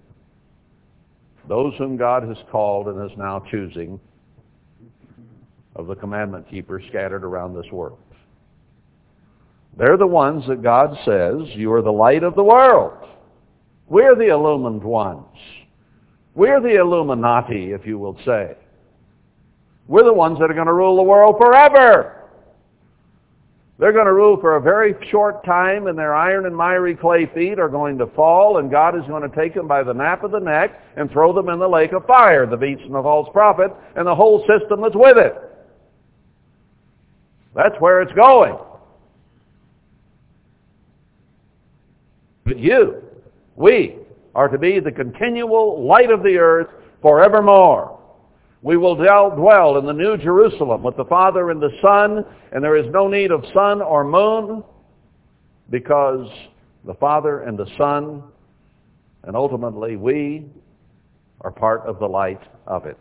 those 1.48 1.74
whom 1.78 1.98
God 1.98 2.24
has 2.24 2.38
called 2.52 2.88
and 2.88 3.10
is 3.10 3.18
now 3.18 3.44
choosing 3.52 4.00
of 5.76 5.88
the 5.88 5.96
commandment 5.96 6.50
keepers 6.50 6.84
scattered 6.90 7.24
around 7.24 7.54
this 7.54 7.72
world. 7.72 8.00
They're 9.78 9.98
the 9.98 10.08
ones 10.08 10.44
that 10.48 10.64
God 10.64 10.98
says, 11.06 11.56
you 11.56 11.72
are 11.72 11.84
the 11.84 11.92
light 11.92 12.24
of 12.24 12.36
the 12.36 12.44
world. 12.44 13.08
We're 13.88 14.16
the 14.16 14.30
illumined 14.30 14.84
ones. 14.84 15.26
We're 16.34 16.60
the 16.60 16.80
Illuminati, 16.80 17.72
if 17.72 17.86
you 17.86 17.98
will 17.98 18.18
say. 18.26 18.56
We're 19.88 20.04
the 20.04 20.14
ones 20.14 20.40
that 20.40 20.52
are 20.52 20.56
going 20.56 20.68
to 20.68 20.74
rule 20.74 20.96
the 20.98 21.04
world 21.04 21.36
forever. 21.40 22.17
They're 23.80 23.94
going 23.94 24.08
to 24.08 24.14
rule 24.14 24.38
for 24.42 24.56
a 24.56 24.62
very 24.62 24.96
short 25.12 25.46
time, 25.46 25.86
and 25.86 25.98
their 25.98 26.16
iron 26.16 26.48
and 26.48 26.56
miry 26.56 26.96
clay 26.96 27.28
feet 27.28 27.60
are 27.60 27.70
going 27.70 27.98
to 28.00 28.08
fall, 28.08 28.58
and 28.58 28.72
God 28.72 28.96
is 28.96 29.04
going 29.08 29.30
to 29.30 29.36
take 29.36 29.54
them 29.54 29.68
by 29.68 29.84
the 29.84 29.94
nape 29.94 30.24
of 30.24 30.32
the 30.32 30.40
neck 30.40 30.82
and 30.96 31.12
throw 31.12 31.32
them 31.32 31.50
in 31.50 31.60
the 31.60 31.68
lake 31.68 31.92
of 31.94 32.06
fire, 32.08 32.48
the 32.48 32.58
beast 32.58 32.82
and 32.82 32.96
the 32.96 33.04
false 33.04 33.30
prophet, 33.32 33.72
and 33.96 34.08
the 34.08 34.16
whole 34.16 34.40
system 34.48 34.82
that's 34.82 34.96
with 34.96 35.18
it. 35.18 35.36
That's 37.54 37.76
where 37.80 38.02
it's 38.02 38.14
going. 38.14 38.58
But 42.46 42.58
you, 42.58 43.04
we, 43.56 43.98
are 44.34 44.48
to 44.48 44.58
be 44.58 44.80
the 44.80 44.92
continual 44.92 45.86
light 45.86 46.10
of 46.10 46.24
the 46.24 46.38
earth 46.38 46.68
forevermore. 47.02 47.97
We 48.62 48.78
will 48.78 48.96
dwell 48.96 49.78
in 49.78 49.86
the 49.86 49.94
New 49.94 50.18
Jerusalem 50.18 50.84
with 50.84 50.98
the 50.98 51.06
Father 51.06 51.52
and 51.52 51.62
the 51.62 51.72
Son, 51.82 52.26
and 52.52 52.64
there 52.64 52.76
is 52.76 52.92
no 52.92 53.08
need 53.08 53.32
of 53.32 53.44
sun 53.54 53.82
or 53.82 54.04
moon 54.04 54.64
because 55.70 56.28
the 56.86 56.96
Father 56.96 57.42
and 57.42 57.58
the 57.58 57.68
Son, 57.78 58.24
and 59.24 59.36
ultimately 59.36 59.96
we, 59.96 60.46
are 61.42 61.52
part 61.52 61.82
of 61.82 62.00
the 62.00 62.08
light 62.08 62.42
of 62.66 62.86
it. 62.86 62.98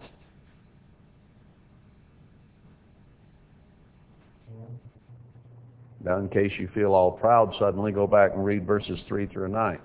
Now, 6.05 6.19
in 6.19 6.29
case 6.29 6.53
you 6.59 6.69
feel 6.73 6.93
all 6.93 7.11
proud 7.11 7.53
suddenly, 7.59 7.91
go 7.91 8.07
back 8.07 8.33
and 8.35 8.45
read 8.45 8.65
verses 8.65 9.01
3 9.09 9.27
through 9.27 9.49
9. 9.49 9.79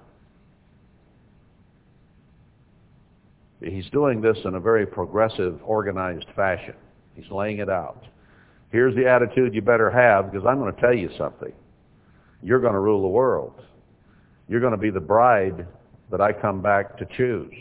He's 3.62 3.89
doing 3.91 4.22
this 4.22 4.38
in 4.45 4.55
a 4.55 4.59
very 4.59 4.86
progressive, 4.88 5.59
organized 5.64 6.26
fashion. 6.36 6.74
He's 7.16 7.30
laying 7.30 7.59
it 7.59 7.70
out. 7.70 8.03
Here's 8.72 8.95
the 8.95 9.07
attitude 9.07 9.53
you 9.53 9.62
better 9.62 9.91
have 9.91 10.32
because 10.32 10.47
I'm 10.47 10.59
going 10.59 10.74
to 10.74 10.82
tell 10.82 10.93
you 10.93 11.09
something. 11.18 11.53
You're 12.41 12.59
going 12.59 12.74
to 12.74 12.80
rule 12.80 13.01
the 13.01 13.07
world. 13.07 13.53
You're 14.47 14.62
going 14.62 14.72
to 14.72 14.78
be 14.78 14.89
the 14.89 14.99
bride 14.99 15.68
that 16.09 16.22
I 16.22 16.34
come 16.34 16.62
back 16.62 16.97
to 16.97 17.05
choose. 17.18 17.53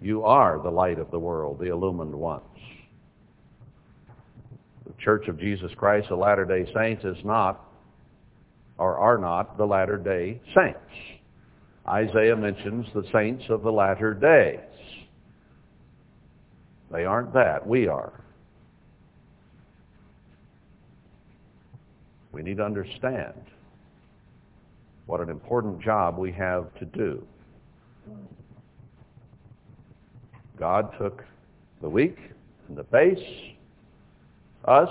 You 0.00 0.24
are 0.24 0.60
the 0.62 0.70
light 0.70 0.98
of 0.98 1.10
the 1.10 1.18
world, 1.18 1.58
the 1.58 1.70
illumined 1.70 2.14
ones. 2.14 2.42
The 4.86 4.92
Church 5.02 5.28
of 5.28 5.38
Jesus 5.38 5.70
Christ 5.76 6.08
of 6.10 6.18
Latter-day 6.18 6.70
Saints 6.74 7.04
is 7.04 7.16
not, 7.24 7.64
or 8.78 8.96
are 8.96 9.18
not, 9.18 9.56
the 9.56 9.66
Latter-day 9.66 10.40
Saints. 10.54 10.78
Isaiah 11.88 12.36
mentions 12.36 12.86
the 12.94 13.04
saints 13.12 13.44
of 13.50 13.62
the 13.62 13.70
latter 13.70 14.14
days. 14.14 14.60
They 16.90 17.04
aren't 17.04 17.32
that. 17.34 17.66
We 17.66 17.88
are. 17.88 18.12
We 22.32 22.42
need 22.42 22.56
to 22.56 22.64
understand 22.64 23.34
what 25.06 25.20
an 25.20 25.28
important 25.28 25.80
job 25.80 26.16
we 26.16 26.32
have 26.32 26.74
to 26.78 26.84
do. 26.86 27.24
God 30.58 30.94
took 30.98 31.24
the 31.82 31.88
weak 31.88 32.16
and 32.68 32.76
the 32.76 32.84
base, 32.84 33.18
us, 34.64 34.88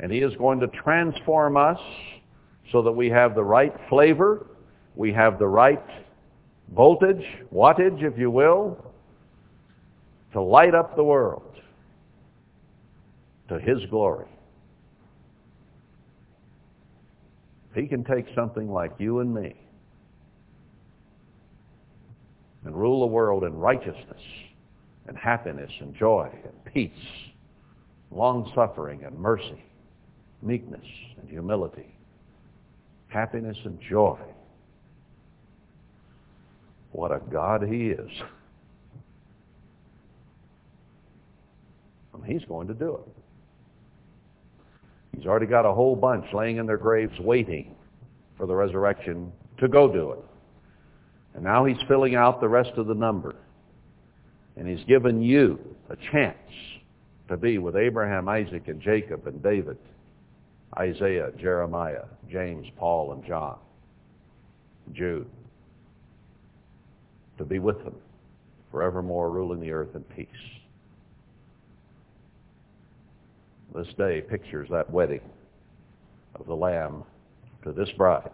and 0.00 0.10
he 0.10 0.20
is 0.20 0.34
going 0.36 0.60
to 0.60 0.68
transform 0.68 1.56
us 1.56 1.78
so 2.72 2.82
that 2.82 2.92
we 2.92 3.10
have 3.10 3.34
the 3.34 3.44
right 3.44 3.74
flavor 3.88 4.46
we 4.96 5.12
have 5.12 5.38
the 5.38 5.46
right 5.46 5.82
voltage, 6.74 7.24
wattage, 7.52 8.02
if 8.02 8.18
you 8.18 8.30
will, 8.30 8.78
to 10.32 10.40
light 10.40 10.74
up 10.74 10.96
the 10.96 11.04
world 11.04 11.42
to 13.48 13.58
his 13.58 13.78
glory. 13.90 14.26
He 17.74 17.86
can 17.86 18.04
take 18.04 18.26
something 18.34 18.70
like 18.70 18.92
you 18.98 19.18
and 19.18 19.34
me 19.34 19.54
and 22.64 22.74
rule 22.74 23.00
the 23.00 23.06
world 23.06 23.44
in 23.44 23.54
righteousness 23.54 24.22
and 25.06 25.18
happiness 25.18 25.70
and 25.80 25.94
joy 25.94 26.30
and 26.32 26.72
peace, 26.72 26.92
long-suffering 28.10 29.04
and 29.04 29.18
mercy, 29.18 29.62
meekness 30.40 30.86
and 31.20 31.28
humility, 31.28 31.94
happiness 33.08 33.56
and 33.64 33.78
joy 33.90 34.18
what 36.94 37.10
a 37.10 37.20
God 37.30 37.64
he 37.64 37.88
is. 37.88 38.10
And 42.14 42.24
he's 42.24 42.44
going 42.44 42.68
to 42.68 42.74
do 42.74 42.94
it. 42.94 43.08
He's 45.16 45.26
already 45.26 45.46
got 45.46 45.66
a 45.66 45.72
whole 45.72 45.96
bunch 45.96 46.24
laying 46.32 46.58
in 46.58 46.66
their 46.66 46.76
graves 46.76 47.18
waiting 47.18 47.74
for 48.36 48.46
the 48.46 48.54
resurrection 48.54 49.32
to 49.58 49.66
go 49.66 49.92
do 49.92 50.12
it. 50.12 50.24
And 51.34 51.42
now 51.42 51.64
he's 51.64 51.76
filling 51.88 52.14
out 52.14 52.40
the 52.40 52.48
rest 52.48 52.72
of 52.76 52.86
the 52.86 52.94
number. 52.94 53.34
And 54.56 54.68
he's 54.68 54.84
given 54.86 55.20
you 55.20 55.58
a 55.90 55.96
chance 56.12 56.36
to 57.26 57.36
be 57.36 57.58
with 57.58 57.74
Abraham, 57.74 58.28
Isaac, 58.28 58.68
and 58.68 58.80
Jacob, 58.80 59.26
and 59.26 59.42
David, 59.42 59.78
Isaiah, 60.78 61.32
Jeremiah, 61.40 62.04
James, 62.30 62.68
Paul, 62.76 63.14
and 63.14 63.24
John, 63.24 63.58
Jude 64.92 65.26
to 67.38 67.44
be 67.44 67.58
with 67.58 67.82
them 67.84 67.94
forevermore, 68.70 69.30
ruling 69.30 69.60
the 69.60 69.70
earth 69.70 69.94
in 69.94 70.02
peace. 70.02 70.26
This 73.74 73.86
day 73.96 74.20
pictures 74.20 74.68
that 74.70 74.90
wedding 74.90 75.20
of 76.34 76.46
the 76.46 76.54
Lamb 76.54 77.04
to 77.62 77.72
this 77.72 77.88
bride. 77.96 78.30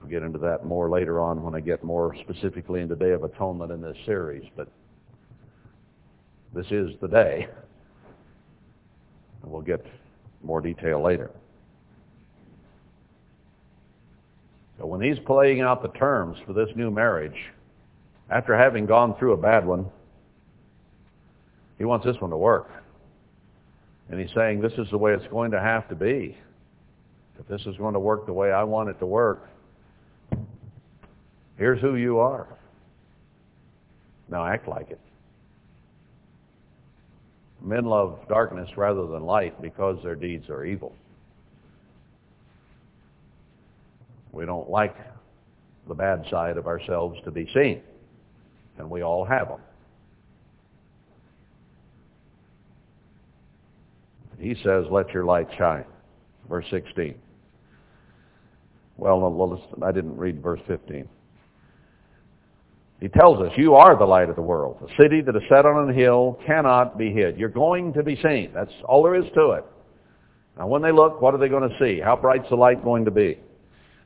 We'll 0.00 0.10
get 0.10 0.22
into 0.22 0.38
that 0.38 0.66
more 0.66 0.88
later 0.88 1.20
on 1.20 1.42
when 1.42 1.54
I 1.54 1.60
get 1.60 1.84
more 1.84 2.16
specifically 2.20 2.80
into 2.80 2.96
Day 2.96 3.10
of 3.10 3.22
Atonement 3.22 3.70
in 3.70 3.80
this 3.80 3.96
series, 4.04 4.44
but 4.56 4.68
this 6.54 6.66
is 6.70 6.90
the 7.00 7.08
day. 7.08 7.48
And 9.42 9.50
we'll 9.50 9.62
get 9.62 9.84
more 10.42 10.60
detail 10.60 11.02
later. 11.02 11.30
But 14.82 14.88
when 14.88 15.00
he's 15.00 15.18
playing 15.20 15.60
out 15.60 15.80
the 15.80 15.96
terms 15.96 16.38
for 16.44 16.52
this 16.52 16.68
new 16.74 16.90
marriage, 16.90 17.36
after 18.28 18.58
having 18.58 18.84
gone 18.84 19.14
through 19.16 19.34
a 19.34 19.36
bad 19.36 19.64
one, 19.64 19.86
he 21.78 21.84
wants 21.84 22.04
this 22.04 22.16
one 22.18 22.32
to 22.32 22.36
work. 22.36 22.68
And 24.08 24.18
he's 24.18 24.34
saying 24.34 24.60
this 24.60 24.72
is 24.72 24.90
the 24.90 24.98
way 24.98 25.12
it's 25.12 25.26
going 25.28 25.52
to 25.52 25.60
have 25.60 25.88
to 25.90 25.94
be. 25.94 26.36
If 27.38 27.46
this 27.46 27.60
is 27.64 27.76
going 27.76 27.94
to 27.94 28.00
work 28.00 28.26
the 28.26 28.32
way 28.32 28.50
I 28.50 28.64
want 28.64 28.88
it 28.88 28.98
to 28.98 29.06
work, 29.06 29.48
here's 31.58 31.80
who 31.80 31.94
you 31.94 32.18
are. 32.18 32.48
Now 34.28 34.44
act 34.44 34.66
like 34.66 34.90
it. 34.90 35.00
Men 37.62 37.84
love 37.84 38.18
darkness 38.28 38.68
rather 38.76 39.06
than 39.06 39.22
light 39.22 39.62
because 39.62 40.02
their 40.02 40.16
deeds 40.16 40.50
are 40.50 40.64
evil. 40.64 40.92
We 44.32 44.46
don't 44.46 44.68
like 44.68 44.96
the 45.86 45.94
bad 45.94 46.24
side 46.30 46.56
of 46.56 46.66
ourselves 46.66 47.18
to 47.24 47.30
be 47.30 47.48
seen, 47.54 47.82
and 48.78 48.88
we 48.90 49.02
all 49.02 49.24
have 49.24 49.48
them. 49.48 49.60
He 54.38 54.54
says, 54.64 54.86
let 54.90 55.10
your 55.10 55.24
light 55.24 55.48
shine. 55.56 55.84
Verse 56.48 56.66
16. 56.70 57.14
Well, 58.96 59.62
I 59.82 59.92
didn't 59.92 60.16
read 60.16 60.42
verse 60.42 60.60
15. 60.66 61.08
He 63.00 63.08
tells 63.08 63.40
us, 63.40 63.52
you 63.56 63.74
are 63.74 63.96
the 63.96 64.04
light 64.04 64.28
of 64.28 64.36
the 64.36 64.42
world. 64.42 64.78
A 64.88 65.02
city 65.02 65.20
that 65.22 65.34
is 65.34 65.42
set 65.48 65.66
on 65.66 65.90
a 65.90 65.92
hill 65.92 66.38
cannot 66.46 66.96
be 66.96 67.12
hid. 67.12 67.36
You're 67.36 67.48
going 67.48 67.92
to 67.94 68.02
be 68.02 68.16
seen. 68.22 68.50
That's 68.54 68.72
all 68.84 69.02
there 69.02 69.14
is 69.14 69.30
to 69.34 69.52
it. 69.52 69.64
Now 70.56 70.66
when 70.66 70.82
they 70.82 70.92
look, 70.92 71.20
what 71.20 71.34
are 71.34 71.38
they 71.38 71.48
going 71.48 71.68
to 71.68 71.76
see? 71.80 72.00
How 72.00 72.16
bright's 72.16 72.48
the 72.48 72.56
light 72.56 72.84
going 72.84 73.04
to 73.04 73.10
be? 73.10 73.38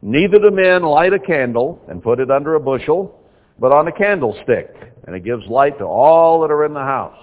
Neither 0.02 0.38
do 0.38 0.50
men 0.50 0.82
light 0.82 1.12
a 1.12 1.18
candle 1.18 1.82
and 1.88 2.02
put 2.02 2.20
it 2.20 2.30
under 2.30 2.54
a 2.54 2.60
bushel, 2.60 3.20
but 3.58 3.72
on 3.72 3.88
a 3.88 3.92
candlestick, 3.92 4.74
and 5.06 5.16
it 5.16 5.24
gives 5.24 5.46
light 5.46 5.78
to 5.78 5.84
all 5.84 6.40
that 6.42 6.50
are 6.50 6.64
in 6.64 6.74
the 6.74 6.80
house. 6.80 7.16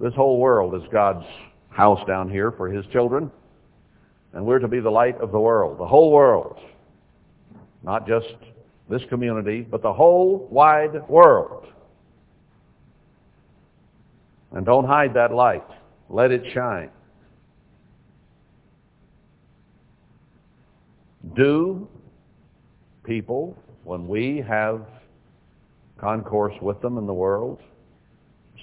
This 0.00 0.14
whole 0.14 0.38
world 0.38 0.74
is 0.74 0.88
God's 0.92 1.26
house 1.70 2.00
down 2.06 2.30
here 2.30 2.52
for 2.52 2.68
his 2.68 2.86
children. 2.86 3.30
And 4.32 4.44
we're 4.44 4.58
to 4.58 4.68
be 4.68 4.80
the 4.80 4.90
light 4.90 5.20
of 5.20 5.32
the 5.32 5.40
world, 5.40 5.78
the 5.78 5.86
whole 5.86 6.12
world. 6.12 6.58
Not 7.82 8.06
just 8.06 8.34
this 8.88 9.02
community, 9.08 9.62
but 9.62 9.82
the 9.82 9.92
whole 9.92 10.48
wide 10.50 11.08
world. 11.08 11.66
And 14.52 14.64
don't 14.64 14.84
hide 14.84 15.14
that 15.14 15.32
light. 15.32 15.64
Let 16.08 16.30
it 16.30 16.42
shine. 16.54 16.90
Do 21.34 21.88
people, 23.04 23.56
when 23.84 24.06
we 24.06 24.44
have 24.46 24.86
concourse 25.98 26.54
with 26.62 26.80
them 26.80 26.98
in 26.98 27.06
the 27.06 27.14
world, 27.14 27.60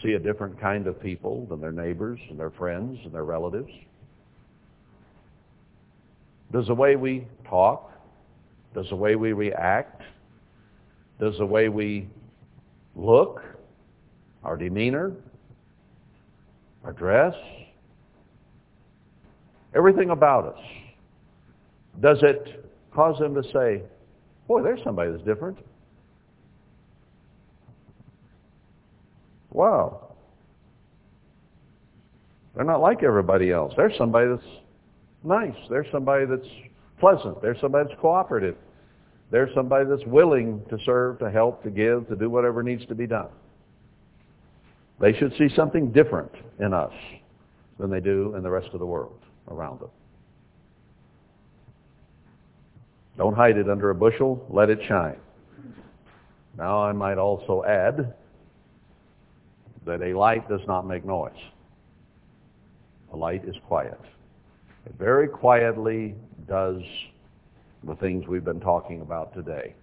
see 0.01 0.13
a 0.13 0.19
different 0.19 0.59
kind 0.59 0.87
of 0.87 1.01
people 1.01 1.45
than 1.47 1.59
their 1.59 1.71
neighbors 1.71 2.19
and 2.29 2.39
their 2.39 2.51
friends 2.51 2.99
and 3.03 3.13
their 3.13 3.25
relatives? 3.25 3.71
Does 6.51 6.67
the 6.67 6.75
way 6.75 6.95
we 6.95 7.27
talk, 7.49 7.91
does 8.73 8.87
the 8.89 8.95
way 8.95 9.15
we 9.15 9.33
react, 9.33 10.01
does 11.19 11.37
the 11.37 11.45
way 11.45 11.69
we 11.69 12.07
look, 12.95 13.41
our 14.43 14.55
demeanor, 14.55 15.11
our 16.83 16.93
dress, 16.93 17.33
everything 19.73 20.11
about 20.11 20.45
us, 20.45 20.59
does 22.01 22.17
it 22.21 22.65
cause 22.93 23.17
them 23.19 23.35
to 23.35 23.43
say, 23.51 23.81
boy, 24.47 24.61
there's 24.61 24.83
somebody 24.83 25.11
that's 25.11 25.23
different? 25.23 25.57
Wow. 29.51 30.13
They're 32.55 32.65
not 32.65 32.81
like 32.81 33.03
everybody 33.03 33.51
else. 33.51 33.73
There's 33.75 33.97
somebody 33.97 34.27
that's 34.29 34.47
nice. 35.23 35.55
There's 35.69 35.87
somebody 35.91 36.25
that's 36.25 36.47
pleasant. 36.99 37.41
There's 37.41 37.59
somebody 37.59 37.87
that's 37.89 37.99
cooperative. 37.99 38.55
There's 39.31 39.53
somebody 39.53 39.85
that's 39.89 40.05
willing 40.05 40.61
to 40.69 40.77
serve, 40.85 41.19
to 41.19 41.31
help, 41.31 41.63
to 41.63 41.69
give, 41.69 42.07
to 42.09 42.15
do 42.15 42.29
whatever 42.29 42.63
needs 42.63 42.85
to 42.85 42.95
be 42.95 43.07
done. 43.07 43.29
They 44.99 45.13
should 45.13 45.33
see 45.37 45.49
something 45.55 45.91
different 45.91 46.31
in 46.59 46.73
us 46.73 46.93
than 47.79 47.89
they 47.89 47.99
do 47.99 48.35
in 48.35 48.43
the 48.43 48.49
rest 48.49 48.69
of 48.73 48.79
the 48.79 48.85
world 48.85 49.19
around 49.49 49.81
them. 49.81 49.89
Don't 53.17 53.35
hide 53.35 53.57
it 53.57 53.69
under 53.69 53.89
a 53.89 53.95
bushel. 53.95 54.45
Let 54.49 54.69
it 54.69 54.79
shine. 54.87 55.17
Now 56.57 56.83
I 56.83 56.91
might 56.91 57.17
also 57.17 57.63
add 57.65 58.13
that 59.85 60.01
a 60.01 60.17
light 60.17 60.47
does 60.49 60.61
not 60.67 60.85
make 60.85 61.05
noise. 61.05 61.31
A 63.13 63.15
light 63.15 63.45
is 63.45 63.55
quiet. 63.67 63.99
It 64.85 64.95
very 64.97 65.27
quietly 65.27 66.15
does 66.47 66.81
the 67.83 67.95
things 67.95 68.27
we've 68.27 68.43
been 68.43 68.59
talking 68.59 69.01
about 69.01 69.33
today. 69.33 69.75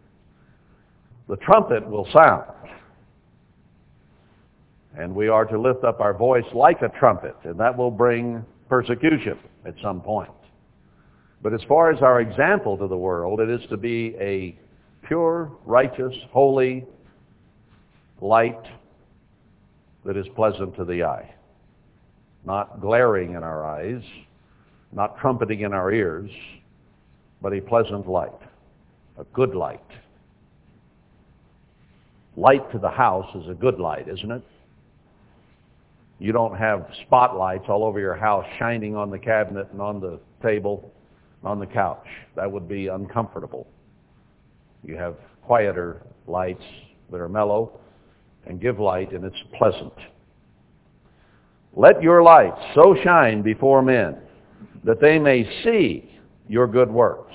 The 1.29 1.37
trumpet 1.37 1.87
will 1.89 2.09
sound. 2.13 2.45
And 4.99 5.15
we 5.15 5.29
are 5.29 5.45
to 5.47 5.59
lift 5.59 5.85
up 5.85 6.01
our 6.01 6.13
voice 6.13 6.45
like 6.53 6.83
a 6.83 6.89
trumpet, 6.99 7.37
and 7.45 7.59
that 7.59 7.77
will 7.77 7.91
bring 7.91 8.45
persecution 8.69 9.39
at 9.65 9.75
some 9.83 10.01
point. 10.01 10.31
But 11.43 11.53
as 11.53 11.61
far 11.69 11.91
as 11.91 12.01
our 12.03 12.21
example 12.21 12.79
to 12.79 12.87
the 12.87 12.97
world, 12.97 13.41
it 13.41 13.51
is 13.51 13.61
to 13.71 13.77
be 13.77 14.15
a 14.21 14.57
pure, 15.07 15.51
righteous, 15.67 16.15
holy 16.31 16.87
light 18.21 18.63
that 20.05 20.17
is 20.17 20.27
pleasant 20.37 20.77
to 20.77 20.85
the 20.85 21.03
eye. 21.03 21.35
Not 22.45 22.81
glaring 22.81 23.35
in 23.35 23.43
our 23.43 23.65
eyes, 23.65 24.03
not 24.93 25.19
trumpeting 25.19 25.61
in 25.61 25.73
our 25.73 25.93
ears, 25.93 26.31
but 27.41 27.53
a 27.53 27.61
pleasant 27.61 28.09
light, 28.09 28.31
a 29.19 29.25
good 29.33 29.55
light. 29.55 29.81
Light 32.37 32.71
to 32.73 32.79
the 32.79 32.91
house 32.91 33.29
is 33.35 33.49
a 33.49 33.55
good 33.55 33.79
light, 33.79 34.09
isn't 34.09 34.31
it? 34.31 34.43
You 36.19 36.33
don't 36.33 36.57
have 36.57 36.87
spotlights 37.07 37.65
all 37.69 37.85
over 37.85 37.99
your 37.99 38.15
house 38.15 38.47
shining 38.59 38.95
on 38.95 39.11
the 39.11 39.19
cabinet 39.19 39.69
and 39.73 39.81
on 39.81 40.01
the 40.01 40.21
table, 40.41 40.93
on 41.45 41.59
the 41.59 41.67
couch. 41.67 42.07
That 42.37 42.51
would 42.51 42.69
be 42.69 42.89
uncomfortable. 42.89 43.67
You 44.85 44.97
have 44.97 45.17
quieter 45.43 46.03
lights 46.27 46.65
that 47.11 47.21
are 47.21 47.29
mellow 47.29 47.79
and 48.47 48.61
give 48.61 48.79
light 48.79 49.13
and 49.13 49.25
it's 49.25 49.43
pleasant. 49.59 49.93
Let 51.75 52.03
your 52.03 52.23
light 52.23 52.55
so 52.75 52.95
shine 53.03 53.43
before 53.43 53.83
men 53.83 54.17
that 54.85 55.01
they 55.01 55.19
may 55.19 55.45
see 55.65 56.11
your 56.49 56.67
good 56.67 56.91
works. 56.91 57.35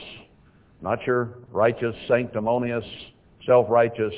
Not 0.81 1.05
your 1.07 1.39
righteous, 1.51 1.95
sanctimonious, 2.07 2.83
self-righteous 3.45 4.13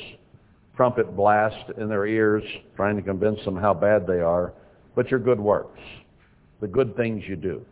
trumpet 0.75 1.15
blast 1.15 1.71
in 1.77 1.89
their 1.89 2.05
ears 2.05 2.43
trying 2.75 2.95
to 2.95 3.01
convince 3.01 3.43
them 3.45 3.55
how 3.55 3.73
bad 3.73 4.07
they 4.07 4.19
are, 4.19 4.53
but 4.95 5.09
your 5.11 5.19
good 5.19 5.39
works, 5.39 5.79
the 6.61 6.67
good 6.67 6.95
things 6.95 7.23
you 7.27 7.35
do. 7.35 7.65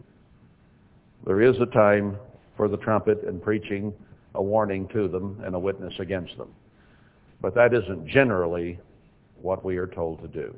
There 1.27 1.41
is 1.43 1.55
a 1.61 1.67
time 1.67 2.17
for 2.55 2.67
the 2.67 2.77
trumpet 2.77 3.21
and 3.27 3.41
preaching 3.41 3.93
a 4.33 4.41
warning 4.41 4.87
to 4.89 5.07
them 5.07 5.39
and 5.45 5.53
a 5.53 5.59
witness 5.59 5.93
against 5.99 6.35
them. 6.37 6.49
But 7.41 7.53
that 7.53 7.73
isn't 7.73 8.07
generally 8.07 8.79
what 9.39 9.63
we 9.63 9.77
are 9.77 9.87
told 9.87 10.21
to 10.23 10.27
do. 10.27 10.55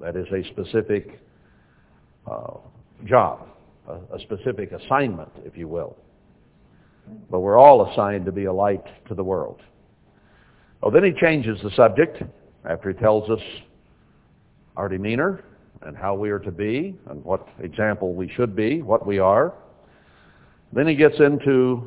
That 0.00 0.16
is 0.16 0.26
a 0.32 0.44
specific 0.50 1.20
uh, 2.30 2.58
job 3.06 3.48
a, 3.88 4.16
a 4.16 4.20
specific 4.20 4.72
assignment, 4.72 5.30
if 5.44 5.56
you 5.56 5.68
will. 5.68 5.96
But 7.30 7.40
we're 7.40 7.58
all 7.58 7.90
assigned 7.90 8.24
to 8.26 8.32
be 8.32 8.44
a 8.44 8.52
light 8.52 8.84
to 9.08 9.14
the 9.14 9.24
world. 9.24 9.60
Oh, 10.82 10.90
then 10.90 11.04
he 11.04 11.12
changes 11.12 11.58
the 11.62 11.70
subject 11.76 12.22
after 12.68 12.92
he 12.92 12.98
tells 12.98 13.28
us 13.30 13.40
our 14.76 14.88
demeanor 14.88 15.44
and 15.82 15.96
how 15.96 16.14
we 16.14 16.30
are 16.30 16.38
to 16.38 16.50
be 16.50 16.96
and 17.10 17.22
what 17.24 17.46
example 17.60 18.14
we 18.14 18.28
should 18.28 18.56
be, 18.56 18.82
what 18.82 19.06
we 19.06 19.18
are. 19.18 19.54
Then 20.74 20.88
he 20.88 20.96
gets 20.96 21.18
into 21.20 21.86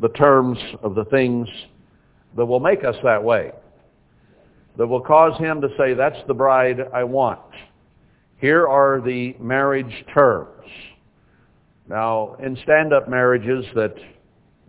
the 0.00 0.10
terms 0.10 0.58
of 0.82 0.94
the 0.94 1.06
things 1.06 1.48
that 2.36 2.44
will 2.44 2.60
make 2.60 2.84
us 2.84 2.94
that 3.02 3.24
way, 3.24 3.52
that 4.76 4.86
will 4.86 5.00
cause 5.00 5.36
him 5.38 5.60
to 5.62 5.68
say, 5.78 5.94
that's 5.94 6.18
the 6.28 6.34
bride 6.34 6.80
I 6.92 7.04
want. 7.04 7.40
Here 8.36 8.68
are 8.68 9.00
the 9.00 9.34
marriage 9.40 10.04
terms. 10.12 10.66
Now, 11.88 12.36
in 12.38 12.56
stand-up 12.62 13.08
marriages 13.08 13.64
that 13.74 13.94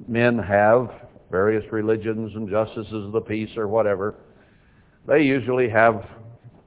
men 0.08 0.40
have, 0.40 0.90
various 1.30 1.70
religions 1.72 2.32
and 2.34 2.50
justices 2.50 3.06
of 3.06 3.12
the 3.12 3.22
peace 3.22 3.56
or 3.58 3.68
whatever, 3.68 4.16
they 5.06 5.22
usually 5.22 5.70
have 5.70 6.06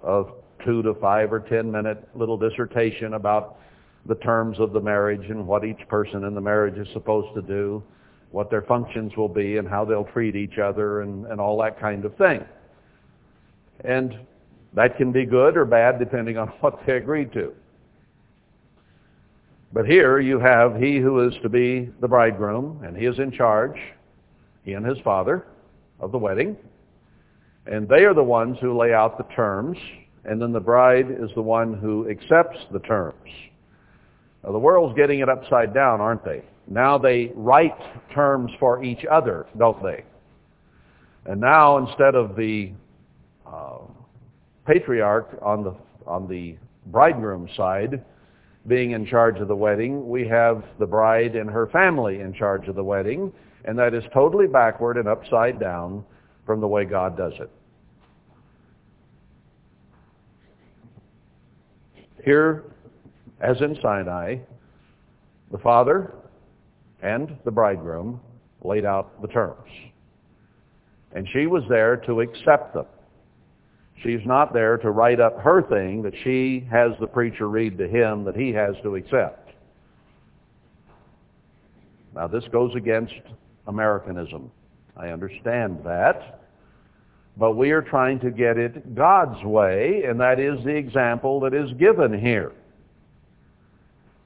a 0.07 0.25
two 0.65 0.83
to 0.83 0.95
five 1.01 1.33
or 1.33 1.41
ten 1.41 1.73
minute 1.73 2.07
little 2.15 2.37
dissertation 2.37 3.15
about 3.15 3.57
the 4.07 4.15
terms 4.17 4.59
of 4.59 4.73
the 4.73 4.81
marriage 4.81 5.31
and 5.31 5.47
what 5.47 5.65
each 5.65 5.87
person 5.89 6.25
in 6.25 6.35
the 6.35 6.41
marriage 6.41 6.77
is 6.77 6.89
supposed 6.93 7.35
to 7.35 7.43
do, 7.43 7.83
what 8.31 8.51
their 8.51 8.63
functions 8.63 9.17
will 9.17 9.29
be 9.29 9.59
and 9.59 9.69
how 9.69 9.85
they'll 9.85 10.05
treat 10.13 10.35
each 10.35 10.59
other 10.59 11.03
and, 11.03 11.27
and 11.27 11.41
all 11.41 11.61
that 11.61 11.79
kind 11.79 12.05
of 12.05 12.17
thing. 12.17 12.45
And 13.85 14.19
that 14.75 14.97
can 14.97 15.13
be 15.13 15.25
good 15.25 15.57
or 15.57 15.65
bad 15.65 15.99
depending 15.99 16.39
on 16.39 16.49
what 16.61 16.81
they 16.87 16.97
agreed 16.97 17.33
to. 17.35 17.53
But 19.73 19.87
here 19.87 20.19
you 20.19 20.39
have 20.39 20.77
he 20.77 20.99
who 20.99 21.27
is 21.27 21.35
to 21.43 21.49
be 21.49 21.89
the 22.01 22.09
bridegroom, 22.09 22.83
and 22.85 22.95
he 22.95 23.07
is 23.07 23.19
in 23.19 23.33
charge, 23.33 23.77
he 24.65 24.75
and 24.75 24.85
his 24.85 24.99
father, 25.03 25.47
of 25.99 26.13
the 26.13 26.19
wedding. 26.19 26.57
And 27.67 27.89
they 27.89 28.05
are 28.05 28.13
the 28.13 28.23
ones 28.23 28.59
who 28.61 28.77
lay 28.77 28.93
out 28.93 29.17
the 29.17 29.35
terms, 29.35 29.79
and 30.25 30.43
then 30.43 30.53
the 30.53 30.61
bride 30.61 31.07
is 31.11 31.31
the 31.35 31.43
one 31.43 31.73
who 31.73 32.09
accepts 32.11 32.59
the 32.71 32.81
terms. 32.81 33.31
Now, 34.45 34.53
the 34.53 34.59
world's 34.59 34.97
getting 34.97 35.21
it 35.21 35.29
upside 35.29 35.73
down, 35.73 36.01
aren't 36.01 36.25
they? 36.25 36.43
Now 36.69 36.99
they 36.99 37.33
write 37.35 37.77
terms 38.15 38.51
for 38.59 38.83
each 38.83 39.05
other, 39.11 39.47
don't 39.59 39.83
they? 39.83 40.05
And 41.27 41.41
now 41.41 41.79
instead 41.79 42.15
of 42.15 42.37
the 42.37 42.73
uh, 43.47 43.79
patriarch 44.67 45.39
on 45.43 45.63
the 45.65 45.75
on 46.07 46.29
the 46.29 46.57
bridegroom 46.87 47.49
side 47.57 48.05
being 48.67 48.93
in 48.93 49.07
charge 49.07 49.39
of 49.39 49.49
the 49.49 49.57
wedding, 49.57 50.09
we 50.09 50.27
have 50.27 50.65
the 50.79 50.87
bride 50.87 51.37
and 51.37 51.51
her 51.51 51.67
family 51.69 52.21
in 52.21 52.33
charge 52.33 52.69
of 52.69 52.75
the 52.75 52.83
wedding, 52.85 53.33
and 53.65 53.79
that 53.79 53.95
is 53.95 54.05
totally 54.13 54.47
backward 54.47 54.97
and 54.97 55.09
upside 55.09 55.59
down 55.59 56.05
from 56.47 56.61
the 56.61 56.67
way 56.67 56.85
God 56.85 57.17
does 57.17 57.33
it. 57.41 57.51
Here, 62.25 62.65
as 63.43 63.61
in 63.61 63.77
Sinai, 63.83 64.37
the 65.51 65.59
father 65.59 66.15
and 67.03 67.37
the 67.45 67.51
bridegroom 67.51 68.21
laid 68.63 68.85
out 68.85 69.21
the 69.21 69.29
terms. 69.29 69.69
And 71.15 71.29
she 71.33 71.47
was 71.47 71.65
there 71.69 71.97
to 71.97 72.21
accept 72.21 72.73
them. 72.73 72.87
She's 74.03 74.25
not 74.25 74.53
there 74.53 74.79
to 74.79 74.91
write 74.91 75.21
up 75.21 75.39
her 75.41 75.63
thing 75.63 76.03
that 76.03 76.15
she 76.25 76.67
has 76.71 76.93
the 77.01 77.07
preacher 77.07 77.49
read 77.49 77.77
to 77.79 77.89
him 77.89 78.25
that 78.25 78.37
he 78.37 78.53
has 78.53 78.75
to 78.83 78.95
accept. 78.95 79.51
Now 82.15 82.29
this 82.29 82.45
goes 82.53 82.75
against 82.77 83.15
Americanism. 83.67 84.51
I 84.97 85.09
understand 85.09 85.81
that. 85.85 86.41
But 87.37 87.53
we 87.53 87.71
are 87.71 87.83
trying 87.83 88.21
to 88.21 88.31
get 88.31 88.59
it 88.59 88.95
God's 88.95 89.43
way, 89.45 90.05
and 90.07 90.21
that 90.21 90.39
is 90.39 90.63
the 90.65 90.75
example 90.75 91.41
that 91.41 91.55
is 91.55 91.73
given 91.75 92.19
here. 92.19 92.53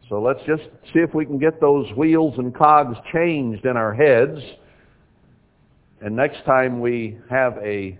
So 0.08 0.20
let's 0.22 0.40
just 0.46 0.62
see 0.92 1.00
if 1.00 1.14
we 1.14 1.26
can 1.26 1.38
get 1.38 1.60
those 1.60 1.90
wheels 1.96 2.34
and 2.38 2.54
cogs 2.54 2.96
changed 3.12 3.64
in 3.64 3.76
our 3.76 3.92
heads. 3.92 4.38
And 6.00 6.14
next 6.14 6.44
time 6.44 6.80
we 6.80 7.18
have 7.28 7.58
a 7.58 7.98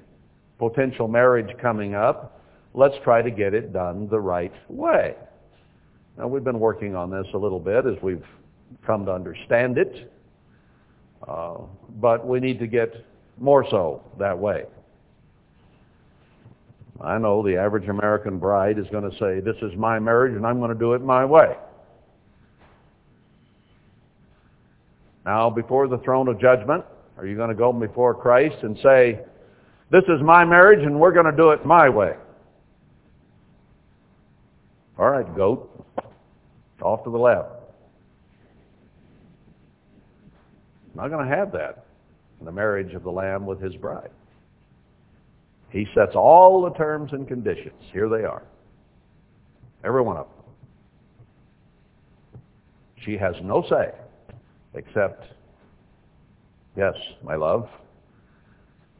potential 0.58 1.08
marriage 1.08 1.50
coming 1.60 1.94
up, 1.94 2.40
let's 2.74 2.94
try 3.02 3.22
to 3.22 3.30
get 3.30 3.54
it 3.54 3.72
done 3.72 4.08
the 4.08 4.20
right 4.20 4.52
way. 4.68 5.16
Now, 6.16 6.28
we've 6.28 6.44
been 6.44 6.60
working 6.60 6.94
on 6.94 7.10
this 7.10 7.26
a 7.34 7.38
little 7.38 7.60
bit 7.60 7.86
as 7.86 8.00
we've 8.02 8.24
come 8.86 9.04
to 9.06 9.12
understand 9.12 9.76
it, 9.76 10.12
uh, 11.26 11.56
but 12.00 12.26
we 12.26 12.40
need 12.40 12.58
to 12.60 12.66
get 12.66 13.04
more 13.38 13.66
so 13.68 14.02
that 14.18 14.38
way. 14.38 14.64
I 17.00 17.18
know 17.18 17.42
the 17.42 17.56
average 17.56 17.88
American 17.88 18.38
bride 18.38 18.78
is 18.78 18.86
going 18.90 19.10
to 19.10 19.16
say, 19.18 19.40
this 19.40 19.56
is 19.60 19.76
my 19.76 19.98
marriage 19.98 20.34
and 20.34 20.46
I'm 20.46 20.58
going 20.58 20.72
to 20.72 20.78
do 20.78 20.94
it 20.94 21.02
my 21.02 21.24
way. 21.24 21.56
Now, 25.26 25.50
before 25.50 25.88
the 25.88 25.98
throne 25.98 26.28
of 26.28 26.40
judgment, 26.40 26.84
are 27.18 27.26
you 27.26 27.36
going 27.36 27.48
to 27.48 27.56
go 27.56 27.72
before 27.72 28.14
Christ 28.14 28.62
and 28.62 28.78
say, 28.80 29.18
this 29.90 30.04
is 30.04 30.22
my 30.22 30.44
marriage 30.44 30.84
and 30.84 31.00
we're 31.00 31.12
going 31.12 31.26
to 31.26 31.36
do 31.36 31.50
it 31.50 31.66
my 31.66 31.88
way. 31.88 32.14
All 34.96 35.10
right, 35.10 35.36
goat. 35.36 35.84
Off 36.80 37.02
to 37.04 37.10
the 37.10 37.18
left. 37.18 37.48
Not 40.94 41.08
going 41.08 41.28
to 41.28 41.36
have 41.36 41.50
that 41.52 41.86
in 42.38 42.46
the 42.46 42.52
marriage 42.52 42.94
of 42.94 43.02
the 43.02 43.10
Lamb 43.10 43.46
with 43.46 43.60
his 43.60 43.74
bride. 43.74 44.10
He 45.70 45.86
sets 45.94 46.14
all 46.14 46.62
the 46.62 46.70
terms 46.70 47.12
and 47.12 47.26
conditions. 47.26 47.74
Here 47.92 48.08
they 48.08 48.24
are. 48.24 48.44
Every 49.84 50.02
one 50.02 50.16
of 50.16 50.26
them. 50.26 50.34
She 53.04 53.16
has 53.16 53.34
no 53.42 53.64
say 53.68 53.90
except, 54.76 55.24
yes, 56.76 56.94
my 57.22 57.34
love, 57.34 57.68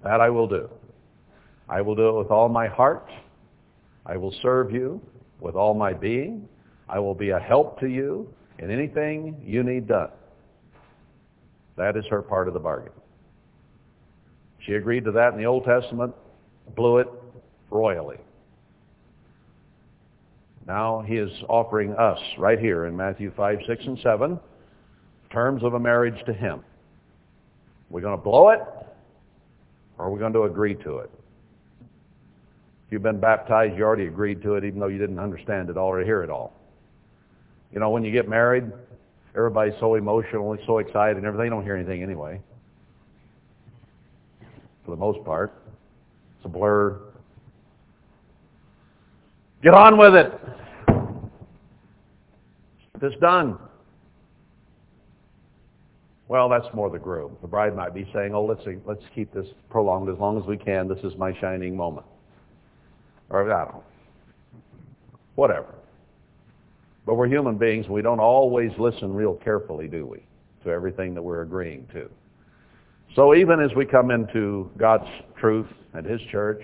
that 0.02 0.20
I 0.20 0.30
will 0.30 0.48
do. 0.48 0.68
I 1.68 1.80
will 1.80 1.94
do 1.94 2.08
it 2.08 2.18
with 2.18 2.30
all 2.30 2.48
my 2.48 2.68
heart. 2.68 3.08
I 4.04 4.16
will 4.16 4.34
serve 4.42 4.70
you 4.70 5.00
with 5.40 5.54
all 5.54 5.74
my 5.74 5.92
being. 5.92 6.48
I 6.88 6.98
will 6.98 7.14
be 7.14 7.30
a 7.30 7.38
help 7.38 7.80
to 7.80 7.88
you 7.88 8.28
in 8.58 8.70
anything 8.70 9.40
you 9.44 9.62
need 9.62 9.88
done. 9.88 10.10
That 11.76 11.96
is 11.96 12.04
her 12.10 12.22
part 12.22 12.48
of 12.48 12.54
the 12.54 12.60
bargain. 12.60 12.92
She 14.60 14.74
agreed 14.74 15.04
to 15.04 15.12
that 15.12 15.32
in 15.32 15.38
the 15.38 15.46
Old 15.46 15.64
Testament, 15.64 16.14
blew 16.74 16.98
it 16.98 17.08
royally. 17.70 18.18
Now 20.66 21.02
he 21.06 21.14
is 21.16 21.30
offering 21.48 21.92
us 21.94 22.18
right 22.38 22.58
here 22.58 22.86
in 22.86 22.96
Matthew 22.96 23.32
5, 23.36 23.58
6, 23.66 23.84
and 23.86 23.98
7 24.02 24.40
terms 25.30 25.62
of 25.62 25.74
a 25.74 25.80
marriage 25.80 26.24
to 26.26 26.32
him. 26.32 26.62
We're 27.90 28.00
going 28.00 28.16
to 28.16 28.22
blow 28.22 28.50
it 28.50 28.60
or 29.98 30.06
are 30.06 30.10
we 30.10 30.18
going 30.18 30.32
to 30.32 30.42
agree 30.42 30.74
to 30.74 30.98
it? 30.98 31.10
If 32.86 32.92
you've 32.92 33.02
been 33.02 33.20
baptized, 33.20 33.76
you 33.76 33.84
already 33.84 34.06
agreed 34.06 34.42
to 34.42 34.54
it, 34.54 34.64
even 34.64 34.78
though 34.78 34.86
you 34.86 34.98
didn't 34.98 35.18
understand 35.18 35.70
it 35.70 35.76
all 35.76 35.88
or 35.88 36.04
hear 36.04 36.22
it 36.22 36.30
all. 36.30 36.52
You 37.72 37.80
know, 37.80 37.90
when 37.90 38.04
you 38.04 38.12
get 38.12 38.28
married, 38.28 38.70
everybody's 39.34 39.74
so 39.80 39.94
emotional, 39.96 40.56
so 40.66 40.78
excited 40.78 41.16
and 41.16 41.26
everything. 41.26 41.46
They 41.46 41.50
don't 41.50 41.64
hear 41.64 41.74
anything 41.76 42.02
anyway. 42.02 42.40
For 44.84 44.92
the 44.92 44.96
most 44.96 45.24
part. 45.24 45.52
It's 46.36 46.44
a 46.44 46.48
blur. 46.48 47.00
Get 49.62 49.74
on 49.74 49.98
with 49.98 50.14
it. 50.14 50.32
It's 53.02 53.20
done. 53.20 53.58
Well, 56.28 56.48
that's 56.48 56.66
more 56.74 56.90
the 56.90 56.98
groom. 56.98 57.36
The 57.40 57.46
bride 57.46 57.76
might 57.76 57.94
be 57.94 58.08
saying, 58.12 58.34
oh, 58.34 58.44
let's, 58.44 58.64
see 58.64 58.76
let's 58.84 59.02
keep 59.14 59.32
this 59.32 59.46
prolonged 59.70 60.08
as 60.08 60.18
long 60.18 60.40
as 60.40 60.46
we 60.46 60.56
can. 60.56 60.88
This 60.88 60.98
is 61.04 61.16
my 61.16 61.38
shining 61.40 61.76
moment. 61.76 62.06
Or, 63.30 63.50
I 63.50 63.64
don't 63.64 63.74
know. 63.74 63.84
Whatever. 65.36 65.74
But 67.04 67.14
we're 67.14 67.28
human 67.28 67.56
beings. 67.56 67.88
We 67.88 68.02
don't 68.02 68.18
always 68.18 68.72
listen 68.78 69.14
real 69.14 69.34
carefully, 69.34 69.86
do 69.86 70.04
we, 70.04 70.24
to 70.64 70.70
everything 70.70 71.14
that 71.14 71.22
we're 71.22 71.42
agreeing 71.42 71.86
to. 71.92 72.10
So 73.14 73.34
even 73.34 73.60
as 73.60 73.70
we 73.76 73.86
come 73.86 74.10
into 74.10 74.68
God's 74.76 75.08
truth 75.38 75.68
and 75.94 76.04
his 76.04 76.20
church, 76.32 76.62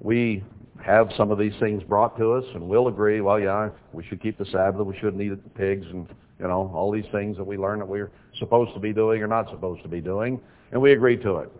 we 0.00 0.42
have 0.84 1.10
some 1.16 1.30
of 1.30 1.38
these 1.38 1.54
things 1.60 1.82
brought 1.84 2.18
to 2.18 2.32
us, 2.32 2.44
and 2.54 2.68
we'll 2.68 2.88
agree, 2.88 3.20
well, 3.20 3.38
yeah, 3.38 3.70
we 3.92 4.04
should 4.04 4.20
keep 4.20 4.36
the 4.36 4.44
Sabbath, 4.46 4.84
we 4.84 4.96
shouldn't 4.98 5.22
eat 5.22 5.28
the 5.28 5.50
pigs, 5.50 5.86
and, 5.86 6.08
you 6.38 6.46
know, 6.46 6.70
all 6.74 6.90
these 6.90 7.06
things 7.12 7.36
that 7.36 7.44
we 7.44 7.56
learn 7.56 7.78
that 7.78 7.88
we're 7.88 8.10
supposed 8.38 8.74
to 8.74 8.80
be 8.80 8.92
doing 8.92 9.22
or 9.22 9.26
not 9.26 9.48
supposed 9.50 9.82
to 9.82 9.88
be 9.88 10.00
doing, 10.00 10.40
and 10.72 10.80
we 10.80 10.92
agree 10.92 11.16
to 11.16 11.36
it. 11.36 11.52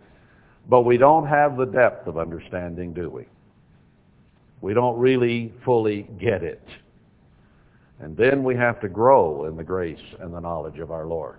But 0.69 0.81
we 0.81 0.97
don't 0.97 1.27
have 1.27 1.57
the 1.57 1.65
depth 1.65 2.07
of 2.07 2.17
understanding, 2.17 2.93
do 2.93 3.09
we? 3.09 3.25
We 4.61 4.73
don't 4.73 4.97
really 4.97 5.53
fully 5.63 6.07
get 6.19 6.43
it. 6.43 6.63
And 7.99 8.15
then 8.15 8.43
we 8.43 8.55
have 8.55 8.79
to 8.81 8.89
grow 8.89 9.45
in 9.45 9.55
the 9.55 9.63
grace 9.63 9.99
and 10.19 10.33
the 10.33 10.39
knowledge 10.39 10.79
of 10.79 10.91
our 10.91 11.05
Lord. 11.05 11.37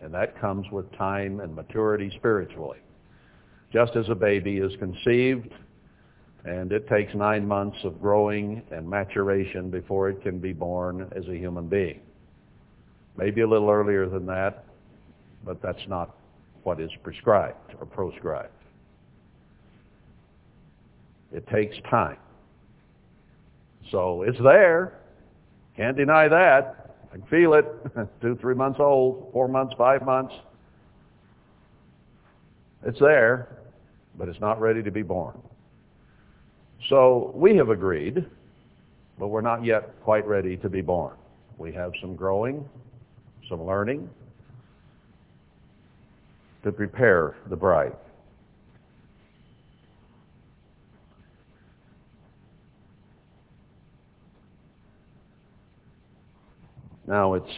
And 0.00 0.12
that 0.14 0.40
comes 0.40 0.66
with 0.72 0.90
time 0.96 1.40
and 1.40 1.54
maturity 1.54 2.10
spiritually. 2.16 2.78
Just 3.72 3.94
as 3.96 4.08
a 4.08 4.14
baby 4.14 4.58
is 4.58 4.72
conceived, 4.78 5.52
and 6.44 6.72
it 6.72 6.88
takes 6.88 7.14
nine 7.14 7.46
months 7.46 7.76
of 7.84 8.00
growing 8.00 8.62
and 8.70 8.88
maturation 8.88 9.70
before 9.70 10.08
it 10.08 10.22
can 10.22 10.38
be 10.38 10.52
born 10.52 11.08
as 11.14 11.28
a 11.28 11.36
human 11.36 11.68
being. 11.68 12.00
Maybe 13.16 13.40
a 13.42 13.48
little 13.48 13.70
earlier 13.70 14.08
than 14.08 14.26
that, 14.26 14.64
but 15.44 15.60
that's 15.62 15.86
not 15.88 16.16
what 16.62 16.80
is 16.80 16.90
prescribed 17.02 17.74
or 17.78 17.86
proscribed. 17.86 18.52
It 21.32 21.46
takes 21.48 21.76
time. 21.88 22.18
So 23.90 24.22
it's 24.22 24.38
there. 24.42 24.98
Can't 25.76 25.96
deny 25.96 26.28
that. 26.28 26.96
I 27.12 27.16
can 27.16 27.26
feel 27.26 27.54
it. 27.54 27.66
Two, 28.22 28.36
three 28.40 28.54
months 28.54 28.78
old, 28.80 29.30
four 29.32 29.48
months, 29.48 29.74
five 29.76 30.04
months. 30.04 30.34
It's 32.84 32.98
there, 32.98 33.56
but 34.16 34.28
it's 34.28 34.40
not 34.40 34.60
ready 34.60 34.82
to 34.82 34.90
be 34.90 35.02
born. 35.02 35.40
So 36.88 37.32
we 37.34 37.56
have 37.56 37.68
agreed, 37.68 38.24
but 39.18 39.28
we're 39.28 39.42
not 39.42 39.64
yet 39.64 39.94
quite 40.02 40.26
ready 40.26 40.56
to 40.58 40.68
be 40.68 40.80
born. 40.80 41.14
We 41.58 41.72
have 41.72 41.92
some 42.00 42.16
growing, 42.16 42.66
some 43.50 43.66
learning 43.66 44.08
to 46.62 46.72
prepare 46.72 47.36
the 47.50 47.56
bride. 47.56 47.92
Now 57.06 57.34
it's 57.34 57.50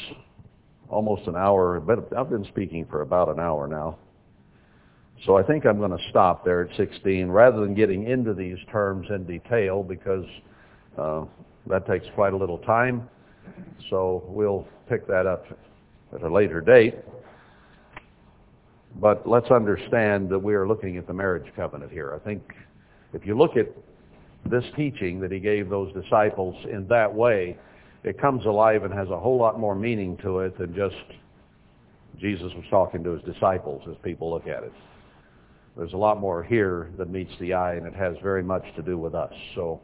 almost 0.88 1.28
an 1.28 1.36
hour, 1.36 1.78
but 1.78 2.16
I've 2.16 2.30
been 2.30 2.46
speaking 2.46 2.86
for 2.90 3.02
about 3.02 3.28
an 3.28 3.38
hour 3.38 3.68
now. 3.68 3.98
So 5.26 5.36
I 5.36 5.42
think 5.42 5.66
I'm 5.66 5.78
going 5.78 5.90
to 5.90 6.02
stop 6.08 6.44
there 6.44 6.62
at 6.62 6.76
16 6.76 7.28
rather 7.28 7.60
than 7.60 7.74
getting 7.74 8.08
into 8.08 8.32
these 8.34 8.56
terms 8.70 9.06
in 9.10 9.24
detail 9.24 9.82
because 9.82 10.24
uh, 10.98 11.24
that 11.66 11.86
takes 11.86 12.06
quite 12.14 12.32
a 12.32 12.36
little 12.36 12.58
time. 12.58 13.08
So 13.90 14.24
we'll 14.26 14.66
pick 14.88 15.06
that 15.06 15.26
up 15.26 15.44
at 16.14 16.22
a 16.22 16.32
later 16.32 16.60
date. 16.60 16.94
But 19.00 19.28
let's 19.28 19.50
understand 19.50 20.28
that 20.28 20.38
we 20.38 20.54
are 20.54 20.66
looking 20.68 20.96
at 20.96 21.06
the 21.06 21.14
marriage 21.14 21.50
covenant 21.56 21.90
here. 21.90 22.12
I 22.14 22.18
think 22.24 22.42
if 23.12 23.26
you 23.26 23.36
look 23.36 23.56
at 23.56 23.68
this 24.50 24.64
teaching 24.76 25.20
that 25.20 25.32
he 25.32 25.38
gave 25.38 25.68
those 25.68 25.92
disciples 25.94 26.56
in 26.70 26.86
that 26.88 27.12
way, 27.12 27.56
it 28.04 28.20
comes 28.20 28.44
alive 28.44 28.84
and 28.84 28.92
has 28.92 29.08
a 29.10 29.18
whole 29.18 29.38
lot 29.38 29.58
more 29.58 29.74
meaning 29.74 30.16
to 30.18 30.40
it 30.40 30.58
than 30.58 30.74
just 30.74 30.96
Jesus 32.18 32.52
was 32.54 32.64
talking 32.70 33.02
to 33.04 33.10
his 33.10 33.22
disciples 33.22 33.82
as 33.88 33.96
people 34.02 34.30
look 34.30 34.46
at 34.46 34.62
it. 34.62 34.72
There's 35.76 35.94
a 35.94 35.96
lot 35.98 36.20
more 36.20 36.42
here 36.42 36.90
that 36.98 37.08
meets 37.08 37.32
the 37.40 37.54
eye, 37.54 37.74
and 37.76 37.86
it 37.86 37.94
has 37.94 38.16
very 38.22 38.42
much 38.42 38.64
to 38.76 38.82
do 38.82 38.98
with 38.98 39.14
us. 39.14 39.32
So 39.54 39.80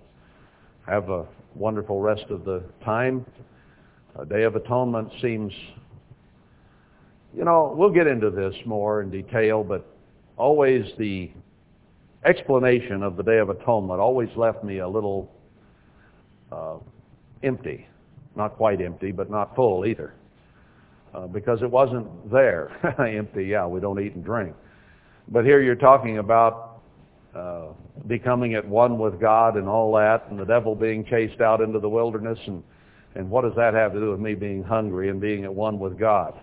have 0.86 1.08
a 1.08 1.26
wonderful 1.54 2.00
rest 2.00 2.24
of 2.30 2.44
the 2.44 2.62
time. 2.84 3.24
A 4.18 4.26
Day 4.26 4.42
of 4.42 4.54
Atonement 4.56 5.10
seems, 5.22 5.52
you 7.38 7.44
know, 7.44 7.72
we'll 7.76 7.92
get 7.92 8.08
into 8.08 8.30
this 8.30 8.54
more 8.66 9.00
in 9.00 9.10
detail, 9.10 9.62
but 9.62 9.86
always 10.36 10.84
the 10.98 11.30
explanation 12.24 13.04
of 13.04 13.16
the 13.16 13.22
Day 13.22 13.38
of 13.38 13.48
Atonement 13.48 14.00
always 14.00 14.28
left 14.34 14.64
me 14.64 14.78
a 14.78 14.88
little 14.88 15.30
uh, 16.50 16.78
empty. 17.44 17.86
Not 18.34 18.56
quite 18.56 18.80
empty, 18.80 19.12
but 19.12 19.30
not 19.30 19.54
full 19.54 19.86
either. 19.86 20.14
Uh, 21.14 21.28
because 21.28 21.62
it 21.62 21.70
wasn't 21.70 22.08
there. 22.30 22.72
empty, 23.06 23.44
yeah, 23.44 23.64
we 23.66 23.78
don't 23.78 24.00
eat 24.00 24.14
and 24.14 24.24
drink. 24.24 24.54
But 25.28 25.44
here 25.44 25.62
you're 25.62 25.76
talking 25.76 26.18
about 26.18 26.80
uh, 27.36 27.66
becoming 28.08 28.54
at 28.54 28.66
one 28.66 28.98
with 28.98 29.20
God 29.20 29.56
and 29.56 29.68
all 29.68 29.94
that, 29.94 30.26
and 30.28 30.40
the 30.40 30.44
devil 30.44 30.74
being 30.74 31.04
chased 31.04 31.40
out 31.40 31.60
into 31.60 31.78
the 31.78 31.88
wilderness, 31.88 32.38
and 32.46 32.64
and 33.14 33.30
what 33.30 33.42
does 33.42 33.54
that 33.56 33.74
have 33.74 33.92
to 33.92 34.00
do 34.00 34.10
with 34.10 34.20
me 34.20 34.34
being 34.34 34.62
hungry 34.62 35.08
and 35.08 35.20
being 35.20 35.44
at 35.44 35.54
one 35.54 35.78
with 35.78 35.98
God? 35.98 36.34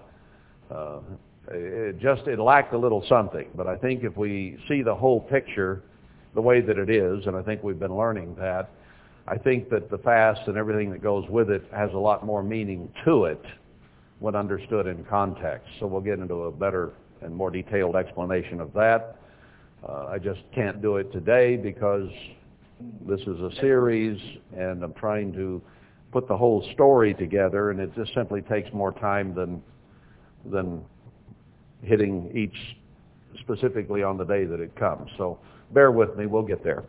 Uh, 0.71 0.99
it 1.51 1.99
just 1.99 2.27
it 2.27 2.39
lacked 2.39 2.73
a 2.73 2.77
little 2.77 3.05
something. 3.07 3.47
But 3.55 3.67
I 3.67 3.77
think 3.77 4.03
if 4.03 4.17
we 4.17 4.57
see 4.67 4.81
the 4.81 4.95
whole 4.95 5.19
picture 5.19 5.83
the 6.33 6.41
way 6.41 6.61
that 6.61 6.77
it 6.77 6.89
is, 6.89 7.27
and 7.27 7.35
I 7.35 7.41
think 7.41 7.63
we've 7.63 7.79
been 7.79 7.95
learning 7.95 8.35
that, 8.39 8.69
I 9.27 9.37
think 9.37 9.69
that 9.69 9.89
the 9.89 9.97
fast 9.99 10.41
and 10.47 10.57
everything 10.57 10.91
that 10.91 11.01
goes 11.01 11.27
with 11.29 11.49
it 11.49 11.63
has 11.71 11.91
a 11.93 11.97
lot 11.97 12.25
more 12.25 12.43
meaning 12.43 12.91
to 13.05 13.25
it 13.25 13.41
when 14.19 14.35
understood 14.35 14.87
in 14.87 15.03
context. 15.05 15.67
So 15.79 15.87
we'll 15.87 16.01
get 16.01 16.19
into 16.19 16.43
a 16.43 16.51
better 16.51 16.93
and 17.21 17.33
more 17.33 17.49
detailed 17.49 17.95
explanation 17.95 18.59
of 18.59 18.73
that. 18.73 19.17
Uh, 19.87 20.07
I 20.07 20.19
just 20.19 20.41
can't 20.53 20.81
do 20.81 20.97
it 20.97 21.11
today 21.11 21.57
because 21.57 22.09
this 23.07 23.21
is 23.21 23.39
a 23.39 23.51
series 23.61 24.19
and 24.55 24.83
I'm 24.83 24.93
trying 24.93 25.31
to 25.33 25.61
put 26.11 26.27
the 26.27 26.37
whole 26.37 26.67
story 26.73 27.13
together 27.13 27.71
and 27.71 27.79
it 27.79 27.93
just 27.95 28.13
simply 28.13 28.41
takes 28.41 28.71
more 28.73 28.91
time 28.93 29.33
than 29.33 29.61
than 30.51 30.83
hitting 31.81 32.31
each 32.35 32.77
specifically 33.39 34.03
on 34.03 34.17
the 34.17 34.23
day 34.23 34.45
that 34.45 34.59
it 34.59 34.75
comes. 34.75 35.09
So 35.17 35.39
bear 35.73 35.91
with 35.91 36.15
me, 36.15 36.25
we'll 36.25 36.43
get 36.43 36.63
there. 36.63 36.83